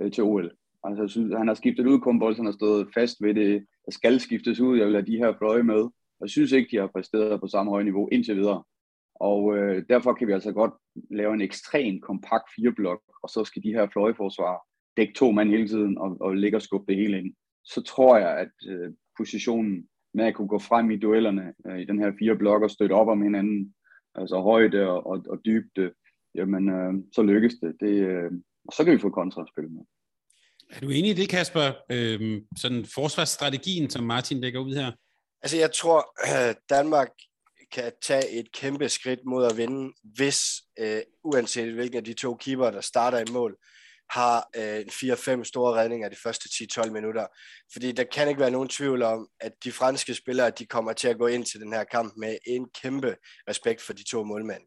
øh, 0.00 0.12
til 0.12 0.24
OL. 0.24 0.52
Altså, 0.84 1.02
jeg 1.02 1.10
synes, 1.10 1.34
han 1.36 1.48
har 1.48 1.54
skiftet 1.54 1.86
ud, 1.86 2.00
Kumbold, 2.00 2.36
han 2.36 2.44
har 2.44 2.52
stået 2.52 2.88
fast 2.94 3.22
ved 3.22 3.34
det, 3.34 3.66
der 3.86 3.92
skal 3.92 4.20
skiftes 4.20 4.60
ud, 4.60 4.78
jeg 4.78 4.86
vil 4.86 4.94
have 4.94 5.06
de 5.06 5.16
her 5.16 5.38
fløje 5.38 5.62
med. 5.62 5.88
Jeg 6.20 6.30
synes 6.30 6.52
ikke, 6.52 6.68
de 6.70 6.80
har 6.80 6.86
præsteret 6.86 7.40
på 7.40 7.46
samme 7.46 7.70
høje 7.70 7.84
niveau 7.84 8.08
indtil 8.12 8.36
videre. 8.36 8.64
Og 9.14 9.56
øh, 9.56 9.84
derfor 9.88 10.14
kan 10.14 10.28
vi 10.28 10.32
altså 10.32 10.52
godt 10.52 10.72
lave 11.10 11.34
en 11.34 11.40
ekstrem 11.40 12.00
kompakt 12.00 12.44
fireblok, 12.56 13.00
og 13.22 13.28
så 13.28 13.44
skal 13.44 13.62
de 13.62 13.72
her 13.72 13.88
fløjeforsvar 13.92 14.66
dække 14.96 15.14
to 15.14 15.30
mand 15.30 15.50
hele 15.50 15.68
tiden 15.68 15.98
og, 15.98 16.16
og 16.20 16.34
ligge 16.34 16.56
og 16.58 16.62
skubbe 16.62 16.92
det 16.92 17.00
hele 17.00 17.18
ind. 17.18 17.34
Så 17.64 17.82
tror 17.82 18.18
jeg, 18.18 18.38
at 18.38 18.70
øh, 18.70 18.92
positionen 19.18 19.88
med 20.14 20.24
at 20.24 20.34
kunne 20.34 20.48
gå 20.48 20.58
frem 20.58 20.90
i 20.90 20.96
duellerne 20.96 21.54
øh, 21.66 21.80
i 21.80 21.84
den 21.84 21.98
her 21.98 22.12
fire 22.18 22.36
blokker 22.36 22.66
og 22.66 22.70
støtte 22.70 22.92
op 22.92 23.08
om 23.08 23.22
hinanden, 23.22 23.74
altså 24.14 24.40
højde 24.40 24.88
og, 24.88 25.06
og, 25.06 25.24
og 25.28 25.38
dybde, 25.44 25.92
jamen 26.34 26.68
øh, 26.68 26.94
så 27.12 27.22
lykkes 27.22 27.54
det. 27.54 27.76
det 27.80 27.94
øh, 28.08 28.30
og 28.68 28.72
så 28.72 28.84
kan 28.84 28.92
vi 28.92 28.98
få 28.98 29.10
kontraspil 29.10 29.70
med. 29.70 29.82
Er 30.70 30.80
du 30.80 30.88
enig 30.88 31.10
i 31.10 31.14
det, 31.14 31.28
Kasper? 31.28 31.72
Øhm, 31.90 32.46
sådan 32.56 32.84
forsvarsstrategien, 32.94 33.90
som 33.90 34.04
Martin 34.04 34.40
lægger 34.40 34.60
ud 34.60 34.74
her? 34.74 34.92
Altså 35.42 35.56
jeg 35.56 35.72
tror, 35.72 36.00
at 36.36 36.56
Danmark 36.70 37.08
kan 37.72 37.92
tage 38.02 38.30
et 38.38 38.52
kæmpe 38.52 38.88
skridt 38.88 39.20
mod 39.26 39.44
at 39.44 39.56
vinde, 39.56 39.92
hvis 40.02 40.40
øh, 40.78 41.00
uanset 41.24 41.74
hvilken 41.74 41.96
af 41.96 42.04
de 42.04 42.14
to 42.14 42.34
keeper, 42.34 42.70
der 42.70 42.80
starter 42.80 43.18
i 43.18 43.32
mål, 43.32 43.56
har 44.14 44.48
øh, 44.56 44.80
4-5 45.40 45.44
store 45.44 45.74
redninger 45.74 46.08
de 46.08 46.16
første 46.16 46.48
10-12 46.48 46.90
minutter. 46.90 47.26
Fordi 47.72 47.92
der 47.92 48.04
kan 48.04 48.28
ikke 48.28 48.40
være 48.40 48.50
nogen 48.50 48.68
tvivl 48.68 49.02
om, 49.02 49.28
at 49.40 49.52
de 49.64 49.72
franske 49.72 50.14
spillere, 50.14 50.50
de 50.50 50.66
kommer 50.66 50.92
til 50.92 51.08
at 51.08 51.18
gå 51.18 51.26
ind 51.26 51.44
til 51.44 51.60
den 51.60 51.72
her 51.72 51.84
kamp 51.84 52.12
med 52.16 52.38
en 52.46 52.68
kæmpe 52.82 53.16
respekt 53.48 53.82
for 53.82 53.92
de 53.92 54.04
to 54.04 54.24
målmænd. 54.24 54.62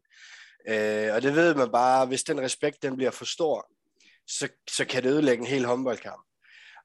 Øh, 0.68 1.14
og 1.14 1.22
det 1.22 1.34
ved 1.34 1.54
man 1.54 1.72
bare, 1.72 2.06
hvis 2.06 2.22
den 2.22 2.40
respekt 2.40 2.82
den 2.82 2.96
bliver 2.96 3.10
for 3.10 3.24
stor, 3.24 3.66
så, 4.26 4.48
så 4.70 4.84
kan 4.84 5.02
det 5.02 5.10
ødelægge 5.10 5.40
en 5.40 5.50
hel 5.50 5.64
håndboldkamp. 5.64 6.24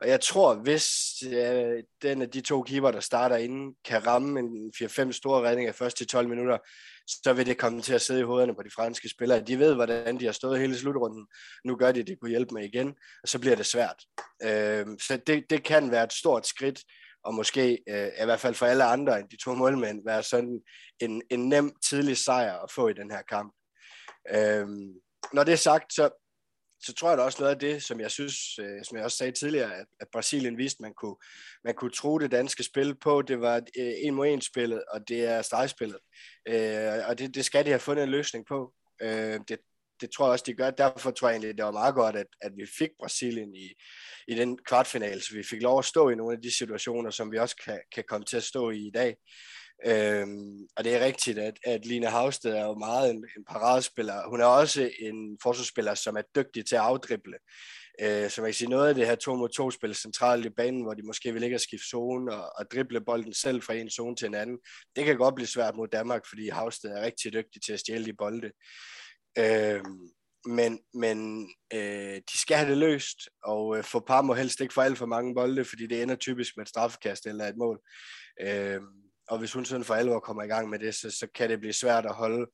Og 0.01 0.09
jeg 0.09 0.21
tror, 0.21 0.55
hvis 0.55 0.87
øh, 1.23 1.83
den 2.01 2.21
af 2.21 2.29
de 2.29 2.41
to 2.41 2.61
keeper, 2.61 2.91
der 2.91 2.99
starter 2.99 3.35
inden, 3.35 3.75
kan 3.85 4.07
ramme 4.07 4.39
en 4.39 4.73
4-5 4.75 5.11
store 5.11 5.49
redninger 5.49 5.73
først 5.73 5.97
til 5.97 6.07
12 6.07 6.29
minutter, 6.29 6.57
så 7.07 7.33
vil 7.33 7.45
det 7.45 7.57
komme 7.57 7.81
til 7.81 7.93
at 7.93 8.01
sidde 8.01 8.19
i 8.19 8.23
hovederne 8.23 8.55
på 8.55 8.63
de 8.63 8.71
franske 8.75 9.09
spillere. 9.09 9.41
De 9.41 9.59
ved, 9.59 9.75
hvordan 9.75 10.19
de 10.19 10.25
har 10.25 10.31
stået 10.31 10.59
hele 10.59 10.77
slutrunden. 10.77 11.27
Nu 11.65 11.75
gør 11.75 11.91
de, 11.91 12.03
det 12.03 12.19
kunne 12.19 12.29
hjælpe 12.29 12.53
med 12.53 12.63
igen, 12.63 12.87
og 13.23 13.29
så 13.29 13.39
bliver 13.39 13.55
det 13.55 13.65
svært. 13.65 14.03
Øh, 14.43 14.85
så 15.01 15.19
det, 15.27 15.43
det 15.49 15.63
kan 15.63 15.91
være 15.91 16.03
et 16.03 16.13
stort 16.13 16.47
skridt, 16.47 16.79
og 17.23 17.33
måske, 17.33 17.83
øh, 17.89 18.07
i 18.21 18.25
hvert 18.25 18.39
fald 18.39 18.55
for 18.55 18.65
alle 18.65 18.83
andre 18.83 19.19
end 19.19 19.29
de 19.29 19.37
to 19.43 19.53
målmænd, 19.53 20.01
være 20.05 20.23
sådan 20.23 20.61
en, 20.99 21.21
en 21.29 21.49
nem 21.49 21.71
tidlig 21.89 22.17
sejr 22.17 22.53
at 22.53 22.71
få 22.71 22.87
i 22.87 22.93
den 22.93 23.11
her 23.11 23.21
kamp. 23.21 23.53
Øh, 24.35 24.67
når 25.33 25.43
det 25.43 25.51
er 25.51 25.63
sagt, 25.69 25.93
så 25.93 26.22
så 26.85 26.93
tror 26.93 27.09
jeg 27.09 27.17
da 27.17 27.23
også 27.23 27.37
noget 27.39 27.53
af 27.53 27.59
det, 27.59 27.83
som 27.83 27.99
jeg 27.99 28.11
synes, 28.11 28.59
øh, 28.59 28.83
som 28.83 28.97
jeg 28.97 29.05
også 29.05 29.17
sagde 29.17 29.31
tidligere, 29.31 29.75
at, 29.75 29.85
at 30.01 30.07
Brasilien 30.11 30.57
viste, 30.57 30.81
man 30.81 30.93
kunne, 30.93 31.15
man 31.63 31.73
kunne 31.73 31.91
tro 31.91 32.17
det 32.19 32.31
danske 32.31 32.63
spil 32.63 32.95
på, 32.95 33.21
det 33.21 33.41
var 33.41 33.55
øh, 33.55 33.93
en 33.97 34.13
mod 34.13 34.27
en 34.27 34.41
spillet, 34.41 34.83
og 34.91 35.07
det 35.07 35.25
er 35.25 35.41
stregspillet. 35.41 35.99
Øh, 36.47 37.07
og 37.07 37.19
det, 37.19 37.35
det 37.35 37.45
skal 37.45 37.65
de 37.65 37.69
have 37.69 37.79
fundet 37.79 38.03
en 38.03 38.09
løsning 38.09 38.45
på. 38.45 38.73
Øh, 39.01 39.39
det, 39.47 39.59
det 40.01 40.11
tror 40.11 40.25
jeg 40.25 40.31
også, 40.31 40.43
de 40.47 40.53
gør. 40.53 40.69
Derfor 40.69 41.11
tror 41.11 41.27
jeg 41.27 41.33
egentlig, 41.33 41.57
det 41.57 41.65
var 41.65 41.71
meget 41.71 41.95
godt, 41.95 42.15
at, 42.15 42.27
at 42.41 42.51
vi 42.57 42.65
fik 42.77 42.89
Brasilien 42.99 43.55
i, 43.55 43.73
i 44.27 44.35
den 44.35 44.57
kvartfinale, 44.57 45.21
så 45.21 45.33
vi 45.33 45.43
fik 45.43 45.61
lov 45.61 45.79
at 45.79 45.85
stå 45.85 46.09
i 46.09 46.15
nogle 46.15 46.35
af 46.35 46.41
de 46.41 46.57
situationer, 46.57 47.09
som 47.09 47.31
vi 47.31 47.37
også 47.37 47.55
kan, 47.65 47.79
kan 47.95 48.03
komme 48.07 48.25
til 48.25 48.37
at 48.37 48.43
stå 48.43 48.69
i 48.69 48.87
i 48.87 48.91
dag. 48.93 49.15
Øhm, 49.85 50.67
og 50.75 50.83
det 50.83 50.95
er 50.95 51.05
rigtigt, 51.05 51.39
at, 51.39 51.59
at 51.63 51.85
Line 51.85 52.07
Havsted 52.07 52.53
er 52.53 52.65
jo 52.65 52.73
meget 52.73 53.09
en, 53.11 53.17
en 53.37 53.45
paradespiller. 53.49 54.29
Hun 54.29 54.41
er 54.41 54.45
også 54.45 54.91
en 54.99 55.37
forsvarsspiller, 55.43 55.93
som 55.93 56.15
er 56.17 56.21
dygtig 56.35 56.65
til 56.65 56.75
at 56.75 56.81
afdrible. 56.81 57.37
Øh, 58.01 58.29
så 58.29 58.41
man 58.41 58.47
kan 58.47 58.53
sige, 58.53 58.69
noget 58.69 58.89
af 58.89 58.95
det 58.95 59.07
her 59.07 59.15
2 59.15 59.35
mod 59.35 59.49
2 59.49 59.71
spil 59.71 59.95
centralt 59.95 60.45
i 60.45 60.49
banen, 60.49 60.81
hvor 60.81 60.93
de 60.93 61.05
måske 61.05 61.31
vil 61.31 61.41
ligge 61.41 61.55
at 61.55 61.61
skifte 61.61 61.87
zone 61.87 62.35
og, 62.35 62.51
og 62.57 62.65
drible 62.71 63.01
bolden 63.01 63.33
selv 63.33 63.61
fra 63.61 63.73
en 63.73 63.89
zone 63.89 64.15
til 64.15 64.25
en 64.25 64.35
anden, 64.35 64.57
det 64.95 65.05
kan 65.05 65.17
godt 65.17 65.35
blive 65.35 65.47
svært 65.47 65.75
mod 65.75 65.87
Danmark, 65.87 66.21
fordi 66.29 66.49
Havsted 66.49 66.89
er 66.89 67.01
rigtig 67.01 67.33
dygtig 67.33 67.61
til 67.61 67.73
at 67.73 67.79
stjæle 67.79 68.05
de 68.05 68.13
bolde. 68.13 68.51
Øh, 69.37 69.81
men, 70.45 70.79
men 70.93 71.47
øh, 71.73 72.15
de 72.31 72.37
skal 72.37 72.57
have 72.57 72.69
det 72.69 72.77
løst, 72.77 73.17
og 73.43 73.77
øh, 73.77 73.83
for 73.83 74.03
par 74.07 74.21
må 74.21 74.33
helst 74.33 74.61
ikke 74.61 74.73
få 74.73 74.81
alt 74.81 74.97
for 74.97 75.05
mange 75.05 75.35
bolde, 75.35 75.65
fordi 75.65 75.87
det 75.87 76.01
ender 76.01 76.15
typisk 76.15 76.57
med 76.57 76.65
et 76.65 76.69
straffekast 76.69 77.25
eller 77.25 77.45
et 77.45 77.57
mål. 77.57 77.79
Øh, 78.41 78.81
og 79.33 79.39
hvis 79.39 79.53
hun 79.53 79.65
sådan 79.65 79.85
for 79.85 79.93
alvor 79.93 80.19
kommer 80.19 80.43
i 80.43 80.47
gang 80.47 80.69
med 80.69 80.79
det, 80.79 80.95
så, 80.95 81.11
så 81.11 81.27
kan 81.35 81.49
det 81.49 81.59
blive 81.59 81.73
svært 81.73 82.05
at 82.05 82.13
holde 82.13 82.45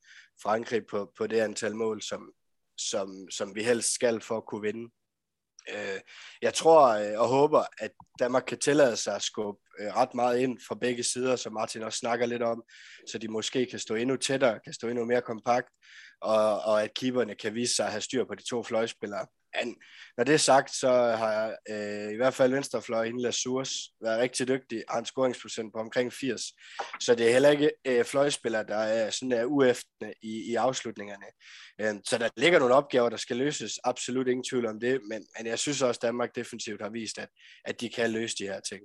Frankrig 0.42 0.82
på, 0.90 1.12
på 1.18 1.26
det 1.26 1.40
antal 1.40 1.76
mål, 1.76 2.02
som, 2.02 2.32
som, 2.78 3.30
som 3.30 3.54
vi 3.54 3.62
helst 3.62 3.94
skal 3.94 4.20
for 4.20 4.36
at 4.36 4.46
kunne 4.46 4.62
vinde. 4.62 4.90
Øh, 5.68 6.00
jeg 6.42 6.54
tror 6.54 6.86
øh, 6.86 7.20
og 7.20 7.28
håber, 7.28 7.64
at 7.78 7.90
Danmark 8.18 8.44
kan 8.46 8.58
tillade 8.58 8.96
sig 8.96 9.16
at 9.16 9.22
skubbe 9.22 9.60
øh, 9.80 9.86
ret 9.96 10.14
meget 10.14 10.38
ind 10.38 10.58
fra 10.68 10.74
begge 10.74 11.02
sider, 11.02 11.36
som 11.36 11.52
Martin 11.52 11.82
også 11.82 11.98
snakker 11.98 12.26
lidt 12.26 12.42
om, 12.42 12.62
så 13.10 13.18
de 13.18 13.28
måske 13.28 13.66
kan 13.66 13.78
stå 13.78 13.94
endnu 13.94 14.16
tættere, 14.16 14.60
kan 14.64 14.72
stå 14.72 14.88
endnu 14.88 15.04
mere 15.04 15.22
kompakt, 15.22 15.68
og, 16.20 16.60
og 16.60 16.82
at 16.82 16.94
keeperne 16.94 17.34
kan 17.34 17.54
vise 17.54 17.74
sig 17.74 17.86
at 17.86 17.92
have 17.92 18.00
styr 18.00 18.24
på 18.24 18.34
de 18.34 18.42
to 18.50 18.62
fløjspillere. 18.62 19.26
Men 19.58 19.76
når 20.16 20.24
det 20.24 20.34
er 20.34 20.38
sagt, 20.38 20.74
så 20.74 20.90
har 20.92 21.56
øh, 21.70 22.12
i 22.12 22.16
hvert 22.16 22.34
fald 22.34 22.52
venstrefløjen 22.52 23.20
Lasurs 23.20 23.72
været 24.02 24.20
rigtig 24.20 24.48
dygtig, 24.48 24.84
har 24.88 24.98
en 24.98 25.04
scoringsprocent 25.04 25.72
på 25.72 25.78
omkring 25.78 26.12
80. 26.12 26.42
Så 27.00 27.14
det 27.14 27.28
er 27.28 27.32
heller 27.32 27.50
ikke 27.50 27.70
øh, 27.84 28.04
fløjspillere, 28.04 28.64
der 28.64 28.76
er 28.76 29.10
sådan 29.10 29.30
der 29.30 29.44
ueftende 29.44 30.14
i, 30.22 30.50
i 30.50 30.54
afslutningerne. 30.54 31.26
Øh, 31.80 31.94
så 32.04 32.18
der 32.18 32.28
ligger 32.36 32.58
nogle 32.58 32.74
opgaver, 32.74 33.08
der 33.08 33.16
skal 33.16 33.36
løses. 33.36 33.78
Absolut 33.84 34.28
ingen 34.28 34.44
tvivl 34.50 34.66
om 34.66 34.80
det, 34.80 35.00
men, 35.08 35.26
men 35.38 35.46
jeg 35.46 35.58
synes 35.58 35.82
også, 35.82 35.98
at 35.98 36.02
Danmark 36.02 36.34
defensivt 36.34 36.82
har 36.82 36.90
vist, 36.90 37.18
at, 37.18 37.28
at 37.64 37.80
de 37.80 37.88
kan 37.88 38.10
løse 38.10 38.36
de 38.38 38.44
her 38.44 38.60
ting. 38.60 38.80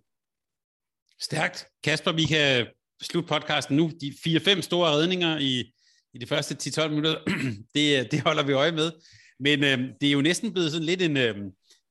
Stærkt. 1.22 1.68
Kasper, 1.84 2.12
vi 2.12 2.26
kan 2.26 2.68
slutte 3.02 3.28
podcasten 3.28 3.78
nu. 3.78 3.92
De 4.02 4.14
4-5 4.28 4.62
store 4.62 4.92
redninger 4.92 5.38
i, 5.38 5.74
i 6.14 6.18
de 6.18 6.28
første 6.28 6.82
10-12 6.82 6.88
minutter, 6.88 7.18
det, 7.76 8.12
det 8.12 8.22
holder 8.22 8.44
vi 8.44 8.54
øje 8.54 8.72
med. 8.72 8.92
Men 9.40 9.64
øh, 9.64 9.80
det 10.02 10.08
er 10.08 10.12
jo 10.12 10.22
næsten 10.22 10.54
blevet 10.54 10.72
sådan 10.72 10.86
lidt 10.86 11.02
en, 11.02 11.18
øh, 11.18 11.36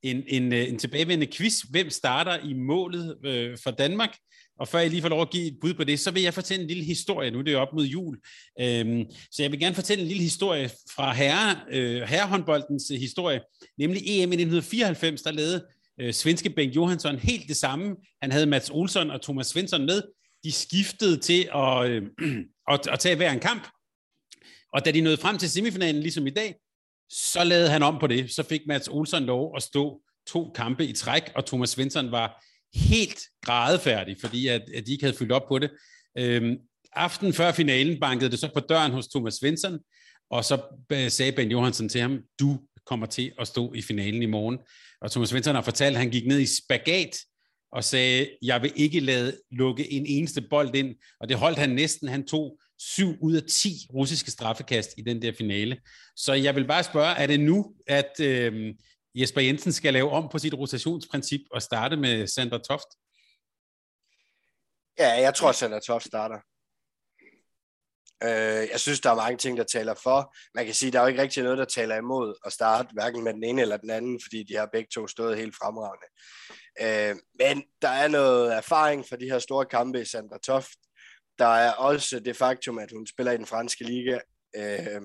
en, 0.03 0.23
en, 0.27 0.53
øh, 0.53 0.69
en 0.69 0.79
tilbagevendende 0.79 1.33
quiz. 1.33 1.61
Hvem 1.61 1.91
starter 1.91 2.39
i 2.49 2.53
målet 2.53 3.17
øh, 3.25 3.59
for 3.63 3.71
Danmark? 3.71 4.17
Og 4.61 4.69
før 4.69 4.79
jeg 4.79 4.91
lige 4.91 5.03
får 5.03 5.09
lov 5.09 5.23
at 5.23 5.31
give 5.31 5.47
et 5.47 5.59
bud 5.61 5.75
på 5.75 5.85
det, 5.85 6.01
så 6.01 6.11
vil 6.11 6.23
jeg 6.23 6.35
fortælle 6.35 6.63
en 6.63 6.69
lille 6.69 6.85
historie. 6.85 7.31
Nu 7.31 7.39
det 7.39 7.49
er 7.49 7.53
det 7.53 7.57
op 7.57 7.73
mod 7.73 7.85
jul. 7.85 8.19
Øhm, 8.61 9.05
så 9.31 9.43
jeg 9.43 9.51
vil 9.51 9.61
gerne 9.61 9.75
fortælle 9.75 10.03
en 10.03 10.09
lille 10.09 10.23
historie 10.23 10.71
fra 10.95 11.13
herre, 11.13 11.61
øh, 11.71 12.03
herrehåndboldens 12.03 12.91
øh, 12.91 12.99
historie. 12.99 13.41
Nemlig 13.79 14.03
EM 14.07 14.33
i 14.33 14.37
1994, 14.37 15.23
der 15.23 15.31
lavede 15.31 15.67
øh, 16.01 16.13
svenske 16.13 16.51
Bengt 16.51 16.77
Johansson 16.77 17.19
helt 17.19 17.49
det 17.49 17.57
samme. 17.57 17.97
Han 18.23 18.33
havde 18.33 18.47
Mats 18.47 18.71
Olsson 18.71 19.11
og 19.11 19.23
Thomas 19.23 19.47
Svensson 19.47 19.87
med. 19.87 20.03
De 20.45 20.53
skiftede 20.53 21.17
til 21.17 21.49
at, 21.55 21.91
øh, 21.91 22.03
at, 22.73 22.87
at 22.89 22.99
tage 22.99 23.17
hver 23.17 23.33
en 23.33 23.41
kamp. 23.41 23.69
Og 24.73 24.85
da 24.85 24.91
de 24.91 25.01
nåede 25.01 25.17
frem 25.17 25.39
til 25.39 25.51
semifinalen, 25.51 26.03
ligesom 26.03 26.27
i 26.27 26.31
dag, 26.31 26.55
så 27.11 27.45
lavede 27.45 27.71
han 27.71 27.83
om 27.83 27.99
på 28.01 28.07
det. 28.07 28.31
Så 28.31 28.43
fik 28.43 28.61
Mats 28.67 28.89
Olsson 28.89 29.25
lov 29.25 29.57
at 29.57 29.63
stå 29.63 30.01
to 30.27 30.53
kampe 30.55 30.87
i 30.87 30.93
træk, 30.93 31.23
og 31.35 31.47
Thomas 31.47 31.71
Svensson 31.71 32.11
var 32.11 32.45
helt 32.75 33.21
grædefærdig, 33.43 34.17
fordi 34.21 34.47
at, 34.47 34.63
at 34.75 34.87
de 34.87 34.93
ikke 34.93 35.05
havde 35.05 35.17
fyldt 35.17 35.33
op 35.33 35.49
på 35.49 35.59
det. 35.59 35.71
Øhm, 36.19 36.57
aften 36.93 37.33
før 37.33 37.53
finalen 37.53 38.01
bankede 38.01 38.31
det 38.31 38.39
så 38.39 38.51
på 38.55 38.61
døren 38.61 38.93
hos 38.93 39.09
Thomas 39.09 39.35
Svensson, 39.35 39.79
og 40.31 40.45
så 40.45 40.63
øh, 40.93 41.11
sagde 41.11 41.33
Ben 41.33 41.51
Johansen 41.51 41.89
til 41.89 42.01
ham, 42.01 42.21
du 42.41 42.61
kommer 42.87 43.07
til 43.07 43.33
at 43.39 43.49
stå 43.49 43.73
i 43.73 43.83
finalen 43.83 44.23
i 44.23 44.27
morgen. 44.27 44.59
Og 45.01 45.11
Thomas 45.11 45.29
Svensson 45.29 45.55
har 45.55 45.63
fortalt, 45.63 45.97
at 45.97 46.01
han 46.01 46.11
gik 46.11 46.27
ned 46.27 46.41
i 46.41 46.47
spagat 46.47 47.17
og 47.73 47.85
sagde, 47.85 48.29
jeg 48.43 48.63
vil 48.63 48.73
ikke 48.77 49.01
lade 49.01 49.37
lukke 49.53 49.93
en 49.93 50.07
eneste 50.07 50.41
bold 50.51 50.75
ind. 50.75 50.97
Og 51.21 51.29
det 51.29 51.37
holdt 51.37 51.59
han 51.59 51.71
næsten. 51.71 52.09
Han 52.09 52.27
tog 52.27 52.59
7 52.79 53.17
ud 53.23 53.35
af 53.35 53.43
10 53.51 53.69
russiske 53.95 54.31
straffekast 54.31 54.91
i 54.99 55.03
den 55.03 55.23
der 55.23 55.33
finale. 55.39 55.81
Så 56.17 56.33
jeg 56.33 56.55
vil 56.55 56.67
bare 56.67 56.85
spørge, 56.85 57.15
er 57.15 57.27
det 57.27 57.41
nu, 57.41 57.75
at 57.87 58.21
øh, 58.21 58.75
Jesper 59.15 59.41
Jensen 59.41 59.73
skal 59.73 59.93
lave 59.93 60.11
om 60.11 60.29
på 60.29 60.39
sit 60.39 60.55
rotationsprincip 60.55 61.41
og 61.51 61.63
starte 61.63 61.97
med 61.97 62.27
Sander 62.27 62.59
Toft? 62.59 62.89
Ja, 64.99 65.21
jeg 65.21 65.35
tror, 65.35 65.49
at 65.49 65.55
Sander 65.55 65.81
Toft 65.81 66.07
starter. 66.07 66.39
Øh, 68.23 68.69
jeg 68.73 68.81
synes, 68.81 69.01
der 69.01 69.11
er 69.11 69.15
mange 69.15 69.37
ting, 69.37 69.57
der 69.57 69.65
taler 69.65 69.95
for. 70.03 70.35
Man 70.55 70.65
kan 70.65 70.75
sige, 70.75 70.93
der 70.93 70.99
er 70.99 71.03
jo 71.03 71.09
ikke 71.09 71.23
rigtig 71.23 71.43
noget, 71.43 71.59
der 71.59 71.65
taler 71.65 71.97
imod 71.97 72.35
at 72.47 72.53
starte 72.53 72.89
hverken 72.93 73.25
med 73.25 73.35
den 73.35 73.45
ene 73.45 73.63
eller 73.63 73.77
den 73.77 73.91
anden, 73.91 74.21
fordi 74.25 74.43
de 74.43 74.57
har 74.57 74.69
begge 74.73 74.89
to 74.95 75.07
stået 75.07 75.39
helt 75.39 75.55
fremragende. 75.57 76.07
Øh, 76.81 77.17
men 77.41 77.65
der 77.83 77.89
er 77.89 78.09
noget 78.09 78.57
erfaring 78.57 79.05
fra 79.09 79.17
de 79.17 79.31
her 79.31 79.39
store 79.39 79.67
kampe 79.67 80.01
i 80.01 80.05
Sandra 80.05 80.39
Toft. 80.47 80.79
Der 81.39 81.47
er 81.47 81.73
også 81.73 82.21
det 82.21 82.37
faktum, 82.37 82.79
at 82.79 82.91
hun 82.93 83.07
spiller 83.07 83.33
i 83.33 83.37
den 83.37 83.47
franske 83.47 83.85
liga. 83.85 84.19
Øh, 84.57 85.03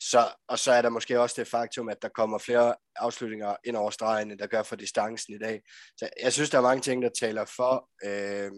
så, 0.00 0.28
og 0.48 0.58
så 0.58 0.72
er 0.72 0.82
der 0.82 0.88
måske 0.88 1.20
også 1.20 1.34
det 1.38 1.48
faktum, 1.48 1.88
at 1.88 2.02
der 2.02 2.08
kommer 2.08 2.38
flere 2.38 2.74
afslutninger 2.96 3.56
ind 3.64 3.76
over 3.76 3.90
stregen, 3.90 4.38
der 4.38 4.46
gør 4.46 4.62
for 4.62 4.76
distancen 4.76 5.34
i 5.34 5.38
dag. 5.38 5.62
Så 5.96 6.08
jeg 6.22 6.32
synes, 6.32 6.50
der 6.50 6.58
er 6.58 6.62
mange 6.62 6.82
ting, 6.82 7.02
der 7.02 7.10
taler 7.20 7.44
for. 7.56 7.88
Øh, 8.04 8.50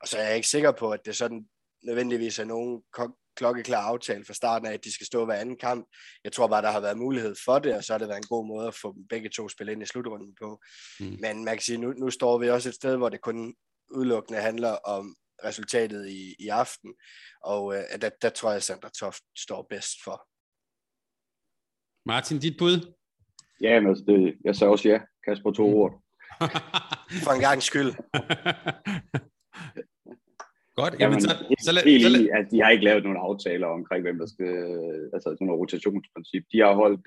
og 0.00 0.08
så 0.08 0.18
er 0.18 0.22
jeg 0.22 0.36
ikke 0.36 0.48
sikker 0.48 0.72
på, 0.72 0.90
at 0.90 1.00
det 1.04 1.16
sådan 1.16 1.48
nødvendigvis 1.82 2.38
er 2.38 2.44
nogen 2.44 2.82
klokkeklar 3.36 3.82
aftale 3.82 4.24
fra 4.24 4.34
starten 4.34 4.68
af, 4.68 4.72
at 4.72 4.84
de 4.84 4.94
skal 4.94 5.06
stå 5.06 5.24
hver 5.24 5.34
anden 5.34 5.58
kamp. 5.58 5.88
Jeg 6.24 6.32
tror 6.32 6.46
bare, 6.46 6.62
der 6.62 6.70
har 6.70 6.80
været 6.80 6.98
mulighed 6.98 7.34
for 7.44 7.58
det, 7.58 7.74
og 7.74 7.84
så 7.84 7.92
har 7.92 7.98
det 7.98 8.08
været 8.08 8.18
en 8.18 8.28
god 8.28 8.46
måde 8.46 8.68
at 8.68 8.74
få 8.74 8.94
dem 8.94 9.06
begge 9.08 9.28
to 9.28 9.48
spillet 9.48 9.72
ind 9.72 9.82
i 9.82 9.86
slutrunden 9.86 10.34
på. 10.42 10.60
Mm. 11.00 11.16
Men 11.20 11.44
man 11.44 11.54
kan 11.54 11.62
sige, 11.62 11.78
nu, 11.78 11.92
nu 11.92 12.10
står 12.10 12.38
vi 12.38 12.50
også 12.50 12.68
et 12.68 12.74
sted, 12.74 12.96
hvor 12.96 13.08
det 13.08 13.20
kun 13.20 13.54
udelukkende 13.94 14.40
handler 14.40 14.70
om 14.70 15.16
resultatet 15.44 16.08
i, 16.08 16.34
i 16.38 16.48
aften, 16.48 16.94
og 17.44 17.74
øh, 17.74 17.82
der, 18.00 18.10
der 18.22 18.30
tror 18.30 18.48
jeg, 18.48 18.56
at 18.56 18.62
Sandra 18.62 18.88
Toft 18.88 19.22
står 19.38 19.66
bedst 19.70 19.96
for. 20.04 20.26
Martin, 22.06 22.38
dit 22.38 22.56
bud? 22.58 22.94
Ja, 23.60 23.80
men 23.80 23.88
altså 23.88 24.04
det, 24.04 24.36
jeg 24.44 24.56
sagde 24.56 24.70
også 24.70 24.88
ja. 24.88 24.98
Kasper 25.24 25.50
to 25.52 25.66
mm. 25.66 25.74
ord. 25.74 25.92
for 27.24 27.32
en 27.32 27.40
gang 27.40 27.62
skyld. 27.62 27.90
Godt, 30.80 30.94
jamen, 31.00 31.00
jamen 31.00 31.20
så, 31.20 31.32
så, 31.66 31.72
lad, 31.72 31.82
helt 31.84 32.02
så 32.02 32.08
lad... 32.08 32.28
at 32.38 32.46
de 32.50 32.62
har 32.62 32.70
ikke 32.70 32.84
lavet 32.84 33.02
nogen 33.04 33.18
aftaler 33.28 33.66
omkring, 33.66 34.02
hvem 34.02 34.18
der 34.18 34.26
skal, 34.34 34.54
altså 35.14 35.28
sådan 35.28 35.46
noget 35.46 35.60
rotationsprincip. 35.60 36.44
De 36.52 36.58
har 36.58 36.74
holdt, 36.74 37.02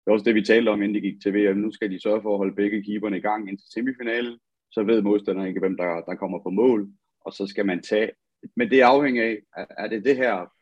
det 0.00 0.06
er 0.06 0.12
også 0.12 0.24
det, 0.24 0.34
vi 0.34 0.44
talte 0.44 0.68
om, 0.68 0.82
inden 0.82 0.94
de 0.94 1.06
gik 1.08 1.22
til 1.22 1.34
VM. 1.34 1.58
Nu 1.58 1.70
skal 1.72 1.90
de 1.90 2.02
sørge 2.02 2.22
for 2.22 2.32
at 2.32 2.38
holde 2.38 2.58
begge 2.60 2.82
keeperne 2.82 3.18
i 3.18 3.26
gang 3.28 3.48
indtil 3.48 3.68
semifinalen. 3.74 4.38
Så 4.74 4.82
ved 4.82 5.02
modstanderne 5.02 5.48
ikke, 5.48 5.60
hvem 5.60 5.76
der, 5.76 5.90
der 6.08 6.14
kommer 6.14 6.38
på 6.42 6.50
mål. 6.50 6.80
Og 7.26 7.32
så 7.32 7.46
skal 7.46 7.66
man 7.66 7.82
tage, 7.82 8.10
men 8.56 8.70
det 8.70 8.80
afhænger 8.80 9.24
af, 9.24 9.66
er 9.78 9.88
det 9.88 10.04
det 10.04 10.16
her 10.16 10.52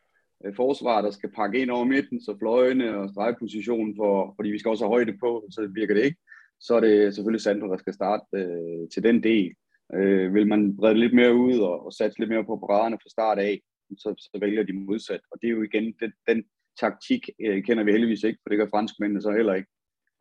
øh, 0.45 0.55
forsvar, 0.55 1.01
der 1.01 1.11
skal 1.11 1.31
pakke 1.31 1.59
ind 1.59 1.69
over 1.69 1.85
midten, 1.85 2.21
så 2.21 2.37
fløjene 2.39 2.97
og 2.97 3.09
stregpositionen, 3.09 3.95
for, 3.95 4.33
fordi 4.35 4.49
vi 4.49 4.59
skal 4.59 4.69
også 4.69 4.83
have 4.83 4.95
højde 4.95 5.17
på, 5.17 5.47
så 5.51 5.67
virker 5.67 5.93
det 5.93 6.05
ikke. 6.05 6.17
Så 6.59 6.75
er 6.75 6.79
det 6.79 7.15
selvfølgelig 7.15 7.41
Sandro, 7.41 7.67
der 7.67 7.77
skal 7.77 7.93
starte 7.93 8.25
øh, 8.33 8.89
til 8.93 9.03
den 9.03 9.23
del. 9.23 9.53
Øh, 9.93 10.33
vil 10.33 10.47
man 10.47 10.77
brede 10.77 10.99
lidt 10.99 11.13
mere 11.13 11.33
ud 11.35 11.59
og, 11.59 11.85
og 11.85 11.93
satse 11.93 12.19
lidt 12.19 12.29
mere 12.29 12.45
på 12.45 12.57
paraderne 12.57 12.97
fra 13.01 13.09
start 13.09 13.39
af, 13.39 13.61
så, 13.97 14.13
så 14.17 14.39
vælger 14.41 14.63
de 14.63 14.73
modsat. 14.73 15.21
Og 15.31 15.41
det 15.41 15.47
er 15.47 15.51
jo 15.51 15.63
igen, 15.63 15.93
den, 15.99 16.11
den 16.27 16.43
taktik 16.79 17.29
øh, 17.45 17.63
kender 17.63 17.83
vi 17.83 17.91
heldigvis 17.91 18.23
ikke, 18.23 18.39
for 18.43 18.49
det 18.49 18.57
gør 18.57 18.69
franskmændene 18.69 19.21
så 19.21 19.31
heller 19.31 19.53
ikke. 19.53 19.69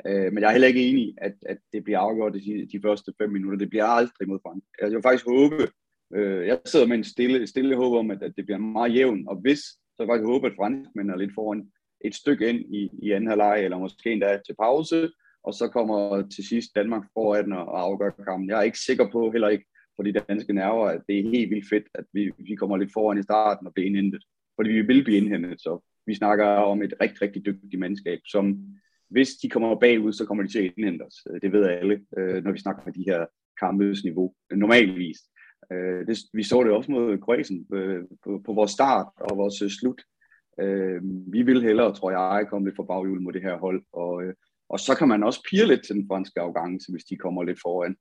Øh, 0.07 0.33
men 0.33 0.41
jeg 0.41 0.49
er 0.49 0.53
heller 0.53 0.69
ikke 0.69 0.89
enig 0.89 1.15
at, 1.19 1.35
at 1.47 1.59
det 1.73 1.85
bliver 1.85 1.99
afgjort 1.99 2.35
de, 2.35 2.69
de 2.73 2.81
første 2.83 3.13
fem 3.21 3.31
minutter. 3.31 3.59
Det 3.59 3.71
bliver 3.71 3.85
aldrig 3.85 4.29
mod 4.29 4.39
Frankrig. 4.43 4.71
Altså, 4.79 4.93
jeg 4.93 4.97
vil 4.97 5.09
faktisk 5.09 5.27
håbe, 5.29 5.57
øh, 6.15 6.47
jeg 6.47 6.61
sidder 6.65 6.87
med 6.87 6.97
en 6.97 7.05
stille, 7.05 7.47
stille 7.47 7.77
håb 7.77 7.93
om, 7.93 8.11
at, 8.11 8.23
at 8.23 8.33
det 8.37 8.45
bliver 8.45 8.59
meget 8.59 8.95
jævn, 8.95 9.29
og 9.29 9.37
hvis, 9.37 9.59
så 9.59 9.97
kan 9.99 10.07
jeg 10.07 10.13
faktisk 10.13 10.27
håbe, 10.27 10.47
at 10.47 10.57
franskmændene 10.57 11.13
er 11.13 11.19
lidt 11.19 11.35
foran 11.35 11.67
et 12.05 12.15
stykke 12.15 12.49
ind 12.49 12.75
i, 12.75 12.91
i 13.03 13.11
anden 13.11 13.29
halvleg, 13.29 13.65
eller 13.65 13.79
måske 13.79 14.13
endda 14.13 14.41
til 14.47 14.55
pause, 14.63 15.11
og 15.45 15.55
så 15.55 15.69
kommer 15.69 16.29
til 16.35 16.49
sidst 16.49 16.71
Danmark 16.77 17.05
foran 17.15 17.53
og 17.53 17.81
afgør 17.81 18.11
kampen. 18.11 18.49
Jeg 18.49 18.59
er 18.59 18.63
ikke 18.63 18.79
sikker 18.79 19.11
på, 19.13 19.31
heller 19.31 19.49
ikke 19.49 19.65
for 19.97 20.03
de 20.03 20.13
danske 20.13 20.53
nerver, 20.53 20.87
at 20.89 21.03
det 21.09 21.19
er 21.19 21.31
helt 21.31 21.51
vildt 21.51 21.69
fedt, 21.69 21.85
at 21.95 22.05
vi, 22.13 22.31
vi 22.39 22.55
kommer 22.55 22.77
lidt 22.77 22.93
foran 22.93 23.19
i 23.19 23.23
starten 23.23 23.67
og 23.67 23.75
bliver 23.75 23.87
indhentet. 23.87 24.25
Fordi 24.57 24.71
vi 24.71 24.83
vil 24.83 25.05
blive 25.05 25.19
indhentet, 25.19 25.61
så 25.61 25.85
vi 26.07 26.15
snakker 26.15 26.45
om 26.45 26.83
et 26.83 26.95
rigtig, 27.01 27.23
rigtig 27.23 27.47
dygtigt 27.47 27.81
mandskab, 27.81 28.19
som 28.27 28.59
hvis 29.11 29.31
de 29.43 29.49
kommer 29.49 29.81
bagud, 29.81 30.13
så 30.13 30.27
kommer 30.27 30.43
de 30.43 30.53
til 30.53 30.59
at 30.59 30.73
indhente 30.77 31.03
os. 31.03 31.15
Det 31.43 31.53
ved 31.53 31.65
alle, 31.67 32.01
øh, 32.19 32.45
når 32.45 32.53
vi 32.53 32.59
snakker 32.59 32.83
med 32.85 32.93
de 32.93 33.05
her 33.11 33.27
kampes 33.61 34.05
niveau, 34.05 34.35
øh, 34.53 34.59
normalvis. 34.59 35.19
Øh, 35.73 36.07
det, 36.07 36.19
vi 36.33 36.43
så 36.43 36.63
det 36.63 36.73
også 36.73 36.91
mod 36.91 37.19
Kroatien 37.19 37.67
øh, 37.73 38.03
på, 38.25 38.43
på 38.47 38.53
vores 38.53 38.71
start 38.71 39.07
og 39.17 39.37
vores 39.37 39.63
øh, 39.63 39.71
slut. 39.71 40.03
Øh, 40.61 41.01
vi 41.33 41.43
vil 41.43 41.63
hellere, 41.63 41.95
tror 41.95 42.11
jeg, 42.11 42.47
komme 42.49 42.67
lidt 42.67 42.77
for 42.77 42.85
baghjul 42.85 43.21
mod 43.23 43.33
det 43.33 43.43
her 43.43 43.57
hold, 43.59 43.83
og, 43.93 44.23
øh, 44.23 44.35
og 44.69 44.81
så 44.81 44.95
kan 44.99 45.09
man 45.09 45.23
også 45.23 45.41
pire 45.51 45.67
lidt 45.67 45.85
til 45.85 45.95
den 45.95 46.07
franske 46.09 46.41
afgangse, 46.41 46.93
hvis 46.93 47.05
de 47.05 47.17
kommer 47.17 47.43
lidt 47.43 47.59
foran. 47.63 47.97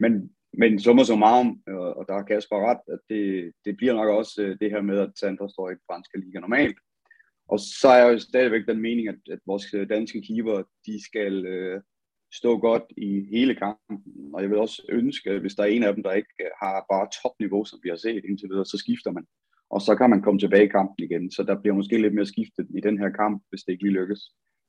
Men, 0.00 0.30
men 0.52 0.80
summa 0.80 1.04
summarum, 1.04 1.60
og 1.66 2.04
der 2.08 2.14
er 2.14 2.22
Kasper 2.22 2.70
ret, 2.70 2.80
at 2.94 2.98
det, 3.08 3.52
det 3.64 3.76
bliver 3.76 3.94
nok 3.94 4.08
også 4.08 4.56
det 4.60 4.70
her 4.70 4.82
med, 4.82 4.98
at 4.98 5.12
Sandra 5.20 5.48
står 5.48 5.70
i 5.70 5.72
den 5.72 5.86
franske 5.90 6.20
liga 6.20 6.40
normalt, 6.40 6.78
og 7.48 7.60
så 7.60 7.88
er 7.88 7.98
jeg 8.04 8.12
jo 8.12 8.18
stadigvæk 8.18 8.66
den 8.66 8.80
mening, 8.80 9.08
at, 9.08 9.18
at 9.30 9.38
vores 9.46 9.64
danske 9.88 10.22
keeper, 10.22 10.62
de 10.86 11.04
skal 11.04 11.46
øh, 11.46 11.82
stå 12.36 12.58
godt 12.58 12.82
i 12.96 13.26
hele 13.30 13.54
kampen. 13.54 13.96
Og 14.34 14.42
jeg 14.42 14.50
vil 14.50 14.58
også 14.58 14.82
ønske, 14.88 15.30
at 15.30 15.40
hvis 15.40 15.54
der 15.54 15.62
er 15.62 15.66
en 15.66 15.82
af 15.82 15.94
dem, 15.94 16.02
der 16.02 16.12
ikke 16.12 16.34
øh, 16.40 16.50
har 16.62 16.86
bare 16.92 17.08
topniveau, 17.22 17.64
som 17.64 17.78
vi 17.82 17.88
har 17.88 17.96
set 17.96 18.24
indtil 18.28 18.48
videre, 18.48 18.66
så 18.66 18.78
skifter 18.78 19.10
man. 19.12 19.24
Og 19.70 19.80
så 19.80 19.96
kan 19.96 20.10
man 20.10 20.22
komme 20.22 20.40
tilbage 20.40 20.64
i 20.64 20.74
kampen 20.78 21.04
igen. 21.04 21.30
Så 21.30 21.42
der 21.42 21.60
bliver 21.60 21.74
måske 21.74 22.02
lidt 22.02 22.14
mere 22.14 22.26
skiftet 22.26 22.66
i 22.78 22.80
den 22.80 22.98
her 22.98 23.10
kamp, 23.10 23.42
hvis 23.48 23.62
det 23.62 23.72
ikke 23.72 23.84
lige 23.84 23.98
lykkes 24.00 24.20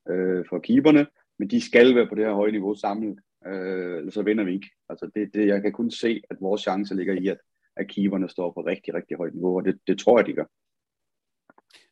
øh, 0.09 0.45
for 0.49 0.59
keeperne. 0.59 1.07
Men 1.39 1.49
de 1.49 1.61
skal 1.61 1.95
være 1.95 2.07
på 2.09 2.15
det 2.15 2.25
her 2.25 2.33
høje 2.33 2.51
niveau 2.51 2.75
samlet, 2.75 3.19
øh, 3.47 3.97
eller 3.97 4.11
så 4.11 4.21
vinder 4.21 4.43
vi 4.43 4.53
ikke. 4.53 4.69
Altså 4.89 5.11
det, 5.15 5.33
det, 5.33 5.47
jeg 5.47 5.61
kan 5.61 5.71
kun 5.71 5.91
se, 5.91 6.21
at 6.29 6.37
vores 6.41 6.61
chance 6.61 6.95
ligger 6.95 7.13
i, 7.21 7.27
at, 7.27 7.37
at 7.75 7.87
keeperne 7.87 8.29
står 8.29 8.51
på 8.51 8.61
rigtig, 8.61 8.93
rigtig 8.93 9.17
højt 9.17 9.33
niveau, 9.33 9.57
og 9.57 9.65
det, 9.65 9.79
det 9.87 9.99
tror 9.99 10.19
jeg, 10.19 10.27
de 10.27 10.33
gør. 10.33 10.47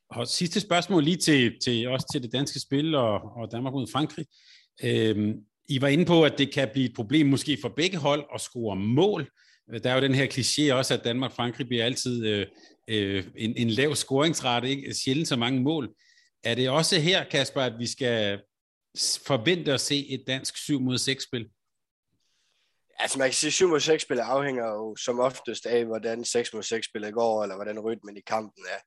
Og 0.09 0.27
sidste 0.27 0.59
spørgsmål 0.59 1.03
lige 1.03 1.17
til, 1.17 1.59
til 1.59 1.87
også 1.87 2.07
til 2.13 2.23
det 2.23 2.31
danske 2.31 2.59
spil 2.59 2.95
og, 2.95 3.13
og 3.37 3.51
Danmark 3.51 3.73
mod 3.73 3.87
Frankrig. 3.93 4.25
Øhm, 4.83 5.45
i 5.67 5.81
var 5.81 5.87
inde 5.87 6.05
på, 6.05 6.23
at 6.23 6.37
det 6.37 6.53
kan 6.53 6.69
blive 6.73 6.85
et 6.85 6.95
problem 6.95 7.27
måske 7.27 7.57
for 7.61 7.69
begge 7.69 7.97
hold 7.97 8.25
at 8.33 8.41
score 8.41 8.75
mål. 8.75 9.31
Der 9.83 9.89
er 9.89 9.95
jo 9.95 10.01
den 10.01 10.15
her 10.15 10.27
kliché 10.27 10.73
også, 10.73 10.93
at 10.93 11.03
Danmark-Frankrig 11.03 11.67
bliver 11.67 11.85
altid 11.85 12.25
øh, 12.25 12.47
øh, 12.87 13.27
en, 13.35 13.57
en 13.57 13.69
lav 13.69 13.95
scoringsrate, 13.95 14.69
ikke? 14.69 14.93
sjældent 14.93 15.27
så 15.27 15.35
mange 15.35 15.61
mål. 15.61 15.95
Er 16.43 16.55
det 16.55 16.69
også 16.69 16.99
her, 16.99 17.23
Kasper, 17.23 17.61
at 17.61 17.79
vi 17.79 17.87
skal 17.87 18.41
forvente 19.25 19.73
at 19.73 19.81
se 19.81 20.07
et 20.07 20.23
dansk 20.27 20.57
7 20.57 20.79
mod 20.79 20.97
6 20.97 21.23
spil? 21.23 21.49
Altså 22.99 23.19
man 23.19 23.27
kan 23.27 23.33
sige, 23.33 23.47
at 23.47 23.53
7 23.53 23.69
mod 23.69 23.79
6 23.79 24.03
spil 24.03 24.19
afhænger 24.19 24.67
jo 24.67 24.95
som 24.95 25.19
oftest 25.19 25.65
af, 25.65 25.85
hvordan 25.85 26.25
6 26.25 26.53
mod 26.53 26.63
6 26.63 26.85
spillet 26.85 27.13
går, 27.13 27.43
eller 27.43 27.55
hvordan 27.55 27.79
rytmen 27.79 28.17
i 28.17 28.21
kampen 28.27 28.63
er. 28.69 28.79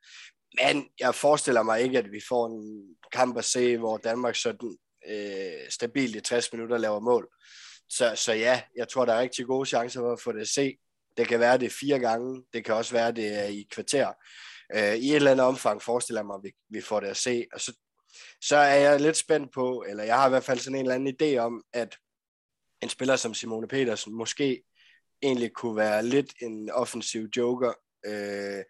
Men 0.63 0.89
jeg 1.01 1.15
forestiller 1.15 1.63
mig 1.63 1.81
ikke, 1.81 1.99
at 1.99 2.13
vi 2.13 2.21
får 2.29 2.47
en 2.47 2.83
kamp 3.13 3.39
at 3.39 3.45
se, 3.45 3.79
hvor 3.79 3.97
Danmark 3.97 4.35
sådan 4.35 4.77
øh, 5.09 5.71
stabilt 5.71 6.17
i 6.17 6.21
60 6.21 6.53
minutter 6.53 6.79
laver 6.79 7.01
mål. 7.01 7.29
Så, 7.89 8.13
så 8.17 8.33
ja, 8.33 8.63
jeg 8.77 8.89
tror, 8.89 9.05
der 9.05 9.13
er 9.13 9.21
rigtig 9.21 9.47
gode 9.47 9.67
chancer 9.67 10.01
for 10.01 10.13
at 10.13 10.21
få 10.21 10.33
det 10.33 10.41
at 10.41 10.49
se. 10.49 10.77
Det 11.17 11.29
kan 11.29 11.41
være 11.41 11.59
det 11.59 11.73
fire 11.73 11.99
gange, 11.99 12.45
det 12.53 12.65
kan 12.65 12.75
også 12.75 12.93
være 12.93 13.13
det 13.13 13.35
er 13.35 13.45
i 13.45 13.67
kvarter. 13.71 14.13
Øh, 14.75 14.95
I 14.95 15.11
et 15.11 15.17
eller 15.17 15.31
andet 15.31 15.47
omfang 15.47 15.83
forestiller 15.83 16.21
jeg 16.21 16.27
mig, 16.27 16.35
at 16.35 16.41
vi, 16.45 16.53
vi 16.71 16.81
får 16.81 17.01
det 17.01 17.07
at 17.07 17.17
se. 17.17 17.47
Og 17.53 17.61
så, 17.61 17.73
så 18.41 18.57
er 18.57 18.75
jeg 18.75 19.01
lidt 19.01 19.17
spændt 19.17 19.53
på, 19.53 19.85
eller 19.89 20.05
jeg 20.05 20.17
har 20.17 20.27
i 20.27 20.31
hvert 20.31 20.45
fald 20.45 20.59
sådan 20.59 20.79
en 20.79 20.85
eller 20.91 20.95
anden 20.95 21.17
idé 21.23 21.39
om, 21.39 21.65
at 21.73 21.97
en 22.83 22.89
spiller 22.89 23.17
som 23.17 23.35
Simone 23.35 23.69
Petersen 23.69 24.15
måske 24.15 24.63
egentlig 25.23 25.53
kunne 25.53 25.77
være 25.77 26.03
lidt 26.03 26.35
en 26.43 26.71
offensiv 26.71 27.29
joker. 27.37 27.73
Øh, 28.07 28.65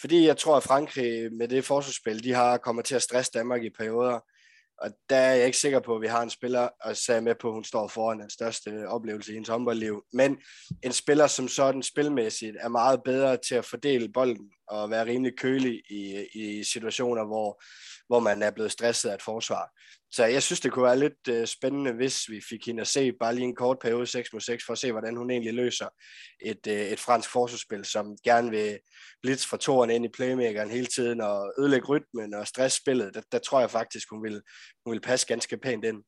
fordi 0.00 0.26
jeg 0.26 0.36
tror, 0.36 0.56
at 0.56 0.62
Frankrig 0.62 1.32
med 1.32 1.48
det 1.48 1.64
forsvarsspil, 1.64 2.24
de 2.24 2.32
har 2.32 2.58
kommer 2.58 2.82
til 2.82 2.94
at 2.94 3.02
stresse 3.02 3.32
Danmark 3.34 3.64
i 3.64 3.70
perioder. 3.70 4.20
Og 4.80 4.90
der 5.10 5.16
er 5.16 5.34
jeg 5.34 5.46
ikke 5.46 5.58
sikker 5.58 5.80
på, 5.80 5.94
at 5.94 6.02
vi 6.02 6.06
har 6.06 6.22
en 6.22 6.30
spiller, 6.30 6.68
og 6.80 6.96
så 6.96 7.12
er 7.12 7.20
med 7.20 7.34
på, 7.34 7.48
at 7.48 7.54
hun 7.54 7.64
står 7.64 7.88
foran 7.88 8.20
den 8.20 8.30
største 8.30 8.88
oplevelse 8.88 9.30
i 9.30 9.34
hendes 9.34 9.48
håndboldliv. 9.48 10.02
Men 10.12 10.38
en 10.82 10.92
spiller, 10.92 11.26
som 11.26 11.48
sådan 11.48 11.82
spilmæssigt 11.82 12.56
er 12.60 12.68
meget 12.68 13.02
bedre 13.04 13.36
til 13.36 13.54
at 13.54 13.64
fordele 13.64 14.08
bolden 14.08 14.50
og 14.70 14.90
være 14.90 15.06
rimelig 15.06 15.36
kølig 15.36 15.82
i, 15.90 16.26
i 16.34 16.64
situationer, 16.64 17.24
hvor, 17.26 17.62
hvor 18.06 18.20
man 18.20 18.42
er 18.42 18.50
blevet 18.50 18.72
stresset 18.72 19.10
af 19.10 19.14
et 19.14 19.22
forsvar. 19.22 19.70
Så 20.12 20.24
jeg 20.24 20.42
synes, 20.42 20.60
det 20.60 20.72
kunne 20.72 20.84
være 20.84 20.98
lidt 20.98 21.28
øh, 21.28 21.46
spændende, 21.46 21.92
hvis 21.92 22.30
vi 22.30 22.40
fik 22.48 22.66
hende 22.66 22.80
at 22.80 22.86
se 22.86 23.12
bare 23.12 23.34
lige 23.34 23.44
en 23.44 23.54
kort 23.54 23.78
periode 23.82 24.06
6 24.06 24.32
mod 24.32 24.40
6, 24.40 24.64
for 24.66 24.72
at 24.72 24.78
se, 24.78 24.92
hvordan 24.92 25.16
hun 25.16 25.30
egentlig 25.30 25.54
løser 25.54 25.88
et, 26.40 26.66
øh, 26.68 26.92
et 26.92 27.00
fransk 27.00 27.30
forsvarsspil, 27.30 27.84
som 27.84 28.16
gerne 28.24 28.50
vil 28.50 28.78
blitz 29.22 29.46
fra 29.46 29.56
toren 29.56 29.90
ind 29.90 30.04
i 30.04 30.08
playmakeren 30.08 30.70
hele 30.70 30.86
tiden 30.86 31.20
og 31.20 31.52
ødelægge 31.58 31.86
rytmen 31.86 32.34
og 32.34 32.46
stressspillet. 32.46 33.14
Der, 33.14 33.22
der 33.32 33.38
tror 33.38 33.60
jeg 33.60 33.70
faktisk, 33.70 34.10
hun 34.10 34.22
vil, 34.22 34.42
hun 34.84 34.92
vil 34.92 35.00
passe 35.00 35.26
ganske 35.26 35.56
pænt 35.56 35.84
ind. 35.84 36.02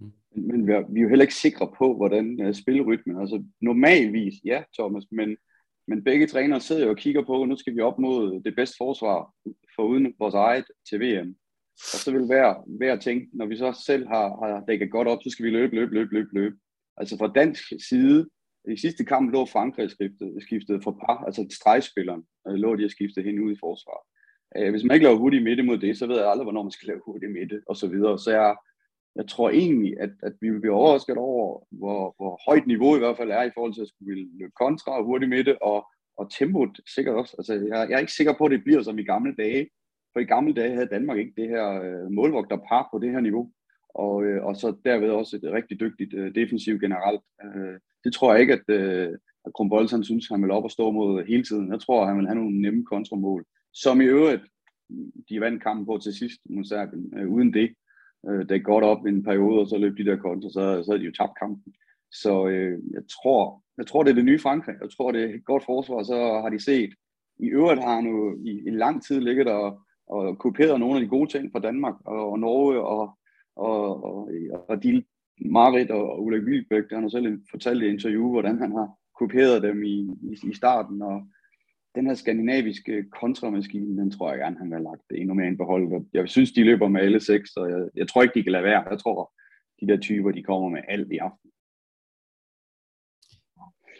Mm. 0.00 0.12
Men 0.36 0.66
vi 0.66 0.72
er, 0.72 0.92
vi 0.92 0.98
er 0.98 1.02
jo 1.02 1.08
heller 1.08 1.24
ikke 1.24 1.34
sikre 1.34 1.72
på, 1.78 1.96
hvordan 1.96 2.46
uh, 2.46 2.54
spilrytmen, 2.54 3.20
altså 3.20 3.44
normalvis, 3.60 4.34
ja 4.44 4.62
Thomas, 4.78 5.04
men, 5.10 5.36
men 5.88 6.04
begge 6.04 6.26
trænere 6.26 6.60
sidder 6.60 6.84
jo 6.84 6.90
og 6.90 6.96
kigger 6.96 7.22
på, 7.22 7.44
nu 7.44 7.56
skal 7.56 7.74
vi 7.76 7.80
op 7.80 7.98
mod 7.98 8.42
det 8.44 8.56
bedste 8.56 8.76
forsvar 8.78 9.34
for 9.76 9.82
uden 9.82 10.14
vores 10.18 10.34
eget 10.34 10.64
til 10.88 11.00
VM. 11.00 11.36
Og 11.92 11.98
så 12.02 12.12
vil 12.12 12.26
hver, 12.26 12.76
hver 12.78 12.96
tænke, 12.96 13.28
når 13.32 13.46
vi 13.46 13.56
så 13.56 13.82
selv 13.86 14.06
har, 14.06 14.26
har 14.46 14.64
dækket 14.68 14.90
godt 14.90 15.08
op, 15.08 15.18
så 15.22 15.30
skal 15.30 15.44
vi 15.44 15.50
løbe, 15.50 15.74
løbe, 15.74 15.94
løbe, 15.94 16.14
løbe, 16.14 16.28
løbe. 16.32 16.56
Altså 16.96 17.18
fra 17.18 17.32
dansk 17.34 17.62
side, 17.88 18.28
i 18.68 18.76
sidste 18.76 19.04
kamp 19.04 19.32
lå 19.32 19.46
Frankrig 19.46 19.90
skiftet, 19.90 20.38
skiftet 20.40 20.82
for 20.84 20.92
par, 21.06 21.24
altså 21.26 21.46
stregspilleren, 21.50 22.22
øh, 22.48 22.54
lå 22.54 22.76
de 22.76 22.84
at 22.84 22.90
skifte 22.90 23.22
hende 23.22 23.44
ud 23.44 23.52
i 23.52 23.60
forsvar. 23.60 24.00
Øh, 24.56 24.70
hvis 24.70 24.84
man 24.84 24.94
ikke 24.94 25.04
laver 25.04 25.18
hurtigt 25.18 25.44
midte 25.44 25.62
mod 25.62 25.78
det, 25.78 25.98
så 25.98 26.06
ved 26.06 26.16
jeg 26.16 26.30
aldrig, 26.30 26.44
hvornår 26.44 26.62
man 26.62 26.70
skal 26.70 26.86
lave 26.86 27.00
hurtigt 27.06 27.32
midte, 27.32 27.62
og 27.68 27.76
så 27.76 27.86
videre. 27.88 28.18
Så 28.18 28.30
jeg, 28.30 28.56
jeg 29.16 29.28
tror 29.28 29.50
egentlig, 29.50 30.00
at, 30.00 30.10
at 30.22 30.32
vi 30.40 30.50
vil 30.50 30.60
blive 30.60 30.74
overrasket 30.74 31.16
over, 31.16 31.64
hvor, 31.70 32.14
hvor 32.16 32.40
højt 32.46 32.66
niveau 32.66 32.96
i 32.96 32.98
hvert 32.98 33.16
fald 33.16 33.30
er 33.30 33.42
i 33.42 33.50
forhold 33.54 33.74
til 33.74 33.82
at 33.82 33.88
skulle 33.88 34.28
løbe 34.38 34.52
kontra 34.60 34.98
og 34.98 35.04
hurtigt 35.04 35.28
midte, 35.28 35.62
og, 35.62 35.86
og 36.16 36.30
tempoet 36.30 36.80
sikkert 36.94 37.14
også. 37.14 37.34
Altså, 37.38 37.54
jeg, 37.54 37.86
jeg 37.88 37.94
er 37.96 37.98
ikke 37.98 38.12
sikker 38.12 38.34
på, 38.38 38.44
at 38.44 38.50
det 38.50 38.64
bliver 38.64 38.82
som 38.82 38.98
i 38.98 39.04
gamle 39.04 39.34
dage, 39.34 39.68
for 40.12 40.20
i 40.20 40.24
gamle 40.24 40.54
dage 40.54 40.74
havde 40.74 40.86
Danmark 40.86 41.18
ikke 41.18 41.32
det 41.36 41.48
her 41.48 41.66
øh, 41.82 42.10
målvogterpar 42.10 42.88
på 42.92 42.98
det 42.98 43.10
her 43.10 43.20
niveau, 43.20 43.50
og, 43.94 44.24
øh, 44.24 44.44
og 44.44 44.56
så 44.56 44.76
derved 44.84 45.10
også 45.10 45.36
et 45.36 45.52
rigtig 45.52 45.80
dygtigt 45.80 46.14
øh, 46.14 46.34
defensiv 46.34 46.78
generelt. 46.80 47.20
Øh, 47.44 47.78
det 48.04 48.14
tror 48.14 48.32
jeg 48.32 48.40
ikke, 48.40 48.52
at, 48.52 48.68
øh, 48.68 49.12
at 49.44 49.52
Kronbolds 49.52 49.90
han 49.90 50.04
synes, 50.04 50.28
han 50.28 50.42
vil 50.42 50.50
op 50.50 50.64
og 50.64 50.70
stå 50.70 50.90
mod 50.90 51.24
hele 51.24 51.42
tiden. 51.42 51.72
Jeg 51.72 51.80
tror, 51.80 52.06
han 52.06 52.16
vil 52.16 52.26
have 52.26 52.38
nogle 52.38 52.62
nemme 52.62 52.84
kontramål, 52.84 53.44
som 53.72 54.00
i 54.00 54.04
øvrigt, 54.04 54.42
de 55.28 55.40
vandt 55.40 55.62
kampen 55.62 55.86
på 55.86 55.98
til 55.98 56.14
sidst 56.14 56.40
mod 56.50 56.64
Serbien. 56.64 57.12
Øh, 57.18 57.28
uden 57.28 57.54
det, 57.54 57.74
øh, 58.28 58.48
det 58.48 58.64
godt 58.64 58.84
op 58.84 59.06
i 59.06 59.08
en 59.08 59.22
periode, 59.22 59.60
og 59.60 59.68
så 59.68 59.78
løb 59.78 59.96
de 59.96 60.04
der 60.04 60.16
kontra, 60.16 60.48
så, 60.48 60.82
så 60.84 60.90
havde 60.90 61.00
de 61.00 61.06
jo 61.06 61.12
tabt 61.12 61.38
kampen. 61.38 61.74
Så 62.12 62.46
øh, 62.46 62.78
jeg, 62.92 63.02
tror, 63.14 63.62
jeg 63.78 63.86
tror, 63.86 64.02
det 64.02 64.10
er 64.10 64.14
det 64.14 64.24
nye 64.24 64.38
Frankrig. 64.38 64.74
Jeg 64.82 64.90
tror, 64.96 65.12
det 65.12 65.22
er 65.24 65.34
et 65.34 65.44
godt 65.44 65.64
forsvar, 65.64 66.02
så 66.02 66.16
har 66.42 66.48
de 66.48 66.64
set. 66.64 66.90
I 67.38 67.46
øvrigt 67.46 67.82
har 67.82 67.94
han 67.94 68.06
jo 68.06 68.38
i, 68.44 68.62
i 68.66 68.70
lang 68.70 69.04
tid 69.04 69.20
ligget 69.20 69.46
der 69.46 69.84
og 70.06 70.38
kopieret 70.38 70.80
nogle 70.80 70.94
af 70.96 71.00
de 71.00 71.08
gode 71.08 71.30
ting 71.30 71.52
fra 71.52 71.60
Danmark 71.60 71.94
og, 72.04 72.30
og 72.30 72.38
Norge 72.38 72.80
og, 72.80 73.18
og, 73.56 74.04
og, 74.04 74.30
og 74.68 74.82
de 74.82 75.04
Marit 75.40 75.90
og 75.90 76.22
Ulrik 76.24 76.42
Wilbæk, 76.42 76.84
han 76.90 77.02
har 77.02 77.08
selv 77.08 77.38
fortalt 77.50 77.82
i 77.82 77.86
et 77.86 77.92
interview, 77.92 78.30
hvordan 78.30 78.58
han 78.58 78.72
har 78.72 78.88
kopieret 79.18 79.62
dem 79.62 79.82
i, 79.82 79.98
i, 80.22 80.48
i 80.50 80.54
starten, 80.54 81.02
og 81.02 81.22
den 81.94 82.06
her 82.06 82.14
skandinaviske 82.14 83.04
kontramaskine, 83.20 84.02
den 84.02 84.10
tror 84.10 84.30
jeg 84.30 84.38
gerne, 84.38 84.58
han 84.58 84.72
har 84.72 84.78
lagt 84.78 85.20
endnu 85.20 85.34
mere 85.34 85.46
ind 85.46 85.58
på 85.58 85.64
holdet. 85.64 86.06
Jeg 86.12 86.28
synes, 86.28 86.52
de 86.52 86.64
løber 86.64 86.88
med 86.88 87.00
alle 87.00 87.20
seks, 87.20 87.50
og 87.56 87.70
jeg, 87.70 87.80
jeg 87.94 88.08
tror 88.08 88.22
ikke, 88.22 88.38
de 88.38 88.42
kan 88.42 88.52
lade 88.52 88.64
være. 88.64 88.90
Jeg 88.90 88.98
tror, 88.98 89.32
de 89.80 89.88
der 89.88 90.00
typer, 90.00 90.30
de 90.30 90.42
kommer 90.42 90.68
med 90.68 90.82
alt 90.88 91.12
i 91.12 91.18
aften. 91.18 91.50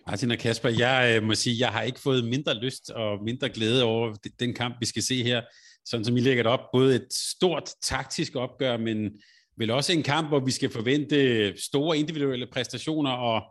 Martin 0.07 0.31
og 0.31 0.39
Kasper, 0.39 0.69
jeg 0.79 1.17
øh, 1.17 1.27
må 1.27 1.35
sige, 1.35 1.57
jeg 1.61 1.69
har 1.69 1.83
ikke 1.83 2.01
fået 2.01 2.25
mindre 2.25 2.55
lyst 2.55 2.91
og 2.91 3.25
mindre 3.25 3.49
glæde 3.49 3.85
over 3.85 4.15
den 4.41 4.55
kamp, 4.55 4.75
vi 4.81 4.87
skal 4.87 5.03
se 5.03 5.23
her 5.23 5.43
sådan 5.85 6.05
som 6.05 6.17
I 6.17 6.21
lægger 6.21 6.43
det 6.43 6.53
op, 6.53 6.71
både 6.73 6.97
et 6.97 7.07
stort 7.13 7.71
taktisk 7.83 8.37
opgør, 8.37 8.77
men 8.77 9.21
vel 9.57 9.71
også 9.71 9.93
en 9.93 10.03
kamp, 10.03 10.29
hvor 10.29 10.41
vi 10.41 10.51
skal 10.51 10.71
forvente 10.71 11.53
store 11.57 11.99
individuelle 11.99 12.47
præstationer, 12.53 13.11
og 13.11 13.43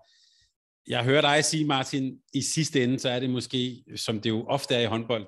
jeg 0.88 1.04
hører 1.04 1.22
dig 1.22 1.44
sige, 1.44 1.66
Martin, 1.66 2.20
i 2.34 2.42
sidste 2.42 2.84
ende, 2.84 3.00
så 3.00 3.10
er 3.10 3.20
det 3.20 3.30
måske, 3.30 3.84
som 3.96 4.20
det 4.20 4.30
jo 4.30 4.46
ofte 4.46 4.76
er 4.76 4.80
i 4.80 4.86
håndbold, 4.86 5.28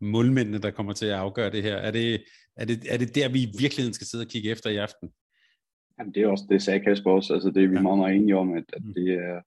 målmændene, 0.00 0.58
der 0.58 0.70
kommer 0.70 0.92
til 0.92 1.06
at 1.06 1.12
afgøre 1.12 1.50
det 1.50 1.62
her. 1.62 1.76
Er 1.76 1.90
det, 1.90 2.24
er 2.56 2.64
det, 2.64 2.78
er 2.90 2.98
det 2.98 3.14
der, 3.14 3.28
vi 3.28 3.42
i 3.42 3.52
virkeligheden 3.58 3.94
skal 3.94 4.06
sidde 4.06 4.22
og 4.22 4.28
kigge 4.28 4.50
efter 4.50 4.70
i 4.70 4.76
aften? 4.76 5.08
Jamen, 5.98 6.14
det 6.14 6.22
er 6.22 6.28
også, 6.28 6.44
det 6.48 6.62
sagde 6.62 6.80
Kasper 6.80 7.10
også, 7.10 7.34
altså 7.34 7.50
det 7.50 7.64
er 7.64 7.68
vi 7.68 7.74
ja. 7.74 7.82
meget, 7.82 7.98
meget 7.98 8.16
enige 8.16 8.36
om, 8.36 8.52
at, 8.52 8.64
at 8.72 8.84
mm. 8.84 8.94
det 8.94 9.08
er 9.12 9.40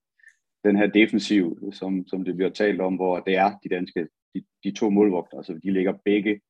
den 0.64 0.76
her 0.76 0.86
defensiv, 0.86 1.72
som, 1.72 2.06
som 2.06 2.24
det 2.24 2.36
bliver 2.36 2.50
talt 2.50 2.80
om, 2.80 2.94
hvor 2.94 3.20
det 3.20 3.36
er 3.36 3.58
de 3.64 3.68
danske, 3.68 4.08
de, 4.34 4.44
de 4.64 4.70
to 4.70 4.90
målvogter, 4.90 5.36
altså 5.36 5.60
de 5.62 5.72
ligger 5.72 5.92
begge 6.04 6.40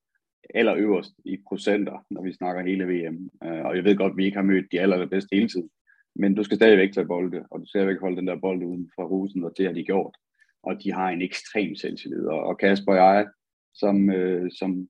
allerøverst 0.54 1.12
i 1.24 1.36
procenter, 1.48 2.06
når 2.10 2.22
vi 2.22 2.32
snakker 2.32 2.62
hele 2.62 2.84
VM. 2.84 3.30
Øh, 3.44 3.64
og 3.64 3.76
jeg 3.76 3.84
ved 3.84 3.96
godt, 3.96 4.10
at 4.10 4.16
vi 4.16 4.24
ikke 4.24 4.36
har 4.36 4.44
mødt 4.44 4.72
de 4.72 4.80
allerbedste 4.80 5.36
hele 5.36 5.48
tiden, 5.48 5.70
men 6.18 6.34
du 6.34 6.44
skal 6.44 6.56
stadigvæk 6.56 6.92
tage 6.92 7.06
bolde, 7.06 7.44
og 7.50 7.60
du 7.60 7.64
skal 7.64 7.78
stadigvæk 7.78 8.00
holde 8.00 8.16
den 8.16 8.26
der 8.26 8.40
bold 8.40 8.64
uden 8.64 8.90
fra 8.96 9.04
rusen, 9.04 9.44
og 9.44 9.52
det 9.56 9.66
har 9.66 9.72
de 9.72 9.84
gjort. 9.84 10.16
Og 10.62 10.82
de 10.84 10.92
har 10.92 11.08
en 11.08 11.22
ekstrem 11.22 11.74
selvtillid. 11.74 12.26
Og 12.26 12.58
Kasper 12.58 12.92
og 12.92 12.98
jeg, 12.98 13.26
som, 13.74 14.10
øh, 14.10 14.50
som 14.58 14.88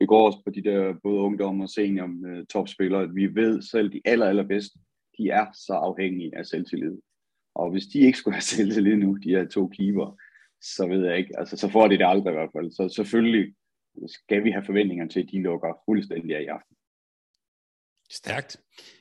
begår 0.00 0.28
os 0.28 0.36
på 0.44 0.50
de 0.50 0.62
der 0.62 0.94
både 1.02 1.20
ungdom 1.20 1.60
og 1.60 1.68
senior 1.68 2.10
øh, 2.26 2.46
topspillere, 2.46 3.14
vi 3.14 3.34
ved 3.34 3.62
selv, 3.62 3.92
de 3.92 4.00
aller, 4.04 4.26
allerbedste, 4.26 4.78
de 5.18 5.28
er 5.28 5.46
så 5.54 5.72
afhængige 5.72 6.38
af 6.38 6.46
selvtillid. 6.46 6.98
Og 7.54 7.70
hvis 7.70 7.86
de 7.86 7.98
ikke 7.98 8.18
skulle 8.18 8.34
have 8.34 8.42
selvtillid 8.56 8.96
nu, 8.96 9.14
de 9.14 9.30
her 9.30 9.48
to 9.48 9.66
keeper, 9.68 10.16
så 10.60 10.86
ved 10.86 11.06
jeg 11.06 11.18
ikke, 11.18 11.38
altså 11.38 11.56
så 11.56 11.68
får 11.68 11.88
de 11.88 11.98
det 11.98 12.06
aldrig 12.06 12.32
i 12.32 12.34
hvert 12.34 12.52
fald. 12.56 12.70
Så 12.70 12.88
selvfølgelig 12.88 13.54
skal 14.06 14.44
vi 14.44 14.50
have 14.50 14.64
forventninger 14.64 15.08
til, 15.08 15.20
at 15.20 15.28
de 15.32 15.42
lukker 15.42 15.82
fuldstændig 15.84 16.36
af 16.36 16.42
i 16.42 16.46
aften. 16.46 16.76
Stærkt. 18.10 18.56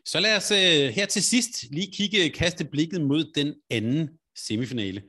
Så 0.06 0.20
lad 0.20 0.38
os 0.38 0.52
uh, 0.52 0.94
her 0.96 1.06
til 1.06 1.24
sidst 1.24 1.72
lige 1.72 1.92
kigge, 1.92 2.30
kaste 2.30 2.66
blikket 2.66 3.02
mod 3.02 3.32
den 3.36 3.56
anden 3.70 4.10
semifinale. 4.36 5.04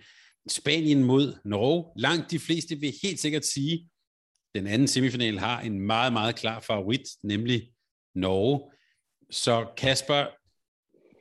Spanien 0.49 1.05
mod 1.05 1.35
Norge. 1.45 1.93
Langt 1.97 2.31
de 2.31 2.39
fleste 2.39 2.77
vil 2.77 2.95
helt 3.03 3.21
sikkert 3.21 3.47
sige, 3.47 3.89
den 4.55 4.67
anden 4.67 4.89
semifinale 4.89 5.41
har 5.41 5.61
en 5.61 5.81
meget, 5.81 6.13
meget 6.13 6.37
klar 6.37 6.61
favorit, 6.61 7.09
nemlig 7.23 7.71
Norge. 8.15 8.73
Så 9.31 9.67
Kasper, 9.77 10.27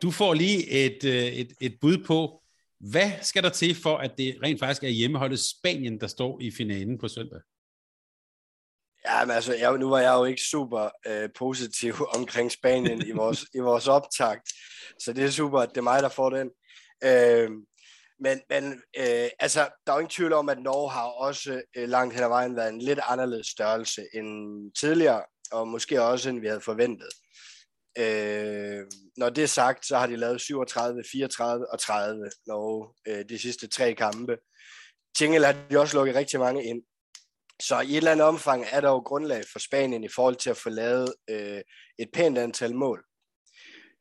du 0.01 0.11
får 0.11 0.33
lige 0.33 0.69
et, 0.69 1.03
øh, 1.03 1.25
et, 1.25 1.53
et 1.61 1.77
bud 1.81 1.97
på, 2.05 2.43
hvad 2.79 3.11
skal 3.21 3.43
der 3.43 3.49
til 3.49 3.75
for, 3.75 3.97
at 3.97 4.17
det 4.17 4.37
rent 4.43 4.59
faktisk 4.59 4.83
er 4.83 4.89
hjemmeholdet 4.89 5.39
Spanien, 5.39 5.99
der 5.99 6.07
står 6.07 6.41
i 6.41 6.51
finalen 6.51 6.97
på 6.97 7.07
søndag? 7.07 7.39
Ja, 9.09 9.25
men 9.25 9.35
altså, 9.35 9.53
jeg, 9.53 9.77
nu 9.77 9.89
var 9.89 9.99
jeg 9.99 10.13
jo 10.13 10.25
ikke 10.25 10.41
super 10.41 10.89
øh, 11.07 11.29
positiv 11.35 11.93
omkring 12.17 12.51
Spanien 12.51 13.07
i 13.07 13.11
vores, 13.11 13.45
i 13.53 13.59
vores 13.59 13.87
optakt, 13.87 14.49
så 14.99 15.13
det 15.13 15.23
er 15.23 15.29
super, 15.29 15.59
at 15.59 15.69
det 15.69 15.77
er 15.77 15.81
mig, 15.81 16.01
der 16.01 16.09
får 16.09 16.29
den. 16.29 16.49
Øh, 17.03 17.49
men 18.19 18.41
men 18.49 18.81
øh, 18.97 19.29
altså, 19.39 19.59
der 19.59 19.91
er 19.91 19.95
jo 19.95 19.99
ingen 19.99 20.09
tvivl 20.09 20.33
om, 20.33 20.49
at 20.49 20.59
Norge 20.59 20.91
har 20.91 21.03
også 21.03 21.61
øh, 21.77 21.89
langt 21.89 22.13
hen 22.13 22.23
ad 22.23 22.29
vejen 22.29 22.55
været 22.55 22.69
en 22.69 22.81
lidt 22.81 22.99
anderledes 23.03 23.47
størrelse 23.47 24.05
end 24.13 24.31
tidligere, 24.79 25.23
og 25.51 25.67
måske 25.67 26.01
også 26.01 26.29
end 26.29 26.39
vi 26.39 26.47
havde 26.47 26.61
forventet. 26.61 27.09
Øh, 27.97 28.85
når 29.17 29.29
det 29.29 29.43
er 29.43 29.47
sagt, 29.47 29.85
så 29.85 29.97
har 29.97 30.07
de 30.07 30.15
lavet 30.15 30.41
37, 30.41 31.03
34 31.11 31.71
og 31.71 31.79
30 31.79 32.29
Norge 32.47 32.93
øh, 33.07 33.25
de 33.29 33.39
sidste 33.39 33.67
tre 33.67 33.93
kampe. 33.93 34.37
Tingel 35.17 35.45
har 35.45 35.55
de 35.69 35.79
også 35.79 35.97
lukket 35.97 36.15
rigtig 36.15 36.39
mange 36.39 36.63
ind. 36.63 36.81
Så 37.61 37.79
i 37.79 37.91
et 37.91 37.97
eller 37.97 38.11
andet 38.11 38.27
omfang 38.27 38.65
er 38.71 38.81
der 38.81 38.89
jo 38.89 38.99
grundlag 38.99 39.43
for 39.51 39.59
Spanien 39.59 40.03
i 40.03 40.07
forhold 40.07 40.35
til 40.35 40.49
at 40.49 40.57
få 40.57 40.69
lavet 40.69 41.13
øh, 41.29 41.61
et 41.99 42.09
pænt 42.13 42.37
antal 42.37 42.75
mål. 42.75 43.05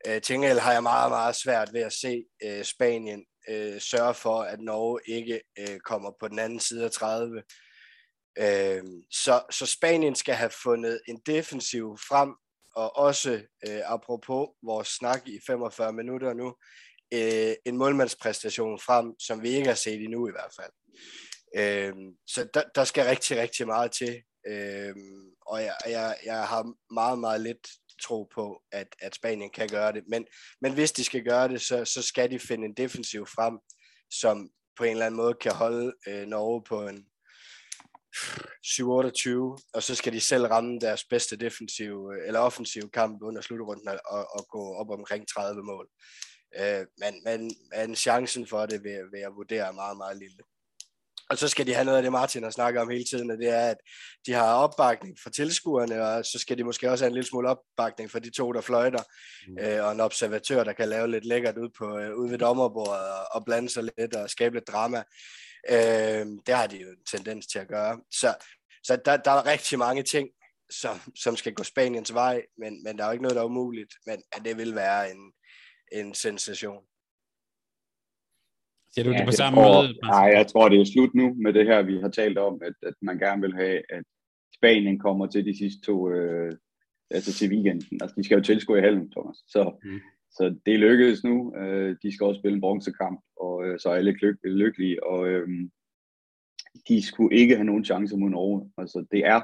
Øh, 0.07 0.21
Tingel 0.21 0.59
har 0.59 0.73
jeg 0.73 0.83
meget, 0.83 1.11
meget 1.11 1.35
svært 1.35 1.73
ved 1.73 1.81
at 1.81 1.93
se 1.93 2.25
øh, 2.43 2.63
Spanien 2.63 3.25
øh, 3.49 3.81
sørge 3.81 4.13
for, 4.13 4.41
at 4.41 4.59
Norge 4.59 4.99
ikke 5.05 5.41
øh, 5.59 5.79
kommer 5.79 6.11
på 6.19 6.27
den 6.27 6.39
anden 6.39 6.59
side 6.59 6.85
af 6.85 6.91
30. 6.91 7.43
Øh, 8.37 8.83
så, 9.11 9.41
så 9.51 9.65
Spanien 9.65 10.15
skal 10.15 10.35
have 10.35 10.51
fundet 10.63 11.01
en 11.07 11.21
defensiv 11.25 11.97
frem, 12.07 12.33
og 12.75 12.97
også, 12.97 13.41
øh, 13.67 13.81
apropos 13.85 14.47
vores 14.63 14.87
snak 14.87 15.27
i 15.27 15.39
45 15.47 15.93
minutter 15.93 16.33
nu, 16.33 16.55
øh, 17.13 17.55
en 17.65 17.77
målmandspræstation 17.77 18.79
frem, 18.79 19.19
som 19.19 19.43
vi 19.43 19.49
ikke 19.49 19.67
har 19.67 19.75
set 19.75 20.01
endnu 20.01 20.27
i 20.27 20.31
hvert 20.31 20.53
fald. 20.59 20.71
Øh, 21.57 21.93
så 22.27 22.47
der, 22.53 22.63
der 22.75 22.83
skal 22.83 23.05
rigtig, 23.05 23.37
rigtig 23.37 23.67
meget 23.67 23.91
til. 23.91 24.23
Øh, 24.47 24.95
og 25.41 25.61
jeg, 25.63 25.75
jeg, 25.87 26.17
jeg 26.25 26.47
har 26.47 26.93
meget, 26.93 27.19
meget 27.19 27.41
lidt 27.41 27.67
tro 28.03 28.23
på, 28.23 28.63
at, 28.71 28.87
at 28.99 29.15
Spanien 29.15 29.49
kan 29.49 29.67
gøre 29.67 29.91
det. 29.91 30.03
Men, 30.07 30.25
men 30.61 30.73
hvis 30.73 30.91
de 30.91 31.03
skal 31.03 31.23
gøre 31.23 31.47
det, 31.47 31.61
så, 31.61 31.85
så 31.85 32.01
skal 32.01 32.31
de 32.31 32.39
finde 32.39 32.65
en 32.65 32.73
defensiv 32.73 33.25
frem, 33.25 33.59
som 34.11 34.49
på 34.77 34.83
en 34.83 34.91
eller 34.91 35.05
anden 35.05 35.17
måde 35.17 35.33
kan 35.33 35.51
holde 35.51 35.93
øh, 36.07 36.27
Norge 36.27 36.63
på 36.63 36.87
en 36.87 37.05
7-28, 38.17 39.71
og 39.73 39.83
så 39.83 39.95
skal 39.95 40.13
de 40.13 40.21
selv 40.21 40.45
ramme 40.45 40.79
deres 40.79 41.03
bedste 41.03 41.37
defensiv 41.37 42.11
øh, 42.13 42.27
eller 42.27 42.39
offensiv 42.39 42.91
kamp 42.91 43.21
under 43.21 43.41
slutrunden 43.41 43.87
og, 43.87 44.27
og 44.31 44.47
gå 44.49 44.73
op 44.73 44.89
omkring 44.89 45.27
30 45.27 45.63
mål. 45.63 45.87
Øh, 46.59 46.85
men, 46.97 47.23
men, 47.23 47.51
men 47.75 47.95
chancen 47.95 48.47
for 48.47 48.65
det 48.65 48.83
vil, 48.83 49.11
vil 49.11 49.19
jeg 49.19 49.35
vurdere 49.35 49.73
meget, 49.73 49.97
meget 49.97 50.17
lille. 50.17 50.37
Og 51.29 51.37
så 51.37 51.47
skal 51.47 51.67
de 51.67 51.73
have 51.73 51.85
noget 51.85 51.97
af 51.97 52.03
det, 52.03 52.11
Martin 52.11 52.43
har 52.43 52.49
snakket 52.49 52.81
om 52.81 52.89
hele 52.89 53.03
tiden, 53.03 53.31
og 53.31 53.37
det 53.37 53.49
er, 53.49 53.69
at 53.69 53.77
de 54.25 54.33
har 54.33 54.53
opbakning 54.53 55.17
fra 55.23 55.29
tilskuerne, 55.29 56.07
og 56.07 56.25
så 56.25 56.39
skal 56.39 56.57
de 56.57 56.63
måske 56.63 56.91
også 56.91 57.03
have 57.03 57.09
en 57.09 57.13
lille 57.13 57.27
smule 57.27 57.49
opbakning 57.49 58.11
fra 58.11 58.19
de 58.19 58.29
to, 58.29 58.51
der 58.51 58.61
fløjter, 58.61 59.03
mm. 59.47 59.57
øh, 59.59 59.85
og 59.85 59.91
en 59.91 59.99
observatør, 59.99 60.63
der 60.63 60.73
kan 60.73 60.89
lave 60.89 61.11
lidt 61.11 61.25
lækkert 61.25 61.57
ud, 61.57 61.69
på, 61.77 61.97
øh, 61.97 62.15
ud 62.15 62.29
ved 62.29 62.37
dommerbordet 62.37 63.09
og, 63.09 63.25
og 63.31 63.45
blande 63.45 63.69
sig 63.69 63.83
lidt 63.83 64.15
og 64.15 64.29
skabe 64.29 64.55
lidt 64.55 64.67
drama. 64.67 65.03
Øh, 65.69 66.25
det 66.45 66.55
har 66.55 66.67
de 66.67 66.77
jo 66.77 66.89
en 66.89 67.03
tendens 67.11 67.47
til 67.47 67.59
at 67.59 67.67
gøre. 67.67 67.99
Så, 68.11 68.35
så 68.83 68.97
der, 69.05 69.17
der 69.17 69.31
er 69.31 69.45
rigtig 69.45 69.79
mange 69.79 70.03
ting, 70.03 70.29
som, 70.69 70.99
som 71.15 71.35
skal 71.35 71.53
gå 71.53 71.63
Spaniens 71.63 72.13
vej, 72.13 72.41
men, 72.57 72.83
men 72.83 72.97
der 72.97 73.03
er 73.03 73.07
jo 73.07 73.11
ikke 73.11 73.23
noget, 73.23 73.35
der 73.35 73.41
er 73.41 73.45
umuligt, 73.45 73.93
men 74.05 74.23
at 74.31 74.41
det 74.45 74.57
vil 74.57 74.75
være 74.75 75.11
en, 75.11 75.33
en 75.91 76.13
sensation. 76.13 76.83
Ser 78.97 79.03
du 79.03 79.11
ja, 79.11 79.17
det 79.17 79.25
på 79.25 79.31
samme 79.31 79.61
tror, 79.61 79.81
måde? 79.81 79.93
Nej, 80.03 80.27
jeg 80.37 80.47
tror, 80.47 80.69
det 80.69 80.81
er 80.81 80.85
slut 80.93 81.13
nu 81.15 81.33
med 81.33 81.53
det 81.53 81.65
her, 81.65 81.81
vi 81.81 81.99
har 82.03 82.09
talt 82.09 82.37
om, 82.37 82.61
at, 82.67 82.73
at 82.83 82.93
man 83.01 83.17
gerne 83.17 83.41
vil 83.41 83.53
have, 83.53 83.81
at 83.89 84.03
Spanien 84.55 84.99
kommer 84.99 85.27
til 85.27 85.45
de 85.45 85.57
sidste 85.57 85.81
to, 85.81 86.09
øh, 86.11 86.51
altså 87.11 87.33
til 87.33 87.49
weekenden. 87.51 87.97
Altså, 88.01 88.15
de 88.17 88.23
skal 88.23 88.37
jo 88.37 88.43
tilskue 88.43 88.77
i 88.77 88.81
hallen, 88.81 89.11
Thomas. 89.11 89.37
Så, 89.47 89.79
mm. 89.83 89.99
så 90.31 90.55
det 90.65 90.79
lykkedes 90.79 91.23
nu. 91.23 91.55
Øh, 91.55 91.95
de 92.03 92.13
skal 92.13 92.25
også 92.25 92.39
spille 92.39 92.55
en 92.55 92.61
bronzekamp, 92.61 93.19
og 93.41 93.65
øh, 93.65 93.79
så 93.79 93.89
er 93.89 93.95
alle 93.95 94.11
lyk- 94.11 94.39
lykkelige. 94.43 95.03
Og 95.03 95.27
øh, 95.27 95.47
de 96.87 97.01
skulle 97.01 97.37
ikke 97.37 97.55
have 97.55 97.65
nogen 97.65 97.85
chance 97.85 98.17
mod 98.17 98.29
Norge. 98.29 98.71
Altså, 98.77 99.05
det 99.11 99.19
er, 99.25 99.41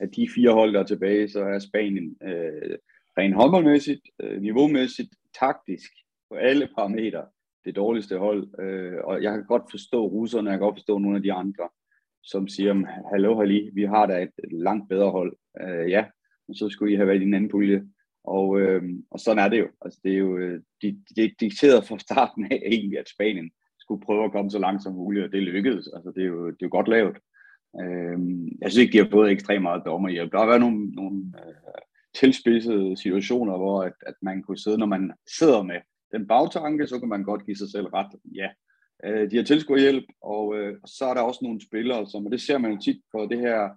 at 0.00 0.16
de 0.16 0.28
fire 0.34 0.52
hold, 0.52 0.72
der 0.74 0.80
er 0.80 0.86
tilbage, 0.86 1.28
så 1.28 1.40
er 1.40 1.58
Spanien 1.58 2.16
øh, 2.22 2.76
rent 3.18 3.34
håndboldmæssigt, 3.34 4.02
øh, 4.22 4.42
niveaumæssigt, 4.42 5.12
taktisk, 5.40 5.90
på 6.30 6.34
alle 6.36 6.68
parametre 6.76 7.24
det 7.66 7.76
dårligste 7.76 8.18
hold. 8.18 8.60
Øh, 8.60 8.98
og 9.04 9.22
jeg 9.22 9.32
kan 9.32 9.44
godt 9.44 9.70
forstå 9.70 10.06
russerne, 10.06 10.50
jeg 10.50 10.58
kan 10.58 10.66
godt 10.66 10.76
forstå 10.76 10.98
nogle 10.98 11.16
af 11.16 11.22
de 11.22 11.32
andre, 11.32 11.68
som 12.22 12.48
siger, 12.48 12.74
hallo 13.12 13.38
Halli, 13.38 13.70
vi 13.74 13.84
har 13.84 14.06
da 14.06 14.22
et 14.22 14.30
langt 14.52 14.88
bedre 14.88 15.10
hold. 15.10 15.36
Øh, 15.60 15.90
ja, 15.90 16.04
og 16.48 16.54
så 16.54 16.68
skulle 16.68 16.92
I 16.92 16.96
have 16.96 17.08
været 17.08 17.20
i 17.20 17.24
en 17.24 17.34
anden 17.34 17.50
pulje. 17.50 17.84
Og, 18.24 18.60
øh, 18.60 18.82
og 19.10 19.20
sådan 19.20 19.44
er 19.44 19.48
det 19.48 19.58
jo. 19.58 19.68
Altså, 19.84 20.00
det 20.04 20.12
er 20.12 20.18
jo 20.18 20.36
øh, 20.38 20.60
de, 20.82 21.02
de 21.16 21.34
dikteret 21.40 21.84
fra 21.84 21.98
starten 21.98 22.44
af 22.44 22.62
egentlig, 22.72 22.98
at 22.98 23.08
Spanien 23.14 23.50
skulle 23.78 24.02
prøve 24.06 24.24
at 24.24 24.32
komme 24.32 24.50
så 24.50 24.58
langt 24.58 24.82
som 24.82 24.94
muligt, 24.94 25.24
og 25.24 25.32
det 25.32 25.42
lykkedes. 25.42 25.88
Altså, 25.94 26.12
det, 26.16 26.22
er 26.22 26.26
jo, 26.26 26.46
det 26.46 26.62
er 26.62 26.66
jo 26.66 26.76
godt 26.76 26.88
lavet. 26.88 27.16
Øh, 27.82 28.18
jeg 28.60 28.70
synes 28.70 28.82
ikke, 28.82 28.92
de 28.92 29.04
har 29.04 29.10
fået 29.10 29.30
ekstremt 29.30 29.62
meget 29.62 29.82
dommerhjælp. 29.86 30.32
Der 30.32 30.38
har 30.38 30.46
været 30.46 30.60
nogle, 30.60 30.86
nogle 30.90 31.32
øh, 31.38 31.54
tilspidsede 32.14 32.96
situationer, 32.96 33.56
hvor 33.56 33.82
at, 33.82 33.92
at 34.06 34.14
man 34.22 34.42
kunne 34.42 34.58
sidde, 34.58 34.78
når 34.78 34.86
man 34.86 35.12
sidder 35.38 35.62
med 35.62 35.80
den 36.18 36.26
bagtanke, 36.26 36.86
så 36.86 36.98
kan 36.98 37.08
man 37.08 37.24
godt 37.24 37.46
give 37.46 37.56
sig 37.56 37.70
selv 37.70 37.86
ret. 37.86 38.12
Ja, 38.34 38.48
øh, 39.04 39.30
de 39.30 39.36
har 39.36 39.44
tilskuerhjælp, 39.44 40.04
og, 40.22 40.56
øh, 40.58 40.76
så 40.86 41.04
er 41.04 41.14
der 41.14 41.20
også 41.20 41.40
nogle 41.42 41.60
spillere, 41.60 42.06
som, 42.06 42.26
og 42.26 42.32
det 42.32 42.40
ser 42.40 42.58
man 42.58 42.72
jo 42.72 42.78
tit 42.80 43.00
på 43.12 43.26
det 43.30 43.38
her 43.38 43.70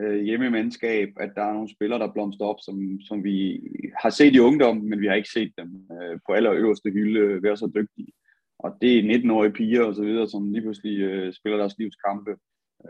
øh, 0.00 0.20
hjemmemandskab, 0.24 1.08
at 1.20 1.30
der 1.36 1.42
er 1.42 1.52
nogle 1.52 1.74
spillere, 1.76 1.98
der 2.00 2.12
blomster 2.12 2.44
op, 2.44 2.60
som, 2.60 3.00
som 3.00 3.24
vi 3.24 3.60
har 4.02 4.10
set 4.10 4.34
i 4.34 4.38
ungdom, 4.38 4.76
men 4.76 5.00
vi 5.00 5.06
har 5.06 5.14
ikke 5.14 5.34
set 5.38 5.52
dem 5.58 5.68
øh, 5.92 6.18
på 6.26 6.32
allerøverste 6.32 6.90
hylde 6.90 7.42
være 7.42 7.56
så 7.56 7.70
dygtige. 7.76 8.12
Og 8.58 8.78
det 8.82 8.98
er 8.98 9.18
19-årige 9.18 9.52
piger 9.52 9.84
og 9.84 9.94
så 9.94 10.02
videre, 10.02 10.28
som 10.28 10.52
lige 10.52 10.62
pludselig 10.62 11.00
øh, 11.00 11.32
spiller 11.32 11.58
deres 11.58 11.78
livskampe, 11.78 12.30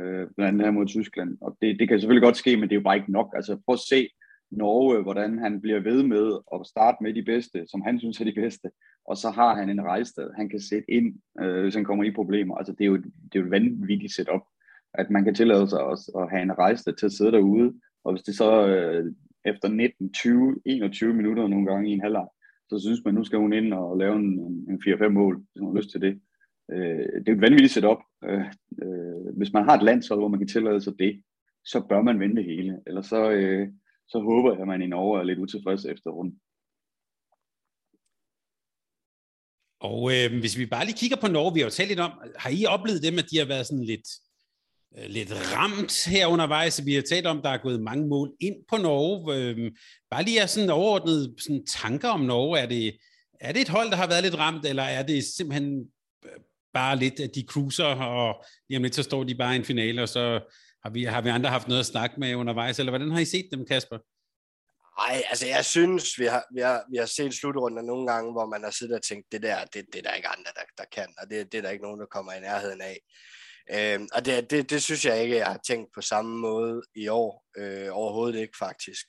øh, 0.00 0.26
blandt 0.36 0.48
andet 0.48 0.66
her 0.66 0.70
mod 0.70 0.86
Tyskland. 0.86 1.38
Og 1.40 1.56
det, 1.60 1.78
det 1.78 1.88
kan 1.88 2.00
selvfølgelig 2.00 2.26
godt 2.26 2.36
ske, 2.36 2.56
men 2.56 2.68
det 2.68 2.74
er 2.74 2.80
jo 2.80 2.88
bare 2.88 2.96
ikke 2.96 3.12
nok. 3.12 3.32
Altså 3.36 3.60
prøv 3.66 3.72
at 3.72 3.88
se 3.90 4.08
Norge, 4.50 5.02
hvordan 5.02 5.38
han 5.38 5.60
bliver 5.60 5.80
ved 5.80 6.02
med 6.02 6.38
at 6.54 6.66
starte 6.66 6.96
med 7.00 7.14
de 7.14 7.22
bedste, 7.22 7.64
som 7.66 7.82
han 7.82 7.98
synes 7.98 8.20
er 8.20 8.24
de 8.24 8.32
bedste, 8.32 8.70
og 9.06 9.16
så 9.16 9.30
har 9.30 9.54
han 9.54 9.70
en 9.70 9.82
rejsted, 9.82 10.30
han 10.36 10.48
kan 10.48 10.60
sætte 10.60 10.90
ind, 10.90 11.14
øh, 11.40 11.62
hvis 11.62 11.74
han 11.74 11.84
kommer 11.84 12.04
i 12.04 12.10
problemer. 12.14 12.54
Altså 12.56 12.72
det 12.72 12.84
er 12.84 12.88
jo, 12.88 12.96
det 12.96 13.34
er 13.34 13.40
jo 13.40 13.44
et 13.44 13.50
vanvittigt 13.50 14.14
setup, 14.14 14.40
at 14.94 15.10
man 15.10 15.24
kan 15.24 15.34
tillade 15.34 15.68
sig 15.68 15.80
også 15.80 16.12
at 16.18 16.30
have 16.30 16.42
en 16.42 16.58
rejsted 16.58 16.92
til 16.92 17.06
at 17.06 17.12
sidde 17.12 17.32
derude, 17.32 17.74
og 18.04 18.12
hvis 18.12 18.22
det 18.22 18.36
så 18.36 18.66
øh, 18.66 19.12
efter 19.44 19.68
19, 19.68 20.12
20, 20.12 20.56
21 20.64 21.14
minutter 21.14 21.48
nogle 21.48 21.66
gange 21.66 21.90
i 21.90 21.92
en 21.92 22.00
halvleg, 22.00 22.26
så 22.68 22.78
synes 22.78 23.00
man, 23.04 23.14
nu 23.14 23.24
skal 23.24 23.38
hun 23.38 23.52
ind 23.52 23.74
og 23.74 23.98
lave 23.98 24.16
en, 24.16 24.40
en 24.68 24.82
4-5 24.86 25.08
mål, 25.08 25.36
hvis 25.36 25.60
hun 25.60 25.68
har 25.68 25.80
lyst 25.82 25.90
til 25.90 26.00
det. 26.00 26.20
Øh, 26.72 27.22
det 27.22 27.28
er 27.28 27.32
et 27.32 27.40
vanvittigt 27.40 27.72
setup. 27.72 27.98
Øh, 28.24 28.44
øh, 28.82 29.36
hvis 29.36 29.52
man 29.52 29.64
har 29.64 29.76
et 29.76 29.82
landshold, 29.82 30.20
hvor 30.20 30.28
man 30.28 30.40
kan 30.40 30.48
tillade 30.48 30.80
sig 30.80 30.92
det, 30.98 31.22
så 31.64 31.86
bør 31.88 32.02
man 32.02 32.20
vende 32.20 32.36
det 32.36 32.44
hele. 32.44 32.80
Eller 32.86 33.02
så, 33.02 33.30
øh, 33.30 33.68
så 34.10 34.18
håber 34.18 34.52
jeg, 34.52 34.60
at 34.60 34.66
man 34.66 34.82
i 34.82 34.86
Norge 34.86 35.20
er 35.20 35.24
lidt 35.24 35.38
utilfreds 35.38 35.84
efter 35.84 36.10
runden. 36.10 36.40
Og 39.80 40.00
øh, 40.14 40.40
hvis 40.40 40.58
vi 40.58 40.66
bare 40.66 40.84
lige 40.84 40.96
kigger 40.96 41.16
på 41.20 41.28
Norge, 41.28 41.54
vi 41.54 41.60
har 41.60 41.66
jo 41.66 41.70
talt 41.70 41.88
lidt 41.88 42.00
om, 42.00 42.12
har 42.36 42.50
I 42.50 42.64
oplevet 42.66 43.02
dem, 43.02 43.18
at 43.18 43.30
de 43.30 43.38
har 43.38 43.44
været 43.44 43.66
sådan 43.66 43.84
lidt, 43.84 44.08
øh, 44.96 45.06
lidt 45.08 45.32
ramt 45.54 46.06
her 46.06 46.26
undervejs? 46.26 46.86
Vi 46.86 46.94
har 46.94 47.02
talt 47.02 47.26
om, 47.26 47.42
der 47.42 47.50
er 47.50 47.62
gået 47.62 47.82
mange 47.82 48.08
mål 48.08 48.32
ind 48.40 48.56
på 48.68 48.76
Norge. 48.76 49.36
Øh, 49.36 49.72
bare 50.10 50.24
lige 50.24 50.38
er 50.38 50.46
sådan 50.46 50.70
overordnet 50.70 51.34
sådan 51.38 51.66
tanker 51.66 52.08
om 52.08 52.20
Norge. 52.20 52.58
Er 52.58 52.66
det, 52.66 52.98
er 53.40 53.52
det 53.52 53.62
et 53.62 53.68
hold, 53.68 53.90
der 53.90 53.96
har 53.96 54.08
været 54.08 54.22
lidt 54.22 54.38
ramt, 54.38 54.66
eller 54.66 54.82
er 54.82 55.02
det 55.02 55.24
simpelthen 55.24 55.90
øh, 56.24 56.40
bare 56.74 56.96
lidt, 56.96 57.20
at 57.20 57.34
de 57.34 57.44
cruiser, 57.48 57.84
og 57.84 58.44
lige 58.68 58.76
om 58.78 58.82
lidt, 58.82 58.94
så 58.94 59.02
står 59.02 59.24
de 59.24 59.34
bare 59.34 59.54
i 59.54 59.58
en 59.58 59.64
finale, 59.64 60.02
og 60.02 60.08
så 60.08 60.40
har 60.82 60.90
vi, 60.90 61.04
har 61.04 61.20
vi 61.20 61.28
andre 61.28 61.50
haft 61.50 61.68
noget 61.68 61.80
at 61.80 61.86
snakke 61.86 62.20
med 62.20 62.34
undervejs, 62.34 62.78
eller 62.78 62.90
hvordan 62.90 63.10
har 63.10 63.20
I 63.20 63.24
set 63.24 63.48
dem, 63.52 63.66
Kasper? 63.66 63.98
Nej, 65.00 65.22
altså 65.30 65.46
jeg 65.46 65.64
synes, 65.64 66.18
vi 66.18 66.26
har, 66.26 66.44
vi 66.54 66.60
har, 66.60 66.84
vi 66.90 66.96
har 66.96 67.06
set 67.06 67.34
slutrunder 67.34 67.82
nogle 67.82 68.12
gange, 68.12 68.32
hvor 68.32 68.46
man 68.46 68.62
har 68.64 68.70
siddet 68.70 68.96
og 68.96 69.02
tænkt, 69.02 69.32
det 69.32 69.42
der, 69.42 69.64
det, 69.64 69.86
det 69.92 69.98
er 69.98 70.02
der 70.02 70.14
ikke 70.14 70.28
andre, 70.28 70.50
der, 70.54 70.62
der 70.78 70.84
kan, 70.92 71.08
og 71.18 71.30
det, 71.30 71.52
det 71.52 71.58
er 71.58 71.62
der 71.62 71.70
ikke 71.70 71.84
nogen, 71.84 72.00
der 72.00 72.06
kommer 72.06 72.32
i 72.32 72.40
nærheden 72.40 72.80
af. 72.80 72.98
Øhm, 73.74 74.08
og 74.14 74.24
det, 74.24 74.50
det, 74.50 74.70
det 74.70 74.82
synes 74.82 75.04
jeg 75.04 75.22
ikke, 75.22 75.36
jeg 75.36 75.46
har 75.46 75.60
tænkt 75.66 75.90
på 75.94 76.00
samme 76.00 76.38
måde 76.38 76.82
i 76.94 77.08
år. 77.08 77.44
Øh, 77.56 77.88
overhovedet 77.92 78.40
ikke, 78.40 78.58
faktisk. 78.58 79.06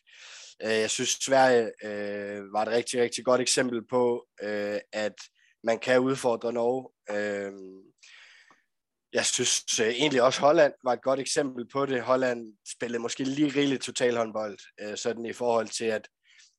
Øh, 0.64 0.70
jeg 0.70 0.90
synes, 0.90 1.10
Sverige 1.10 1.72
øh, 1.84 2.54
var 2.54 2.62
et 2.62 2.68
rigtig, 2.68 3.02
rigtig 3.02 3.26
godt 3.26 3.42
eksempel 3.42 3.82
på, 3.90 4.28
øh, 4.44 4.80
at 4.94 5.16
man 5.64 5.80
kan 5.80 6.00
udfordre 6.00 6.54
Norge. 6.54 6.90
Øh, 7.12 7.52
jeg 9.14 9.26
synes 9.26 9.80
øh, 9.80 9.88
egentlig 9.88 10.22
også, 10.22 10.42
Holland 10.42 10.74
var 10.84 10.94
et 10.94 11.02
godt 11.02 11.20
eksempel 11.20 11.68
på 11.68 11.86
det. 11.86 12.02
Holland 12.02 12.54
spillede 12.76 13.02
måske 13.02 13.24
lige 13.24 13.60
rigeligt 13.60 13.84
totalhåndbold, 13.84 14.58
øh, 14.82 14.98
sådan 14.98 15.26
i 15.26 15.34
forhold 15.34 15.68
til, 15.68 15.86
at, 15.86 16.08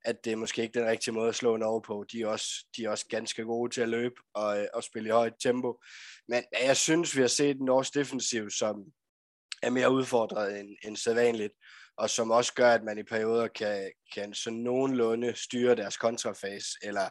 at 0.05 0.25
det 0.25 0.33
er 0.33 0.37
måske 0.37 0.63
ikke 0.63 0.79
den 0.79 0.89
rigtige 0.89 1.15
måde 1.15 1.29
at 1.29 1.35
slå 1.35 1.57
Norge 1.57 1.83
på. 1.83 2.05
De 2.13 2.23
er 2.23 2.27
også, 2.27 2.67
de 2.77 2.85
er 2.85 2.91
også 2.91 3.07
ganske 3.09 3.45
gode 3.45 3.71
til 3.71 3.81
at 3.81 3.89
løbe 3.89 4.15
og, 4.35 4.61
øh, 4.61 4.67
og 4.75 4.83
spille 4.85 5.09
i 5.09 5.13
højt 5.13 5.35
tempo. 5.43 5.81
Men 6.29 6.45
jeg 6.63 6.77
synes, 6.77 7.17
vi 7.17 7.21
har 7.21 7.29
set 7.29 7.57
en 7.57 7.65
norsk 7.65 7.95
defensiv, 7.95 8.51
som 8.51 8.85
er 9.63 9.71
mere 9.71 9.93
udfordret 9.93 10.61
end, 10.61 10.69
end 10.85 10.97
sædvanligt, 10.97 11.53
og 11.97 12.11
som 12.11 12.31
også 12.31 12.55
gør, 12.55 12.71
at 12.71 12.85
man 12.85 12.99
i 12.99 13.03
perioder 13.03 13.49
kan, 13.49 13.93
kan 14.15 14.35
så 14.35 14.51
nogenlunde 14.51 15.37
styre 15.37 15.75
deres 15.75 15.97
kontrafase, 15.97 16.69
eller 16.83 17.09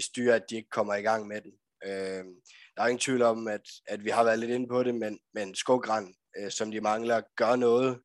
styre, 0.00 0.34
at 0.34 0.44
de 0.50 0.56
ikke 0.56 0.70
kommer 0.70 0.94
i 0.94 1.02
gang 1.02 1.26
med 1.26 1.40
den. 1.40 1.52
Øh, 1.84 2.24
der 2.76 2.82
er 2.82 2.86
ingen 2.86 2.98
tvivl 2.98 3.22
om, 3.22 3.48
at, 3.48 3.60
at 3.86 4.04
vi 4.04 4.10
har 4.10 4.24
været 4.24 4.38
lidt 4.38 4.50
inde 4.50 4.68
på 4.68 4.82
det, 4.82 4.94
men, 4.94 5.18
men 5.34 5.54
Skogran, 5.54 6.14
øh, 6.38 6.50
som 6.50 6.70
de 6.70 6.80
mangler, 6.80 7.22
gør 7.36 7.56
noget. 7.56 7.98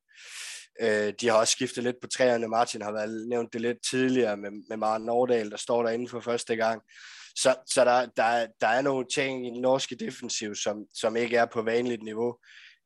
Øh, 0.80 1.12
de 1.20 1.28
har 1.28 1.38
også 1.38 1.52
skiftet 1.52 1.84
lidt 1.84 1.96
på 2.02 2.08
træerne. 2.08 2.48
Martin 2.48 2.82
har 2.82 2.92
været 2.92 3.28
nævnt 3.28 3.52
det 3.52 3.60
lidt 3.60 3.78
tidligere 3.90 4.36
med, 4.36 4.50
med 4.68 4.76
Maren 4.76 5.02
Nordahl, 5.02 5.50
der 5.50 5.56
står 5.56 5.82
derinde 5.82 6.08
for 6.08 6.20
første 6.20 6.56
gang. 6.56 6.82
Så, 7.36 7.54
så 7.66 7.84
der, 7.84 8.06
der, 8.16 8.46
der 8.60 8.66
er 8.66 8.82
nogle 8.82 9.06
ting 9.14 9.46
i 9.46 9.50
den 9.50 9.60
norske 9.60 9.96
defensiv, 9.96 10.54
som, 10.54 10.86
som 10.94 11.16
ikke 11.16 11.36
er 11.36 11.46
på 11.46 11.62
vanligt 11.62 12.02
niveau. 12.02 12.38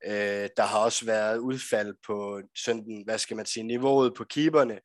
Øh, 0.07 0.49
der 0.57 0.63
har 0.63 0.79
også 0.79 1.05
været 1.05 1.39
udfald 1.39 1.95
på 2.07 2.41
sådan, 2.57 3.03
hvad 3.05 3.19
skal 3.19 3.37
man 3.37 3.47
sige, 3.47 3.63
niveauet 3.63 4.15
på 4.15 4.25
keeperne. 4.25 4.81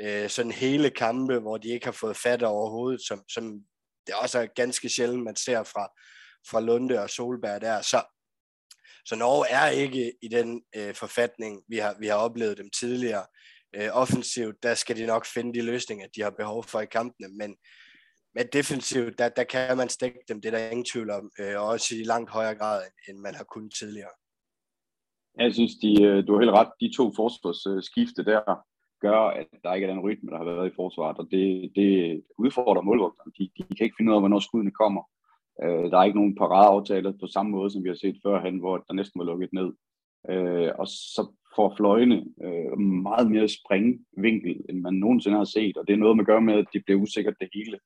Øh, 0.00 0.30
sådan 0.30 0.52
hele 0.52 0.90
kampe, 0.90 1.38
hvor 1.38 1.56
de 1.56 1.68
ikke 1.68 1.86
har 1.86 1.92
fået 1.92 2.16
fat 2.16 2.42
overhovedet, 2.42 3.00
som, 3.06 3.22
som 3.28 3.60
det 4.06 4.14
også 4.14 4.38
er 4.38 4.46
ganske 4.46 4.88
sjældent, 4.88 5.24
man 5.24 5.36
ser 5.36 5.62
fra, 5.62 5.88
fra 6.50 6.60
Lunde 6.60 7.02
og 7.02 7.10
Solberg 7.10 7.60
der. 7.60 7.80
Så, 7.82 8.02
så 9.04 9.16
Norge 9.16 9.46
er 9.50 9.68
ikke 9.68 10.12
i 10.22 10.28
den 10.28 10.62
øh, 10.76 10.94
forfatning, 10.94 11.62
vi 11.68 11.76
har, 11.76 11.96
vi 12.00 12.06
har 12.06 12.16
oplevet 12.16 12.58
dem 12.58 12.70
tidligere. 12.80 13.26
Øh, 13.76 13.88
offensivt, 13.92 14.62
der 14.62 14.74
skal 14.74 14.96
de 14.96 15.06
nok 15.06 15.26
finde 15.26 15.54
de 15.54 15.66
løsninger, 15.66 16.06
de 16.16 16.22
har 16.22 16.30
behov 16.30 16.64
for 16.64 16.80
i 16.80 16.86
kampene, 16.86 17.28
men, 17.28 17.56
men 18.34 18.46
defensivt, 18.52 19.18
der, 19.18 19.28
der 19.28 19.44
kan 19.44 19.76
man 19.76 19.88
stikke 19.88 20.18
dem, 20.28 20.40
det 20.40 20.54
er 20.54 20.58
der 20.58 20.70
ingen 20.70 20.90
tvivl 20.92 21.10
om, 21.10 21.30
øh, 21.40 21.60
og 21.60 21.66
også 21.66 21.94
i 21.94 22.02
langt 22.04 22.30
højere 22.30 22.54
grad, 22.54 22.82
end 23.08 23.18
man 23.18 23.34
har 23.34 23.44
kunnet 23.44 23.72
tidligere. 23.78 24.14
Jeg 25.38 25.54
synes, 25.54 25.72
de, 25.82 26.02
øh, 26.02 26.26
du 26.26 26.32
har 26.32 26.40
helt 26.40 26.58
ret, 26.58 26.72
de 26.80 26.96
to 26.96 27.04
forsvarsskifte 27.16 28.24
der 28.24 28.42
gør, 29.00 29.20
at 29.40 29.46
der 29.62 29.74
ikke 29.74 29.86
er 29.86 29.92
den 29.94 30.04
rytme, 30.06 30.30
der 30.30 30.38
har 30.38 30.44
været 30.52 30.70
i 30.70 30.76
forsvaret, 30.80 31.18
og 31.18 31.26
det, 31.34 31.72
det 31.78 31.90
udfordrer 32.38 32.82
målvogterne. 32.82 33.32
De, 33.38 33.44
de 33.56 33.62
kan 33.76 33.84
ikke 33.84 33.98
finde 33.98 34.10
ud 34.10 34.16
af, 34.16 34.22
hvornår 34.22 34.40
skuddene 34.40 34.78
kommer. 34.82 35.02
Øh, 35.62 35.90
der 35.90 35.98
er 35.98 36.04
ikke 36.04 36.18
nogen 36.18 36.34
paradeaftaler 36.34 37.12
på 37.20 37.26
samme 37.26 37.52
måde, 37.52 37.70
som 37.70 37.84
vi 37.84 37.88
har 37.88 37.96
set 37.96 38.20
førhen, 38.24 38.58
hvor 38.58 38.76
der 38.76 38.94
næsten 38.94 39.18
var 39.18 39.24
lukket 39.24 39.52
ned. 39.52 39.72
Øh, 40.30 40.70
og 40.78 40.86
så 40.88 41.22
får 41.56 41.74
fløjene 41.76 42.24
øh, 42.44 42.78
meget 42.78 43.30
mere 43.30 43.48
springvinkel, 43.48 44.64
end 44.68 44.80
man 44.80 44.94
nogensinde 44.94 45.36
har 45.36 45.44
set, 45.44 45.76
og 45.76 45.86
det 45.86 45.92
er 45.92 45.96
noget, 45.96 46.16
man 46.16 46.26
gør 46.26 46.40
med, 46.40 46.54
at 46.54 46.66
det 46.72 46.84
bliver 46.84 47.00
usikkert 47.00 47.34
det 47.40 47.48
hele. 47.54 47.78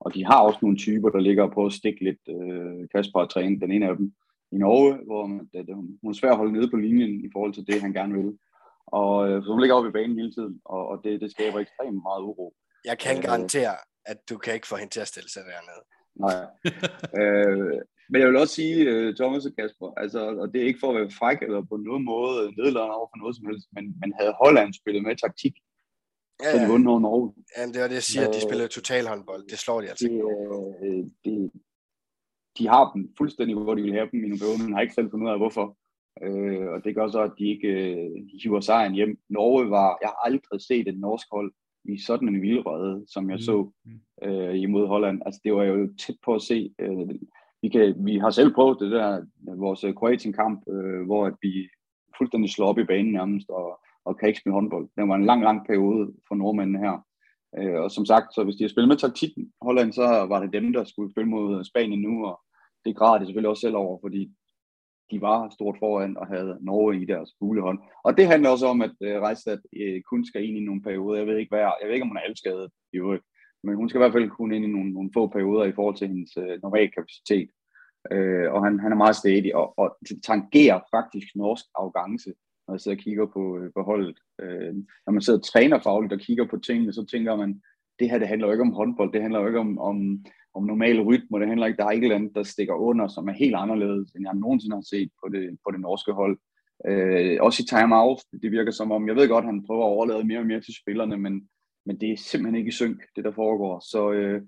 Og 0.00 0.14
de 0.14 0.24
har 0.24 0.40
også 0.42 0.58
nogle 0.62 0.76
typer, 0.76 1.08
der 1.10 1.20
ligger 1.20 1.46
på 1.48 1.66
at 1.66 1.72
stikke 1.72 2.04
lidt 2.04 2.22
øh, 2.28 2.88
Kasper 2.94 3.20
og 3.20 3.30
træne. 3.30 3.60
Den 3.60 3.72
ene 3.72 3.88
af 3.88 3.96
dem 3.96 4.12
i 4.52 4.56
Norge, 4.56 4.92
hvor 5.06 5.26
man, 5.26 5.48
det, 5.52 5.74
hun 6.02 6.10
er 6.10 6.12
svært 6.12 6.32
at 6.32 6.36
holde 6.36 6.52
nede 6.52 6.70
på 6.70 6.76
linjen 6.76 7.24
i 7.24 7.28
forhold 7.32 7.52
til 7.52 7.66
det, 7.66 7.80
han 7.80 7.92
gerne 7.92 8.14
vil. 8.14 8.38
Og 8.86 9.28
øh, 9.28 9.42
så 9.42 9.52
hun 9.52 9.60
ligger 9.60 9.76
oppe 9.76 9.88
i 9.88 9.92
banen 9.92 10.18
hele 10.18 10.32
tiden, 10.32 10.60
og, 10.64 10.88
og 10.88 11.00
det, 11.04 11.20
det 11.20 11.30
skaber 11.30 11.58
ekstremt 11.58 12.02
meget 12.08 12.22
uro. 12.22 12.54
Jeg 12.84 12.98
kan 12.98 13.16
øh, 13.16 13.22
garantere, 13.22 13.74
at 14.06 14.18
du 14.30 14.38
kan 14.38 14.54
ikke 14.54 14.66
få 14.66 14.76
hende 14.76 14.92
til 14.92 15.00
at 15.00 15.08
stille 15.08 15.30
sig 15.30 15.42
dernede. 15.52 15.82
Nej. 16.24 16.46
øh, 17.20 17.80
men 18.10 18.20
jeg 18.20 18.28
vil 18.28 18.36
også 18.36 18.54
sige, 18.54 18.76
uh, 18.92 19.14
Thomas 19.14 19.46
og 19.46 19.52
Kasper, 19.58 19.88
altså, 19.96 20.20
og 20.42 20.52
det 20.52 20.62
er 20.62 20.66
ikke 20.66 20.80
for 20.80 20.90
at 20.90 20.96
være 21.00 21.10
fræk 21.10 21.42
eller 21.42 21.62
på 21.70 21.76
nogen 21.76 22.04
måde 22.04 22.40
nedladende 22.58 22.96
over 22.98 23.08
for 23.12 23.18
noget 23.22 23.36
som 23.36 23.46
helst, 23.46 23.66
men 23.72 23.84
man 24.02 24.12
havde 24.18 24.34
Holland 24.42 24.72
spillet 24.80 25.02
med 25.02 25.16
taktik, 25.16 25.54
ja, 26.42 26.52
så 26.52 26.56
de 26.58 26.70
vundet 26.72 26.88
over 26.88 27.00
Norge. 27.00 27.32
Ja, 27.56 27.62
det 27.72 27.80
var 27.82 27.88
det, 27.88 27.94
jeg 28.00 28.08
siger, 28.10 28.28
at 28.28 28.34
de 28.34 28.40
spiller 28.40 28.66
totalhåndbold. 28.66 29.42
Det 29.52 29.58
slår 29.58 29.80
de 29.80 29.88
altså 29.88 30.08
det, 30.08 30.18
øh, 30.86 31.04
det, 31.24 31.50
de 32.58 32.68
har 32.68 32.92
dem 32.92 33.02
fuldstændig, 33.18 33.56
hvor 33.56 33.74
de 33.74 33.82
vil 33.82 33.92
have 33.92 34.08
dem 34.12 34.24
i 34.24 34.28
nogle 34.28 34.64
men 34.64 34.74
har 34.74 34.80
ikke 34.80 34.94
selv 34.94 35.10
fundet 35.10 35.26
ud 35.26 35.32
af, 35.32 35.38
hvorfor. 35.38 35.66
Øh, 36.22 36.68
og 36.74 36.84
det 36.84 36.94
gør 36.94 37.08
så, 37.08 37.22
at 37.22 37.32
de 37.38 37.44
ikke 37.54 37.68
øh, 37.68 38.10
hiver 38.42 38.60
sejren 38.60 38.94
hjem. 38.94 39.18
Norge 39.28 39.70
var, 39.70 39.98
jeg 40.02 40.08
har 40.08 40.20
aldrig 40.28 40.60
set 40.60 40.88
et 40.88 40.98
norsk 40.98 41.26
hold 41.32 41.52
i 41.84 41.98
sådan 41.98 42.28
en 42.28 42.42
vildrede, 42.42 43.04
som 43.08 43.30
jeg 43.30 43.36
mm. 43.36 43.46
så 43.48 43.72
mm 43.84 44.00
øh, 44.22 44.56
imod 44.56 44.86
Holland. 44.86 45.22
Altså 45.26 45.40
det 45.44 45.54
var 45.54 45.64
jo 45.64 45.88
tæt 45.98 46.16
på 46.24 46.34
at 46.34 46.42
se. 46.42 46.74
Øh, 46.78 47.08
vi, 47.62 47.68
kan, 47.68 47.94
vi 47.98 48.18
har 48.18 48.30
selv 48.30 48.54
prøvet 48.54 48.80
det 48.80 48.90
der, 48.90 49.24
vores 49.56 49.84
øh, 49.84 49.94
Kroatien-kamp, 49.94 50.62
øh, 50.68 51.06
hvor 51.06 51.26
at 51.26 51.34
vi 51.42 51.68
fuldstændig 52.18 52.50
slår 52.50 52.66
op 52.66 52.78
i 52.78 52.84
banen 52.84 53.12
nærmest, 53.12 53.50
og, 53.50 53.80
og 54.04 54.18
kan 54.18 54.28
ikke 54.28 54.40
spille 54.40 54.54
håndbold. 54.54 54.88
Det 54.96 55.08
var 55.08 55.14
en 55.14 55.26
lang, 55.26 55.42
lang 55.42 55.66
periode 55.66 56.12
for 56.28 56.34
nordmændene 56.34 56.78
her. 56.78 57.06
Øh, 57.58 57.80
og 57.82 57.90
som 57.90 58.04
sagt, 58.06 58.34
så 58.34 58.44
hvis 58.44 58.56
de 58.56 58.64
har 58.64 58.68
spillet 58.68 58.88
med 58.88 58.96
taktikken 58.96 59.52
Holland, 59.62 59.92
så 59.92 60.26
var 60.28 60.40
det 60.40 60.52
dem, 60.52 60.72
der 60.72 60.84
skulle 60.84 61.12
spille 61.12 61.30
mod 61.30 61.58
øh, 61.58 61.64
Spanien 61.64 62.02
nu, 62.02 62.26
og 62.26 62.40
det 62.84 62.96
græder 62.96 63.18
de 63.18 63.26
selvfølgelig 63.26 63.50
også 63.50 63.60
selv 63.60 63.76
over, 63.76 63.98
fordi 64.00 64.32
de 65.10 65.20
var 65.20 65.50
stort 65.50 65.76
foran 65.78 66.16
og 66.16 66.26
havde 66.26 66.58
Norge 66.60 67.02
i 67.02 67.04
deres 67.04 67.30
gule 67.40 67.62
hånd. 67.62 67.78
Og 68.04 68.16
det 68.16 68.26
handler 68.26 68.50
også 68.50 68.66
om, 68.66 68.82
at 68.82 68.94
øh, 69.02 69.22
Reistad 69.22 69.58
øh, 69.76 70.02
kun 70.02 70.24
skal 70.24 70.44
ind 70.44 70.56
i 70.56 70.64
nogle 70.64 70.82
perioder. 70.82 71.18
Jeg 71.18 71.26
ved 71.26 71.38
ikke, 71.38 71.50
hvad, 71.50 71.60
jeg 71.60 71.86
ved 71.86 71.94
ikke 71.94 72.02
om 72.02 72.08
hun 72.08 72.16
er 72.16 72.28
alskadet 72.28 72.70
i 72.92 72.96
øvrigt, 72.96 73.24
men 73.64 73.74
hun 73.74 73.88
skal 73.88 73.98
i 73.98 74.02
hvert 74.02 74.12
fald 74.12 74.30
kunne 74.30 74.56
ind 74.56 74.64
i 74.64 74.68
nogle, 74.68 74.90
nogle 74.92 75.10
få 75.14 75.26
perioder 75.26 75.64
i 75.64 75.72
forhold 75.72 75.96
til 75.96 76.08
hendes 76.08 76.36
øh, 76.36 76.58
normale 76.62 76.90
kapacitet. 76.90 77.48
Øh, 78.12 78.52
og 78.52 78.64
han, 78.64 78.80
han 78.80 78.92
er 78.92 78.96
meget 78.96 79.16
stedig, 79.16 79.56
og, 79.56 79.78
og 79.78 79.96
tangerer 80.24 80.80
faktisk 80.96 81.28
norsk 81.34 81.64
arrogance, 81.74 82.30
når 82.66 82.74
jeg 82.74 82.80
sidder 82.80 82.96
og 82.96 83.02
kigger 83.02 83.26
på, 83.26 83.58
øh, 83.58 83.72
på 83.76 83.82
holdet. 83.82 84.18
Øh, 84.42 84.74
når 85.06 85.10
man 85.10 85.22
sidder 85.22 85.38
og 85.38 85.44
træner 85.44 85.78
fagligt 85.78 86.12
og 86.12 86.20
kigger 86.20 86.46
på 86.46 86.56
tingene, 86.58 86.92
så 86.92 87.06
tænker 87.10 87.36
man, 87.36 87.62
det 87.98 88.10
her 88.10 88.18
det 88.18 88.28
handler 88.28 88.46
jo 88.46 88.52
ikke 88.52 88.68
om 88.68 88.72
håndbold, 88.72 89.12
det 89.12 89.22
handler 89.22 89.40
jo 89.40 89.46
ikke 89.46 89.60
om, 89.60 89.78
om 89.78 90.24
om 90.56 90.64
normale 90.64 91.02
rytmer. 91.02 91.38
Det 91.38 91.48
handler 91.48 91.66
ikke, 91.66 91.76
der 91.76 91.86
er 91.86 91.90
ikke 91.90 92.14
andet, 92.14 92.34
der 92.34 92.42
stikker 92.42 92.74
under, 92.74 93.08
som 93.08 93.28
er 93.28 93.32
helt 93.32 93.54
anderledes, 93.54 94.10
end 94.10 94.26
jeg 94.26 94.34
nogensinde 94.34 94.76
har 94.76 94.86
set 94.94 95.10
på 95.24 95.28
det, 95.34 95.58
på 95.64 95.70
det 95.70 95.80
norske 95.80 96.12
hold. 96.12 96.38
Øh, 96.88 97.38
også 97.40 97.62
i 97.62 97.66
time-out, 97.66 98.20
det 98.42 98.50
virker 98.50 98.72
som 98.72 98.92
om, 98.92 99.08
jeg 99.08 99.16
ved 99.16 99.28
godt, 99.28 99.44
han 99.44 99.66
prøver 99.66 99.84
at 99.84 99.94
overlade 99.96 100.24
mere 100.24 100.38
og 100.38 100.46
mere 100.46 100.60
til 100.60 100.74
spillerne, 100.82 101.16
men, 101.16 101.48
men 101.86 102.00
det 102.00 102.12
er 102.12 102.16
simpelthen 102.16 102.58
ikke 102.58 102.68
i 102.68 102.72
synk, 102.72 103.02
det 103.16 103.24
der 103.24 103.32
foregår. 103.32 103.80
Så 103.90 104.12
øh, 104.12 104.42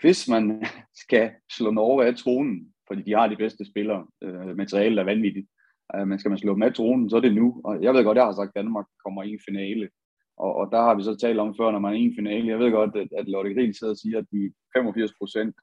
hvis 0.00 0.28
man 0.28 0.66
skal 1.04 1.30
slå 1.56 1.70
Norge 1.70 2.06
af 2.06 2.16
tronen, 2.16 2.74
fordi 2.88 3.02
de 3.02 3.12
har 3.12 3.28
de 3.28 3.36
bedste 3.36 3.64
spillere, 3.64 4.06
øh, 4.22 4.56
materialet 4.56 4.98
er 4.98 5.04
vanvittigt, 5.04 5.48
øh, 5.96 6.08
men 6.08 6.18
skal 6.18 6.28
man 6.28 6.38
slå 6.38 6.54
dem 6.54 6.62
af 6.62 6.74
tronen, 6.74 7.10
så 7.10 7.16
er 7.16 7.20
det 7.20 7.34
nu. 7.34 7.60
Og 7.64 7.82
jeg 7.82 7.94
ved 7.94 8.04
godt, 8.04 8.16
jeg 8.16 8.24
har 8.24 8.32
sagt, 8.32 8.48
at 8.48 8.62
Danmark 8.62 8.86
kommer 9.04 9.22
i 9.22 9.32
en 9.32 9.40
finale. 9.48 9.88
Og, 10.36 10.54
og 10.54 10.68
der 10.72 10.80
har 10.82 10.94
vi 10.94 11.02
så 11.02 11.16
talt 11.16 11.38
om 11.38 11.54
før, 11.56 11.70
når 11.70 11.78
man 11.78 11.92
er 11.92 11.98
i 11.98 12.00
en 12.02 12.16
finale. 12.16 12.48
Jeg 12.48 12.58
ved 12.58 12.70
godt, 12.70 12.96
at, 12.96 13.08
at 13.18 13.28
Lotte 13.28 13.54
Grill 13.54 13.74
sidder 13.74 13.92
og 13.92 13.98
siger, 13.98 14.18
at 14.18 14.26
de 14.32 14.52
85 14.76 15.12
procent, 15.18 15.56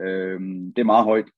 øh, 0.00 0.40
det 0.74 0.78
er 0.78 0.92
meget 0.92 1.04
højt. 1.04 1.28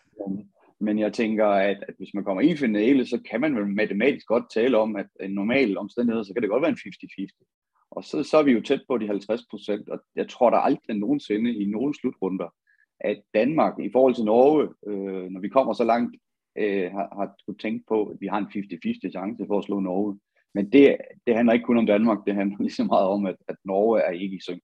Men 0.86 0.98
jeg 0.98 1.12
tænker, 1.12 1.46
at, 1.46 1.84
at 1.88 1.94
hvis 1.98 2.14
man 2.14 2.24
kommer 2.24 2.42
i 2.42 2.50
en 2.50 2.56
finale, 2.56 3.06
så 3.06 3.20
kan 3.30 3.40
man 3.40 3.56
vel 3.56 3.66
matematisk 3.66 4.26
godt 4.26 4.44
tale 4.54 4.78
om, 4.78 4.96
at 4.96 5.08
en 5.20 5.30
normal 5.30 5.78
omstændighed, 5.78 6.24
så 6.24 6.32
kan 6.32 6.42
det 6.42 6.50
godt 6.50 6.62
være 6.62 6.70
en 6.70 6.76
50-50. 6.76 7.57
Og 7.90 8.04
så, 8.04 8.22
så 8.22 8.36
er 8.38 8.42
vi 8.42 8.52
jo 8.52 8.60
tæt 8.60 8.80
på 8.88 8.98
de 8.98 9.06
50 9.06 9.40
procent, 9.50 9.88
og 9.88 10.00
jeg 10.16 10.28
tror 10.28 10.50
der 10.50 10.58
aldrig 10.58 10.96
nogensinde 10.96 11.54
i 11.54 11.64
nogen 11.64 11.94
slutrunder, 11.94 12.54
at 13.00 13.22
Danmark 13.34 13.78
i 13.78 13.90
forhold 13.92 14.14
til 14.14 14.24
Norge, 14.24 14.68
øh, 14.86 15.30
når 15.30 15.40
vi 15.40 15.48
kommer 15.48 15.72
så 15.72 15.84
langt, 15.84 16.16
øh, 16.58 16.90
har, 16.90 17.08
har 17.18 17.54
tænkt 17.60 17.84
på, 17.88 18.06
at 18.06 18.16
vi 18.20 18.26
har 18.26 18.38
en 18.38 18.64
50-50 19.06 19.10
chance 19.10 19.44
for 19.46 19.58
at 19.58 19.64
slå 19.64 19.80
Norge. 19.80 20.18
Men 20.54 20.72
det, 20.72 20.96
det 21.26 21.34
handler 21.34 21.52
ikke 21.52 21.64
kun 21.64 21.78
om 21.78 21.86
Danmark, 21.86 22.18
det 22.26 22.34
handler 22.34 22.56
lige 22.60 22.72
så 22.72 22.84
meget 22.84 23.06
om, 23.06 23.26
at, 23.26 23.36
at 23.48 23.56
Norge 23.64 24.00
er 24.00 24.10
ikke 24.10 24.36
i 24.36 24.40
synk. 24.40 24.62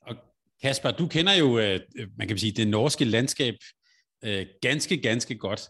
Og 0.00 0.16
Kasper, 0.62 0.90
du 0.90 1.06
kender 1.06 1.34
jo, 1.34 1.58
øh, 1.58 1.80
man 2.18 2.28
kan 2.28 2.38
sige, 2.38 2.52
det 2.52 2.68
norske 2.68 3.04
landskab 3.04 3.54
øh, 4.24 4.46
ganske, 4.62 4.96
ganske 4.96 5.38
godt. 5.38 5.60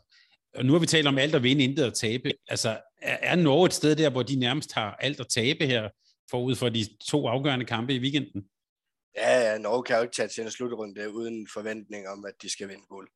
Og 0.55 0.65
nu 0.65 0.73
har 0.73 0.81
vi 0.81 0.87
talt 0.87 1.09
om 1.09 1.19
alt 1.19 1.35
at 1.35 1.43
vinde, 1.43 1.65
intet 1.65 1.85
at 1.85 1.95
tabe. 1.95 2.33
Altså, 2.49 2.69
er, 3.03 3.19
er 3.21 3.37
Norge 3.37 3.67
et 3.67 3.75
sted 3.75 3.97
der, 3.97 4.11
hvor 4.11 4.23
de 4.23 4.37
nærmest 4.37 4.73
har 4.73 4.97
alt 5.01 5.21
at 5.21 5.29
tabe 5.29 5.67
her, 5.67 5.89
forud 6.31 6.55
for 6.55 6.69
de 6.69 6.87
to 7.11 7.27
afgørende 7.27 7.65
kampe 7.67 7.95
i 7.95 7.99
weekenden? 7.99 8.45
Ja, 9.17 9.51
ja, 9.51 9.59
Norge 9.59 9.83
kan 9.83 9.97
jo 9.97 10.03
ikke 10.03 10.15
tage 10.15 10.29
til 10.29 10.45
en 10.45 10.51
slutrunde 10.51 11.13
uden 11.13 11.49
forventning 11.53 12.09
om, 12.09 12.25
at 12.25 12.35
de 12.43 12.51
skal 12.51 12.69
vinde 12.69 12.85
guld. 12.89 13.09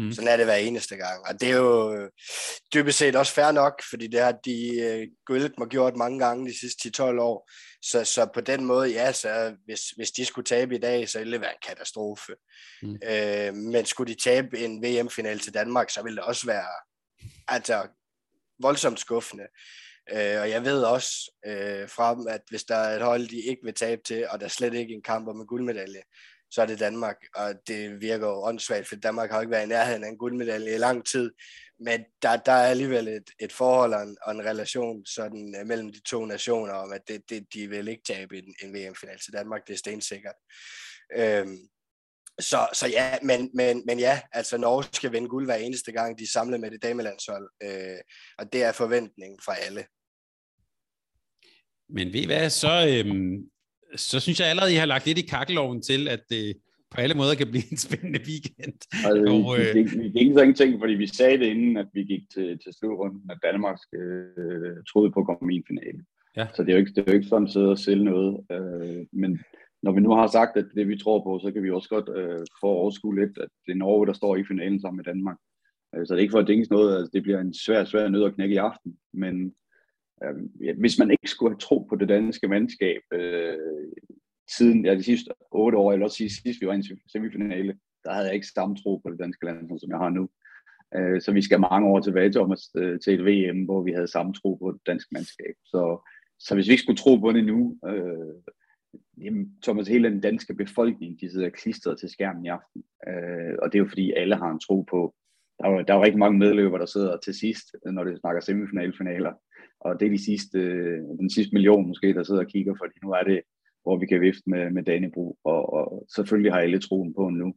Mm. 0.00 0.12
Sådan 0.12 0.28
er 0.28 0.36
det 0.36 0.46
hver 0.46 0.54
eneste 0.54 0.96
gang. 0.96 1.26
Og 1.28 1.40
det 1.40 1.50
er 1.50 1.56
jo 1.56 1.94
øh, 1.94 2.10
dybest 2.74 2.98
set 2.98 3.16
også 3.16 3.32
fair 3.32 3.52
nok, 3.52 3.82
fordi 3.90 4.06
det 4.06 4.20
har 4.20 4.32
de 4.32 4.58
uh, 4.84 5.12
guld 5.26 5.54
mig 5.58 5.68
gjort 5.68 5.96
mange 5.96 6.18
gange 6.18 6.48
de 6.48 6.60
sidste 6.60 7.02
10-12 7.02 7.02
år. 7.20 7.50
Så, 7.82 8.04
så 8.04 8.26
på 8.34 8.40
den 8.40 8.64
måde, 8.64 8.90
ja, 8.90 9.12
så 9.12 9.56
hvis, 9.64 9.80
hvis 9.90 10.10
de 10.10 10.24
skulle 10.24 10.44
tabe 10.44 10.74
i 10.74 10.78
dag, 10.78 11.08
så 11.08 11.18
ville 11.18 11.32
det 11.32 11.40
være 11.40 11.52
en 11.52 11.68
katastrofe. 11.68 12.32
Mm. 12.82 12.90
Uh, 12.90 13.54
men 13.54 13.86
skulle 13.86 14.14
de 14.14 14.20
tabe 14.20 14.58
en 14.58 14.82
VM-final 14.82 15.38
til 15.38 15.54
Danmark, 15.54 15.90
så 15.90 16.02
ville 16.02 16.16
det 16.16 16.24
også 16.24 16.46
være 16.46 16.68
altså, 17.48 17.88
voldsomt 18.62 19.00
skuffende. 19.00 19.44
Uh, 20.12 20.40
og 20.40 20.50
jeg 20.50 20.64
ved 20.64 20.82
også 20.82 21.32
uh, 21.46 21.88
frem, 21.88 22.26
at 22.28 22.40
hvis 22.50 22.64
der 22.64 22.76
er 22.76 22.96
et 22.96 23.02
hold, 23.02 23.28
de 23.28 23.40
ikke 23.40 23.62
vil 23.64 23.74
tabe 23.74 24.02
til, 24.06 24.28
og 24.28 24.40
der 24.40 24.46
er 24.46 24.50
slet 24.50 24.74
ikke 24.74 24.94
en 24.94 25.02
kamp 25.02 25.28
om 25.28 25.40
en 25.40 25.46
guldmedalje, 25.46 26.02
så 26.50 26.62
er 26.62 26.66
det 26.66 26.80
Danmark, 26.80 27.16
og 27.34 27.54
det 27.66 28.00
virker 28.00 28.26
jo 28.26 28.44
åndssvagt, 28.44 28.88
for 28.88 28.96
Danmark 28.96 29.30
har 29.30 29.36
jo 29.36 29.40
ikke 29.40 29.50
været 29.50 29.64
i 29.64 29.68
nærheden 29.68 30.04
af 30.04 30.08
en 30.08 30.18
guldmedalje 30.18 30.74
i 30.74 30.78
lang 30.78 31.06
tid, 31.06 31.30
men 31.80 32.04
der, 32.22 32.36
der 32.36 32.52
er 32.52 32.70
alligevel 32.70 33.08
et, 33.08 33.30
et 33.40 33.52
forhold 33.52 33.94
og 33.94 34.02
en, 34.02 34.16
og 34.22 34.32
en 34.32 34.44
relation 34.44 35.06
sådan, 35.06 35.54
øh, 35.60 35.66
mellem 35.66 35.92
de 35.92 36.00
to 36.00 36.24
nationer, 36.24 36.72
om 36.72 36.92
at 36.92 37.00
det, 37.08 37.22
det, 37.30 37.46
de 37.54 37.68
vil 37.68 37.88
ikke 37.88 38.02
tabe 38.02 38.38
en, 38.38 38.54
en 38.62 38.74
VM-final 38.74 39.18
til 39.18 39.32
Danmark, 39.32 39.66
det 39.66 39.72
er 39.72 39.78
stensikkert. 39.78 40.34
Øhm, 41.16 41.58
så, 42.40 42.68
så 42.72 42.88
ja, 42.88 43.18
men, 43.22 43.50
men, 43.54 43.82
men 43.86 43.98
ja, 43.98 44.20
altså 44.32 44.56
Norge 44.56 44.84
skal 44.92 45.12
vinde 45.12 45.28
guld 45.28 45.46
hver 45.46 45.54
eneste 45.54 45.92
gang, 45.92 46.18
de 46.18 46.22
er 46.22 46.28
samlet 46.28 46.60
med 46.60 46.70
det 46.70 46.82
damelandshold, 46.82 47.50
øh, 47.62 47.98
og 48.38 48.52
det 48.52 48.62
er 48.62 48.72
forventningen 48.72 49.40
fra 49.44 49.54
alle. 49.56 49.84
Men 51.88 52.12
ved 52.12 52.20
I 52.20 52.26
hvad, 52.26 52.50
så, 52.50 52.86
øhm, 52.88 53.50
så 53.96 54.20
synes 54.20 54.40
jeg 54.40 54.48
allerede, 54.48 54.72
I 54.72 54.76
har 54.76 54.86
lagt 54.86 55.06
lidt 55.06 55.18
i 55.18 55.26
kakkeloven 55.26 55.82
til, 55.82 56.08
at 56.08 56.20
det 56.30 56.56
på 56.90 57.00
alle 57.00 57.14
måder 57.14 57.34
kan 57.34 57.50
blive 57.50 57.70
en 57.70 57.76
spændende 57.76 58.20
weekend. 58.28 58.78
Altså, 59.06 59.32
og, 59.32 59.58
øh... 59.58 59.74
vi, 59.74 59.82
vi, 60.02 60.08
gik 60.18 60.32
så 60.32 60.40
ingenting, 60.40 60.80
fordi 60.80 60.92
vi 60.92 61.06
sagde 61.06 61.38
det 61.38 61.46
inden, 61.46 61.76
at 61.76 61.86
vi 61.92 62.02
gik 62.04 62.22
til, 62.34 62.58
til 62.62 62.72
slutrunden, 62.78 63.30
at 63.30 63.38
Danmark 63.42 63.78
øh, 63.94 64.76
troede 64.90 65.10
på 65.12 65.20
at 65.20 65.26
komme 65.26 65.54
i 65.54 65.56
en 65.56 65.64
finale. 65.68 66.00
Ja. 66.36 66.46
Så 66.54 66.62
det 66.62 66.68
er 66.68 66.72
jo 66.72 66.78
ikke, 66.78 66.92
det 66.94 66.98
er 66.98 67.12
jo 67.12 67.18
ikke 67.18 67.28
sådan 67.28 67.46
at 67.46 67.52
sidde 67.52 67.70
og 67.70 67.78
sælge 67.78 68.04
noget. 68.04 68.32
Øh, 68.52 69.06
men 69.12 69.40
når 69.82 69.92
vi 69.92 70.00
nu 70.00 70.10
har 70.10 70.26
sagt, 70.26 70.56
at 70.56 70.66
det 70.74 70.88
vi 70.88 70.98
tror 70.98 71.24
på, 71.24 71.40
så 71.42 71.52
kan 71.52 71.62
vi 71.62 71.70
også 71.70 71.88
godt 71.88 72.08
øh, 72.16 72.46
få 72.60 72.66
overskue 72.66 73.20
lidt, 73.20 73.38
at 73.38 73.48
det 73.66 73.72
er 73.72 73.76
Norge, 73.76 74.06
der 74.06 74.12
står 74.12 74.36
i 74.36 74.44
finalen 74.48 74.80
sammen 74.80 74.96
med 74.96 75.04
Danmark. 75.04 75.36
Øh, 75.94 76.06
så 76.06 76.14
det 76.14 76.18
er 76.18 76.22
ikke 76.22 76.36
for 76.36 76.44
at 76.44 76.48
dænge 76.48 76.66
noget, 76.70 76.96
altså 76.96 77.10
det 77.14 77.22
bliver 77.22 77.40
en 77.40 77.54
svær, 77.54 77.84
svær 77.84 78.08
nød 78.08 78.24
at 78.24 78.34
knække 78.34 78.54
i 78.54 78.64
aften. 78.70 78.96
Men 79.12 79.54
øh, 80.24 80.78
hvis 80.78 80.98
man 80.98 81.10
ikke 81.10 81.28
skulle 81.28 81.52
have 81.52 81.58
tro 81.58 81.78
på 81.78 81.96
det 81.96 82.08
danske 82.08 82.48
mandskab 82.48 83.02
øh, 83.12 83.56
siden 84.56 84.84
ja, 84.84 84.94
de 84.94 85.02
sidste 85.02 85.30
otte 85.50 85.78
år, 85.78 85.92
eller 85.92 86.06
også 86.06 86.16
sige, 86.16 86.30
sidst 86.30 86.60
vi 86.60 86.66
var 86.66 86.72
i 86.72 86.76
en 86.76 86.98
semifinale, 87.12 87.78
der 88.04 88.12
havde 88.12 88.26
jeg 88.26 88.34
ikke 88.34 88.46
samme 88.46 88.76
tro 88.76 88.96
på 88.96 89.10
det 89.10 89.18
danske 89.18 89.46
land, 89.46 89.78
som 89.80 89.90
jeg 89.90 89.98
har 89.98 90.08
nu. 90.08 90.28
Øh, 90.96 91.20
så 91.20 91.32
vi 91.32 91.42
skal 91.42 91.60
mange 91.60 91.88
år 91.88 92.00
tilbage 92.00 92.32
til, 92.32 92.40
øh, 92.76 93.00
til 93.00 93.14
et 93.14 93.24
VM, 93.24 93.64
hvor 93.64 93.82
vi 93.82 93.92
havde 93.92 94.08
samme 94.08 94.32
tro 94.34 94.54
på 94.54 94.72
det 94.72 94.80
danske 94.86 95.08
mandskab. 95.12 95.54
Så, 95.64 96.08
så 96.38 96.54
hvis 96.54 96.66
vi 96.66 96.72
ikke 96.72 96.82
skulle 96.82 96.96
tro 96.96 97.16
på 97.16 97.32
det 97.32 97.44
nu, 97.44 97.78
øh, 97.86 98.34
jamen, 99.24 99.56
Thomas, 99.62 99.88
hele 99.88 100.10
den 100.10 100.20
danske 100.20 100.54
befolkning, 100.54 101.20
de 101.20 101.30
sidder 101.30 101.48
klistret 101.48 101.98
til 101.98 102.08
skærmen 102.08 102.44
i 102.44 102.48
aften. 102.48 102.82
Øh, 103.08 103.54
og 103.62 103.72
det 103.72 103.78
er 103.78 103.82
jo 103.82 103.88
fordi, 103.88 104.12
alle 104.12 104.36
har 104.36 104.50
en 104.50 104.60
tro 104.60 104.82
på, 104.82 105.14
der 105.58 105.64
er, 105.66 105.70
jo, 105.70 105.82
der 105.82 105.92
er 105.94 105.98
jo 105.98 106.04
rigtig 106.04 106.18
mange 106.18 106.38
medløbere, 106.38 106.80
der 106.80 106.86
sidder 106.86 107.16
til 107.16 107.34
sidst, 107.34 107.66
når 107.84 108.04
det 108.04 108.20
snakker 108.20 108.40
semifinalfinaler. 108.40 109.32
Og 109.80 110.00
det 110.00 110.06
er 110.06 110.10
de 110.10 110.24
sidste, 110.24 110.58
den 110.96 111.30
sidste 111.30 111.52
million 111.52 111.88
måske, 111.88 112.14
der 112.14 112.22
sidder 112.22 112.40
og 112.40 112.50
kigger, 112.50 112.74
fordi 112.78 112.94
nu 113.02 113.10
er 113.10 113.22
det, 113.22 113.40
hvor 113.82 113.96
vi 113.96 114.06
kan 114.06 114.20
vifte 114.20 114.42
med, 114.46 114.70
med 114.70 114.82
Danebro. 114.82 115.38
Og, 115.44 115.72
og 115.72 116.06
selvfølgelig 116.14 116.52
har 116.52 116.60
alle 116.60 116.80
troen 116.80 117.14
på 117.14 117.28
nu. 117.28 117.54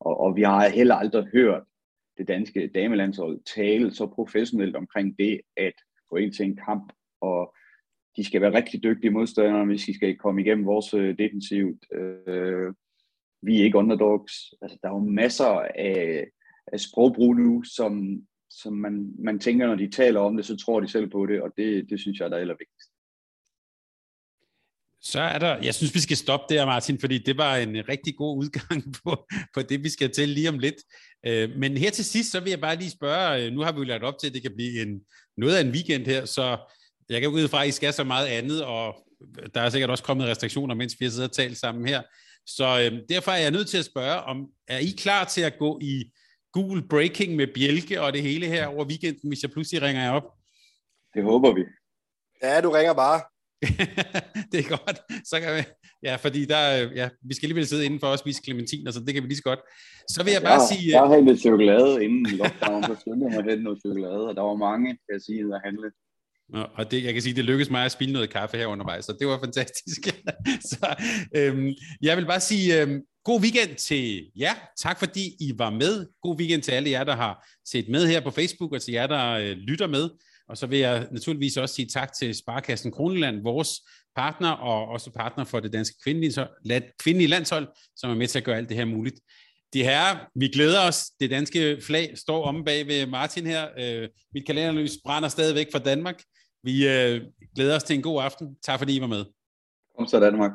Og, 0.00 0.20
og 0.20 0.36
vi 0.36 0.42
har 0.42 0.68
heller 0.68 0.94
aldrig 0.94 1.26
hørt 1.32 1.62
det 2.18 2.28
danske 2.28 2.70
damelandshold 2.74 3.40
tale 3.56 3.94
så 3.94 4.06
professionelt 4.06 4.76
omkring 4.76 5.18
det, 5.18 5.40
at 5.56 5.74
gå 6.10 6.16
ind 6.16 6.32
til 6.32 6.46
en 6.46 6.56
kamp 6.56 6.92
og 7.20 7.54
de 8.16 8.24
skal 8.24 8.40
være 8.40 8.54
rigtig 8.54 8.82
dygtige 8.82 9.10
modstandere, 9.10 9.64
hvis 9.64 9.84
de 9.84 9.94
skal 9.94 10.16
komme 10.16 10.40
igennem 10.40 10.66
vores 10.66 10.94
øh, 10.94 11.18
defensivt. 11.18 11.86
Øh, 11.92 12.74
vi 13.42 13.60
er 13.60 13.64
ikke 13.64 13.78
underdogs. 13.78 14.32
Altså, 14.62 14.78
der 14.82 14.88
er 14.88 14.92
jo 14.92 14.98
masser 14.98 15.62
af, 15.74 16.26
af 16.72 16.80
sprogbrug 16.80 17.36
nu, 17.36 17.62
som, 17.62 18.22
som 18.62 18.72
man, 18.72 19.12
man 19.18 19.38
tænker, 19.38 19.66
når 19.66 19.74
de 19.74 19.90
taler 19.90 20.20
om 20.20 20.36
det, 20.36 20.46
så 20.46 20.56
tror 20.56 20.80
de 20.80 20.88
selv 20.88 21.10
på 21.10 21.26
det, 21.26 21.42
og 21.42 21.50
det, 21.56 21.86
det 21.90 22.00
synes 22.00 22.20
jeg, 22.20 22.30
der 22.30 22.36
er 22.36 22.40
allervigtigst. 22.40 22.90
Så 25.00 25.20
er 25.20 25.38
der, 25.38 25.56
jeg 25.62 25.74
synes, 25.74 25.94
vi 25.94 26.00
skal 26.00 26.16
stoppe 26.16 26.54
der, 26.54 26.66
Martin, 26.66 26.98
fordi 27.00 27.18
det 27.18 27.36
var 27.36 27.56
en 27.56 27.88
rigtig 27.88 28.16
god 28.16 28.38
udgang 28.38 28.84
på, 29.04 29.26
på 29.54 29.62
det, 29.62 29.84
vi 29.84 29.88
skal 29.88 30.10
til 30.10 30.28
lige 30.28 30.48
om 30.48 30.58
lidt. 30.58 30.74
Øh, 31.26 31.50
men 31.56 31.76
her 31.76 31.90
til 31.90 32.04
sidst, 32.04 32.32
så 32.32 32.40
vil 32.40 32.50
jeg 32.50 32.60
bare 32.60 32.76
lige 32.76 32.90
spørge, 32.90 33.44
øh, 33.44 33.52
nu 33.52 33.60
har 33.60 33.72
vi 33.72 33.78
jo 33.78 33.84
lagt 33.84 34.04
op 34.04 34.18
til, 34.20 34.26
at 34.26 34.34
det 34.34 34.42
kan 34.42 34.54
blive 34.56 34.82
en, 34.82 35.00
noget 35.36 35.56
af 35.56 35.60
en 35.60 35.70
weekend 35.70 36.06
her, 36.06 36.24
så 36.24 36.58
jeg 37.08 37.20
kan 37.20 37.30
ud 37.30 37.48
fra, 37.48 37.62
at 37.62 37.68
I 37.68 37.70
skal 37.70 37.92
så 37.92 38.04
meget 38.04 38.26
andet, 38.26 38.64
og 38.64 38.94
der 39.54 39.60
er 39.60 39.70
sikkert 39.70 39.90
også 39.90 40.04
kommet 40.04 40.26
restriktioner, 40.26 40.74
mens 40.74 40.96
vi 41.00 41.04
har 41.04 41.10
siddet 41.10 41.28
og 41.28 41.34
talt 41.34 41.58
sammen 41.58 41.88
her. 41.88 42.02
Så 42.46 42.64
øh, 42.64 43.00
derfor 43.08 43.30
er 43.30 43.38
jeg 43.38 43.50
nødt 43.50 43.68
til 43.68 43.78
at 43.78 43.84
spørge, 43.84 44.20
om 44.20 44.46
er 44.68 44.78
I 44.78 44.94
klar 44.98 45.24
til 45.24 45.40
at 45.40 45.58
gå 45.58 45.78
i 45.82 46.04
Google 46.56 46.82
Breaking 46.92 47.36
med 47.40 47.46
Bjelke 47.54 48.02
og 48.02 48.12
det 48.12 48.22
hele 48.22 48.46
her 48.46 48.66
over 48.66 48.84
weekenden, 48.84 49.28
hvis 49.30 49.42
jeg 49.42 49.50
pludselig 49.50 49.82
ringer 49.82 50.02
jer 50.02 50.10
op? 50.10 50.26
Det 51.14 51.22
håber 51.30 51.50
vi. 51.58 51.64
Ja, 52.42 52.60
du 52.60 52.70
ringer 52.70 52.94
bare. 53.04 53.20
det 54.52 54.58
er 54.64 54.68
godt. 54.76 54.98
Så 55.30 55.36
kan 55.40 55.50
vi, 55.56 55.62
ja, 56.02 56.14
fordi 56.24 56.40
der, 56.44 56.60
ja, 57.00 57.08
vi 57.28 57.34
skal 57.34 57.46
alligevel 57.46 57.66
sidde 57.66 57.84
indenfor 57.84 58.06
og 58.06 58.18
spise 58.18 58.42
clementiner, 58.44 58.90
så 58.90 59.00
det 59.00 59.14
kan 59.14 59.22
vi 59.22 59.28
lige 59.28 59.42
så 59.42 59.48
godt. 59.50 59.62
Så 60.14 60.24
vil 60.24 60.32
jeg 60.32 60.42
bare 60.42 60.60
jeg, 60.60 60.68
sige... 60.70 60.90
Jeg 60.96 61.02
har 61.02 61.16
hentet 61.16 61.40
chokolade 61.46 62.04
inden 62.04 62.26
lockdown, 62.40 62.82
så 62.88 62.94
skyndte 63.00 63.22
jeg 63.24 63.30
mig 63.34 63.42
at 63.44 63.50
hente 63.50 63.64
noget 63.64 63.80
chokolade, 63.84 64.24
og 64.28 64.34
der 64.38 64.44
var 64.50 64.56
mange, 64.68 64.88
kan 65.04 65.12
jeg 65.16 65.22
sige, 65.28 65.40
der 65.52 65.58
handlede. 65.68 65.92
Og 66.54 66.90
det, 66.90 67.04
jeg 67.04 67.12
kan 67.12 67.22
sige, 67.22 67.36
det 67.36 67.44
lykkedes 67.44 67.70
mig 67.70 67.84
at 67.84 67.92
spille 67.92 68.12
noget 68.12 68.30
kaffe 68.30 68.56
her 68.56 68.66
undervejs, 68.66 69.04
så 69.04 69.16
det 69.20 69.26
var 69.26 69.38
fantastisk. 69.38 70.00
så 70.70 70.94
øhm, 71.36 71.74
jeg 72.02 72.16
vil 72.16 72.26
bare 72.26 72.40
sige 72.40 72.82
øhm, 72.82 73.00
god 73.24 73.40
weekend 73.40 73.76
til 73.76 74.30
jer. 74.36 74.54
Tak 74.78 74.98
fordi 74.98 75.36
I 75.40 75.52
var 75.56 75.70
med. 75.70 76.06
God 76.22 76.38
weekend 76.38 76.62
til 76.62 76.72
alle 76.72 76.90
jer, 76.90 77.04
der 77.04 77.16
har 77.16 77.48
set 77.64 77.88
med 77.88 78.06
her 78.06 78.20
på 78.20 78.30
Facebook, 78.30 78.72
og 78.72 78.82
til 78.82 78.92
jer, 78.92 79.06
der 79.06 79.30
øh, 79.30 79.56
lytter 79.56 79.86
med. 79.86 80.10
Og 80.48 80.58
så 80.58 80.66
vil 80.66 80.78
jeg 80.78 81.06
naturligvis 81.12 81.56
også 81.56 81.74
sige 81.74 81.88
tak 81.88 82.12
til 82.12 82.34
Sparkassen 82.34 82.92
Kroneland, 82.92 83.42
vores 83.42 83.70
partner, 84.16 84.50
og 84.50 84.88
også 84.88 85.10
partner 85.10 85.44
for 85.44 85.60
det 85.60 85.72
danske 85.72 85.96
kvindelige, 86.04 86.46
kvindelige 87.02 87.28
landshold, 87.28 87.68
som 87.96 88.10
er 88.10 88.14
med 88.14 88.26
til 88.26 88.38
at 88.38 88.44
gøre 88.44 88.56
alt 88.56 88.68
det 88.68 88.76
her 88.76 88.84
muligt. 88.84 89.20
De 89.72 89.82
her, 89.82 90.28
vi 90.38 90.48
glæder 90.48 90.80
os. 90.80 91.04
Det 91.20 91.30
danske 91.30 91.78
flag 91.82 92.18
står 92.18 92.44
omme 92.44 92.64
bag 92.64 92.86
ved 92.86 93.06
Martin 93.06 93.46
her. 93.46 93.68
Øh, 93.78 94.08
mit 94.34 94.46
kalenderlys 94.46 94.92
brænder 95.04 95.28
stadigvæk 95.28 95.66
for 95.72 95.78
Danmark. 95.78 96.22
Vi 96.68 96.88
øh, 96.88 97.20
glæder 97.54 97.76
os 97.76 97.82
til 97.82 97.96
en 97.96 98.02
god 98.02 98.22
aften. 98.22 98.46
Tak 98.62 98.78
fordi 98.78 98.96
I 98.96 99.00
var 99.00 99.06
med. 99.16 99.24
Kom 99.96 100.06
så 100.06 100.20
Danmark. 100.20 100.52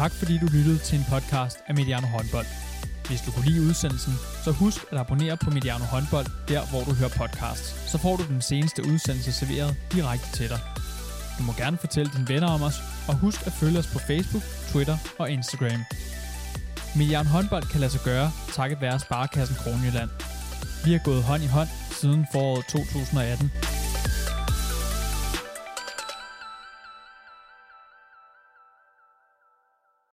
Tak 0.00 0.12
fordi 0.20 0.34
du 0.42 0.46
lyttede 0.56 0.78
til 0.88 0.98
en 0.98 1.06
podcast 1.14 1.58
af 1.68 1.74
Mediano 1.74 2.06
Håndbold. 2.06 2.48
Hvis 3.08 3.20
du 3.26 3.30
kunne 3.30 3.48
lide 3.50 3.62
udsendelsen, 3.68 4.14
så 4.44 4.50
husk 4.62 4.80
at 4.92 4.98
abonnere 4.98 5.36
på 5.44 5.50
Mediano 5.56 5.84
Håndbold, 5.94 6.28
der 6.52 6.62
hvor 6.70 6.82
du 6.88 6.92
hører 7.00 7.14
podcasts. 7.22 7.68
Så 7.92 7.96
får 8.04 8.14
du 8.20 8.24
den 8.34 8.42
seneste 8.50 8.80
udsendelse 8.90 9.32
serveret 9.40 9.70
direkte 9.94 10.28
til 10.38 10.48
dig. 10.52 10.60
Du 11.38 11.42
må 11.48 11.52
gerne 11.62 11.76
fortælle 11.84 12.10
dine 12.14 12.28
venner 12.32 12.50
om 12.56 12.62
os, 12.68 12.78
og 13.08 13.14
husk 13.24 13.40
at 13.48 13.52
følge 13.60 13.78
os 13.82 13.88
på 13.94 13.98
Facebook, 14.08 14.44
Twitter 14.70 14.96
og 15.22 15.26
Instagram. 15.36 15.80
Mediano 16.98 17.28
Håndbold 17.36 17.66
kan 17.72 17.80
lade 17.80 17.92
sig 17.96 18.02
gøre, 18.10 18.28
takket 18.58 18.78
være 18.80 18.96
Sparkassen 19.06 19.56
Kronjylland. 19.62 20.10
Vi 20.86 20.92
har 20.92 20.98
gået 20.98 21.22
hånd 21.22 21.42
i 21.42 21.46
hånd 21.46 21.68
siden 22.00 22.26
foråret 22.32 22.64
2018. 22.66 23.52